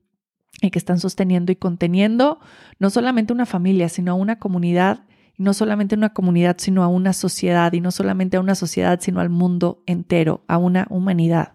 y 0.61 0.71
que 0.71 0.79
están 0.79 0.99
sosteniendo 0.99 1.51
y 1.51 1.55
conteniendo 1.55 2.39
no 2.79 2.89
solamente 2.89 3.33
una 3.33 3.45
familia, 3.45 3.89
sino 3.89 4.15
una 4.15 4.39
comunidad, 4.39 5.03
no 5.41 5.53
solamente 5.53 5.95
una 5.95 6.13
comunidad, 6.13 6.57
sino 6.59 6.83
a 6.83 6.87
una 6.87 7.13
sociedad, 7.13 7.73
y 7.73 7.81
no 7.81 7.91
solamente 7.91 8.37
a 8.37 8.39
una 8.39 8.55
sociedad, 8.55 8.99
sino 9.01 9.19
al 9.19 9.29
mundo 9.29 9.83
entero, 9.85 10.43
a 10.47 10.57
una 10.57 10.87
humanidad. 10.89 11.53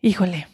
Híjole, 0.00 0.48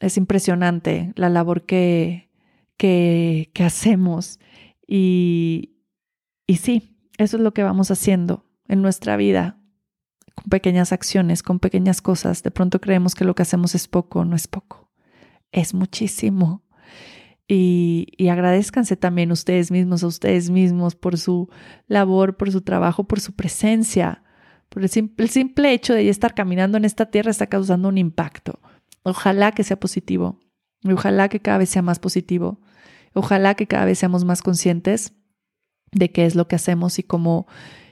es 0.00 0.16
impresionante 0.16 1.12
la 1.16 1.28
labor 1.28 1.66
que, 1.66 2.30
que, 2.76 3.50
que 3.52 3.64
hacemos 3.64 4.38
y, 4.86 5.76
y 6.46 6.56
sí, 6.56 6.96
eso 7.18 7.36
es 7.36 7.42
lo 7.42 7.52
que 7.52 7.62
vamos 7.62 7.90
haciendo 7.90 8.44
en 8.68 8.82
nuestra 8.82 9.16
vida, 9.16 9.58
con 10.34 10.44
pequeñas 10.44 10.92
acciones, 10.92 11.42
con 11.42 11.58
pequeñas 11.58 12.02
cosas. 12.02 12.42
De 12.42 12.50
pronto 12.50 12.80
creemos 12.80 13.14
que 13.14 13.24
lo 13.24 13.34
que 13.34 13.42
hacemos 13.42 13.74
es 13.74 13.88
poco, 13.88 14.24
no 14.24 14.36
es 14.36 14.46
poco, 14.46 14.92
es 15.50 15.74
muchísimo. 15.74 16.62
Y, 17.48 18.08
y 18.16 18.28
agradezcanse 18.28 18.96
también 18.96 19.30
ustedes 19.30 19.70
mismos, 19.70 20.02
a 20.02 20.08
ustedes 20.08 20.50
mismos, 20.50 20.96
por 20.96 21.16
su 21.16 21.48
labor, 21.86 22.36
por 22.36 22.50
su 22.50 22.62
trabajo, 22.62 23.04
por 23.04 23.20
su 23.20 23.34
presencia. 23.34 24.22
Por 24.68 24.82
el 24.82 24.88
simple, 24.88 25.24
el 25.24 25.30
simple 25.30 25.72
hecho 25.72 25.94
de 25.94 26.08
estar 26.08 26.34
caminando 26.34 26.76
en 26.76 26.84
esta 26.84 27.06
tierra 27.06 27.30
está 27.30 27.46
causando 27.46 27.88
un 27.88 27.98
impacto. 27.98 28.60
Ojalá 29.02 29.52
que 29.52 29.62
sea 29.62 29.78
positivo. 29.78 30.40
Ojalá 30.84 31.28
que 31.28 31.40
cada 31.40 31.58
vez 31.58 31.68
sea 31.68 31.82
más 31.82 31.98
positivo. 31.98 32.60
Ojalá 33.14 33.54
que 33.54 33.66
cada 33.66 33.84
vez 33.84 33.98
seamos 33.98 34.24
más 34.24 34.42
conscientes 34.42 35.14
de 35.92 36.10
qué 36.10 36.26
es 36.26 36.34
lo 36.34 36.48
que 36.48 36.56
hacemos 36.56 36.98
y 36.98 37.02
cómo, 37.02 37.46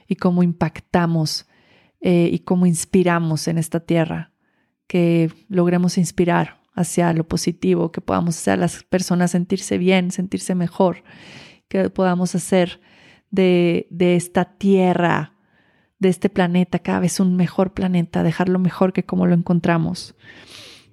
y 0.07 0.17
cómo 0.17 0.43
impactamos 0.43 1.47
eh, 2.01 2.29
y 2.31 2.39
cómo 2.39 2.65
inspiramos 2.65 3.47
en 3.47 3.57
esta 3.57 3.79
tierra, 3.79 4.31
que 4.87 5.31
logremos 5.49 5.97
inspirar 5.97 6.61
hacia 6.75 7.13
lo 7.13 7.27
positivo, 7.27 7.91
que 7.91 8.01
podamos 8.01 8.37
hacer 8.37 8.53
a 8.53 8.57
las 8.57 8.83
personas 8.83 9.31
sentirse 9.31 9.77
bien, 9.77 10.11
sentirse 10.11 10.55
mejor, 10.55 11.03
que 11.67 11.89
podamos 11.89 12.35
hacer 12.35 12.81
de, 13.31 13.87
de 13.89 14.15
esta 14.15 14.45
tierra, 14.45 15.33
de 15.99 16.09
este 16.09 16.29
planeta, 16.29 16.79
cada 16.79 16.99
vez 16.99 17.19
un 17.19 17.35
mejor 17.35 17.73
planeta, 17.73 18.23
dejarlo 18.23 18.59
mejor 18.59 18.93
que 18.93 19.03
como 19.03 19.25
lo 19.25 19.33
encontramos. 19.33 20.15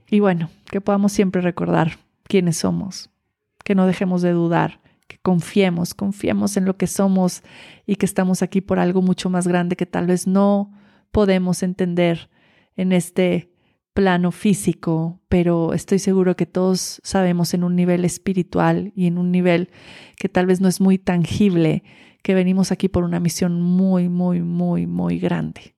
Y 0.09 0.21
bueno, 0.21 0.51
que 0.71 0.81
podamos 0.81 1.13
siempre 1.13 1.43
recordar 1.43 1.99
quiénes 2.25 2.59
somos, 2.59 3.11
que 3.65 3.75
no 3.75 3.87
dejemos 3.87 4.23
de 4.23 4.33
dudar 4.33 4.83
que 5.13 5.19
confiemos, 5.19 5.93
confiemos 5.93 6.57
en 6.57 6.65
lo 6.65 6.79
que 6.79 6.87
somos 6.87 7.43
y 7.87 7.97
que 7.97 8.07
estamos 8.07 8.41
aquí 8.41 8.63
por 8.63 8.79
algo 8.79 9.03
mucho 9.03 9.29
más 9.29 9.47
grande 9.47 9.77
que 9.77 9.85
tal 9.85 10.07
vez 10.07 10.27
no 10.27 10.73
podemos 11.11 11.63
entender 11.63 12.31
en 12.77 12.93
este 12.93 13.52
plano 13.95 14.33
físico, 14.33 15.21
pero 15.29 15.75
estoy 15.75 15.99
seguro 15.99 16.37
que 16.37 16.47
todos 16.47 17.01
sabemos 17.03 17.55
en 17.55 17.65
un 17.65 17.77
nivel 17.77 18.05
espiritual 18.05 18.93
y 18.97 19.07
en 19.07 19.19
un 19.19 19.31
nivel 19.31 19.71
que 20.17 20.29
tal 20.29 20.47
vez 20.47 20.61
no 20.61 20.69
es 20.69 20.81
muy 20.81 20.99
tangible, 20.99 21.83
que 22.23 22.35
venimos 22.35 22.73
aquí 22.73 22.89
por 22.89 23.05
una 23.05 23.21
misión 23.21 23.61
muy, 23.61 24.09
muy, 24.09 24.41
muy, 24.41 24.87
muy 24.87 25.19
grande. 25.19 25.75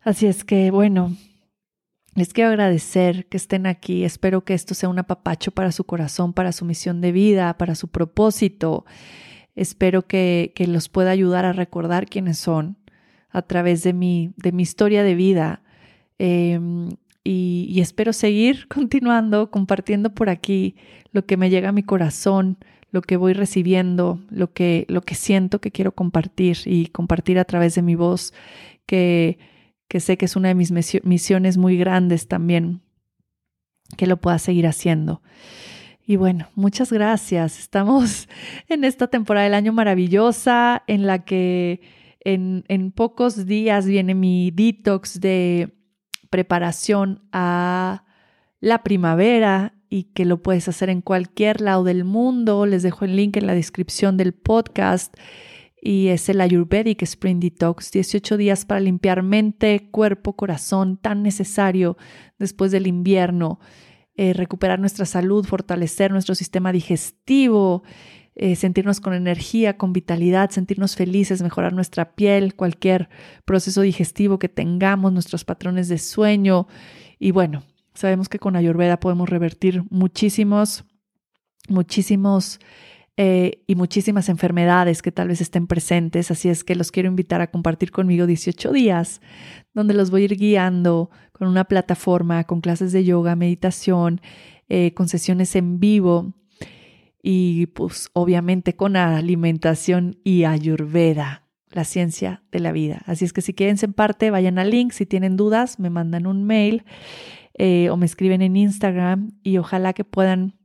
Así 0.00 0.26
es 0.26 0.44
que, 0.44 0.70
bueno, 0.70 1.16
les 2.14 2.32
quiero 2.32 2.50
agradecer 2.50 3.26
que 3.26 3.36
estén 3.36 3.66
aquí. 3.66 4.04
Espero 4.04 4.44
que 4.44 4.54
esto 4.54 4.74
sea 4.74 4.88
un 4.88 4.98
apapacho 4.98 5.50
para 5.52 5.72
su 5.72 5.84
corazón, 5.84 6.32
para 6.32 6.52
su 6.52 6.64
misión 6.64 7.00
de 7.00 7.12
vida, 7.12 7.56
para 7.56 7.74
su 7.74 7.88
propósito. 7.88 8.84
Espero 9.54 10.06
que, 10.06 10.52
que 10.54 10.66
los 10.66 10.88
pueda 10.88 11.10
ayudar 11.10 11.44
a 11.44 11.52
recordar 11.52 12.06
quiénes 12.06 12.38
son 12.38 12.78
a 13.30 13.42
través 13.42 13.82
de 13.82 13.92
mi, 13.92 14.34
de 14.36 14.52
mi 14.52 14.62
historia 14.62 15.02
de 15.02 15.14
vida. 15.14 15.62
Em, 16.18 16.90
y, 17.24 17.80
espero 17.80 18.12
seguir 18.12 18.68
continuando, 18.72 19.50
compartiendo 19.50 20.14
por 20.14 20.28
aquí 20.28 20.76
lo 21.12 21.26
que 21.26 21.36
me 21.36 21.50
llega 21.50 21.70
a 21.70 21.72
mi 21.72 21.82
corazón, 21.82 22.58
lo 22.90 23.02
que 23.02 23.16
voy 23.16 23.32
recibiendo, 23.32 24.20
lo 24.30 24.52
que, 24.52 24.86
lo 24.88 25.02
que 25.02 25.14
siento 25.14 25.60
que 25.60 25.70
quiero 25.70 25.92
compartir 25.92 26.58
y 26.66 26.86
compartir 26.86 27.38
a 27.38 27.44
través 27.44 27.74
de 27.74 27.82
mi 27.82 27.94
voz, 27.94 28.34
que 28.86 29.38
que 29.92 30.00
sé 30.00 30.16
que 30.16 30.24
es 30.24 30.36
una 30.36 30.48
de 30.48 30.54
mis 30.54 30.72
misiones 31.04 31.58
muy 31.58 31.76
grandes 31.76 32.26
también, 32.26 32.80
que 33.98 34.06
lo 34.06 34.16
pueda 34.16 34.38
seguir 34.38 34.66
haciendo. 34.66 35.20
Y 36.06 36.16
bueno, 36.16 36.48
muchas 36.54 36.90
gracias. 36.90 37.58
Estamos 37.58 38.26
en 38.70 38.84
esta 38.84 39.08
temporada 39.08 39.44
del 39.44 39.52
año 39.52 39.74
maravillosa 39.74 40.82
en 40.86 41.06
la 41.06 41.26
que 41.26 41.82
en, 42.20 42.64
en 42.68 42.90
pocos 42.90 43.44
días 43.44 43.84
viene 43.84 44.14
mi 44.14 44.50
detox 44.50 45.20
de 45.20 45.74
preparación 46.32 47.20
a 47.30 48.04
la 48.58 48.82
primavera 48.82 49.74
y 49.90 50.04
que 50.14 50.24
lo 50.24 50.42
puedes 50.42 50.66
hacer 50.66 50.88
en 50.88 51.02
cualquier 51.02 51.60
lado 51.60 51.84
del 51.84 52.04
mundo. 52.04 52.64
Les 52.64 52.82
dejo 52.82 53.04
el 53.04 53.14
link 53.14 53.36
en 53.36 53.46
la 53.46 53.54
descripción 53.54 54.16
del 54.16 54.32
podcast 54.32 55.14
y 55.80 56.08
es 56.08 56.30
el 56.30 56.40
Ayurvedic 56.40 57.02
Spring 57.02 57.38
Detox, 57.38 57.92
18 57.92 58.38
días 58.38 58.64
para 58.64 58.80
limpiar 58.80 59.22
mente, 59.22 59.90
cuerpo, 59.90 60.34
corazón, 60.34 60.96
tan 60.96 61.22
necesario 61.22 61.98
después 62.38 62.70
del 62.72 62.86
invierno, 62.86 63.60
eh, 64.14 64.32
recuperar 64.32 64.80
nuestra 64.80 65.04
salud, 65.04 65.44
fortalecer 65.44 66.12
nuestro 66.12 66.34
sistema 66.34 66.72
digestivo, 66.72 67.82
eh, 68.34 68.56
sentirnos 68.56 69.00
con 69.00 69.12
energía, 69.12 69.76
con 69.76 69.92
vitalidad, 69.92 70.50
sentirnos 70.50 70.96
felices, 70.96 71.42
mejorar 71.42 71.74
nuestra 71.74 72.14
piel, 72.14 72.54
cualquier 72.54 73.10
proceso 73.44 73.82
digestivo 73.82 74.38
que 74.38 74.48
tengamos, 74.48 75.12
nuestros 75.12 75.44
patrones 75.44 75.88
de 75.88 75.98
sueño. 75.98 76.66
Y 77.18 77.32
bueno, 77.32 77.62
sabemos 77.92 78.30
que 78.30 78.38
con 78.38 78.56
Ayurveda 78.56 78.98
podemos 78.98 79.28
revertir 79.28 79.84
muchísimos, 79.90 80.84
muchísimos 81.68 82.58
eh, 83.18 83.62
y 83.66 83.74
muchísimas 83.74 84.30
enfermedades 84.30 85.02
que 85.02 85.12
tal 85.12 85.28
vez 85.28 85.42
estén 85.42 85.66
presentes. 85.66 86.30
Así 86.30 86.48
es 86.48 86.64
que 86.64 86.74
los 86.74 86.90
quiero 86.90 87.10
invitar 87.10 87.42
a 87.42 87.50
compartir 87.50 87.92
conmigo 87.92 88.26
18 88.26 88.72
días, 88.72 89.20
donde 89.74 89.92
los 89.92 90.10
voy 90.10 90.22
a 90.22 90.24
ir 90.24 90.36
guiando 90.38 91.10
con 91.32 91.48
una 91.48 91.64
plataforma, 91.64 92.44
con 92.44 92.62
clases 92.62 92.92
de 92.92 93.04
yoga, 93.04 93.36
meditación, 93.36 94.22
eh, 94.70 94.94
con 94.94 95.08
sesiones 95.08 95.54
en 95.54 95.80
vivo 95.80 96.32
y 97.22 97.66
pues 97.66 98.10
obviamente 98.12 98.74
con 98.74 98.96
alimentación 98.96 100.18
y 100.24 100.44
ayurveda, 100.44 101.46
la 101.70 101.84
ciencia 101.84 102.42
de 102.50 102.60
la 102.60 102.72
vida. 102.72 103.02
Así 103.06 103.24
es 103.24 103.32
que 103.32 103.40
si 103.40 103.54
quieren 103.54 103.78
ser 103.78 103.92
parte, 103.92 104.30
vayan 104.30 104.58
al 104.58 104.70
link. 104.70 104.92
Si 104.92 105.06
tienen 105.06 105.36
dudas, 105.36 105.78
me 105.78 105.88
mandan 105.88 106.26
un 106.26 106.44
mail 106.44 106.84
eh, 107.54 107.88
o 107.88 107.96
me 107.96 108.04
escriben 108.04 108.42
en 108.42 108.56
Instagram 108.56 109.38
y 109.42 109.56
ojalá 109.56 109.92
que 109.94 110.04
puedan 110.04 110.58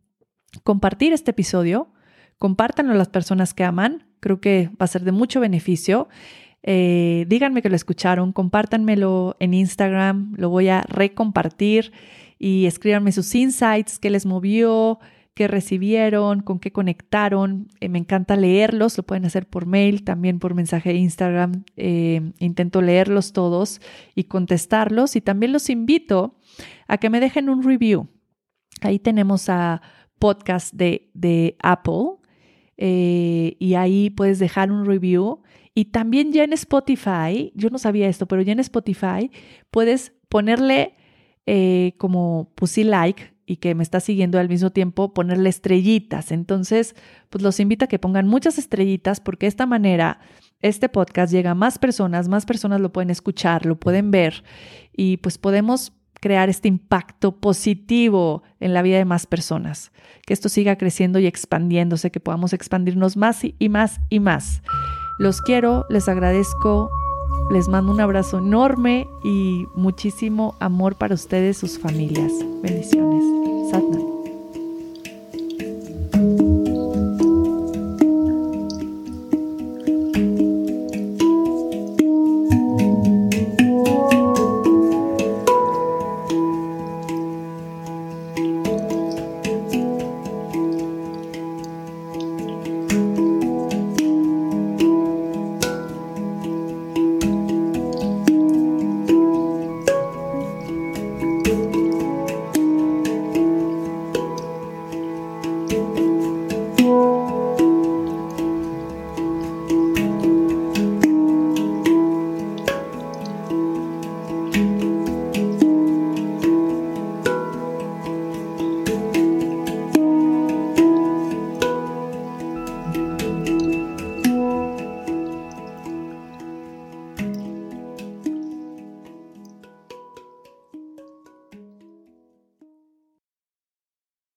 compartir 0.63 1.13
este 1.13 1.31
episodio 1.31 1.93
compártanlo 2.37 2.93
a 2.93 2.97
las 2.97 3.09
personas 3.09 3.53
que 3.53 3.63
aman, 3.63 4.07
creo 4.19 4.39
que 4.39 4.69
va 4.79 4.85
a 4.85 4.87
ser 4.87 5.03
de 5.03 5.11
mucho 5.11 5.39
beneficio. 5.39 6.07
Eh, 6.63 7.25
díganme 7.27 7.61
que 7.61 7.69
lo 7.69 7.75
escucharon, 7.75 8.33
compártanmelo 8.33 9.35
en 9.39 9.53
Instagram, 9.53 10.33
lo 10.37 10.49
voy 10.49 10.69
a 10.69 10.81
recompartir 10.81 11.91
y 12.39 12.65
escríbanme 12.65 13.11
sus 13.11 13.33
insights, 13.35 13.99
qué 13.99 14.09
les 14.09 14.25
movió, 14.25 14.99
qué 15.37 15.47
recibieron, 15.47 16.41
con 16.41 16.57
qué 16.57 16.71
conectaron. 16.71 17.67
Eh, 17.79 17.89
me 17.89 17.99
encanta 17.99 18.35
leerlos, 18.35 18.97
lo 18.97 19.03
pueden 19.03 19.23
hacer 19.23 19.47
por 19.47 19.67
mail, 19.67 20.03
también 20.03 20.39
por 20.39 20.55
mensaje 20.55 20.89
de 20.89 20.95
Instagram. 20.95 21.63
Eh, 21.75 22.33
intento 22.39 22.81
leerlos 22.81 23.33
todos 23.33 23.79
y 24.15 24.23
contestarlos 24.23 25.15
y 25.15 25.21
también 25.21 25.53
los 25.53 25.69
invito 25.69 26.39
a 26.87 26.97
que 26.97 27.11
me 27.11 27.19
dejen 27.19 27.49
un 27.49 27.61
review. 27.61 28.07
Ahí 28.81 28.97
tenemos 28.97 29.47
a 29.47 29.83
podcast 30.17 30.73
de, 30.73 31.11
de 31.13 31.55
Apple 31.61 32.17
eh, 32.77 33.57
y 33.59 33.75
ahí 33.75 34.09
puedes 34.09 34.39
dejar 34.39 34.71
un 34.71 34.85
review. 34.87 35.43
Y 35.75 35.85
también 35.85 36.33
ya 36.33 36.45
en 36.45 36.53
Spotify, 36.53 37.51
yo 37.53 37.69
no 37.69 37.77
sabía 37.77 38.07
esto, 38.07 38.27
pero 38.27 38.41
ya 38.41 38.53
en 38.53 38.59
Spotify 38.59 39.29
puedes 39.69 40.13
ponerle 40.29 40.95
como 41.97 42.51
puse 42.55 42.83
like 42.83 43.36
y 43.47 43.57
que 43.57 43.73
me 43.73 43.81
está 43.81 44.01
siguiendo 44.01 44.37
al 44.37 44.49
mismo 44.49 44.71
tiempo, 44.71 45.13
ponerle 45.13 45.49
estrellitas. 45.49 46.31
Entonces, 46.31 46.95
pues 47.29 47.41
los 47.41 47.59
invito 47.59 47.85
a 47.85 47.87
que 47.87 47.97
pongan 47.97 48.27
muchas 48.27 48.59
estrellitas 48.59 49.21
porque 49.21 49.45
de 49.45 49.49
esta 49.49 49.65
manera 49.65 50.19
este 50.61 50.89
podcast 50.89 51.31
llega 51.31 51.51
a 51.51 51.55
más 51.55 51.79
personas, 51.79 52.27
más 52.27 52.45
personas 52.45 52.81
lo 52.81 52.91
pueden 52.91 53.09
escuchar, 53.09 53.65
lo 53.65 53.79
pueden 53.79 54.11
ver 54.11 54.43
y 54.95 55.17
pues 55.17 55.37
podemos 55.37 55.93
crear 56.19 56.49
este 56.49 56.67
impacto 56.67 57.37
positivo 57.37 58.43
en 58.59 58.73
la 58.73 58.81
vida 58.81 58.97
de 58.97 59.05
más 59.05 59.27
personas, 59.27 59.91
que 60.25 60.33
esto 60.33 60.49
siga 60.49 60.75
creciendo 60.75 61.19
y 61.19 61.27
expandiéndose, 61.27 62.11
que 62.11 62.19
podamos 62.19 62.53
expandirnos 62.53 63.15
más 63.15 63.43
y 63.43 63.69
más 63.69 64.01
y 64.09 64.19
más. 64.19 64.61
Los 65.19 65.41
quiero, 65.41 65.85
les 65.89 66.09
agradezco, 66.09 66.89
les 67.51 67.67
mando 67.69 67.91
un 67.91 68.01
abrazo 68.01 68.39
enorme 68.39 69.07
y 69.23 69.67
muchísimo 69.75 70.55
amor 70.59 70.95
para 70.95 71.15
ustedes, 71.15 71.57
sus 71.57 71.79
familias. 71.79 72.31
Bendiciones. 72.61 73.36
Sad 73.69 73.83
night. 73.83 74.16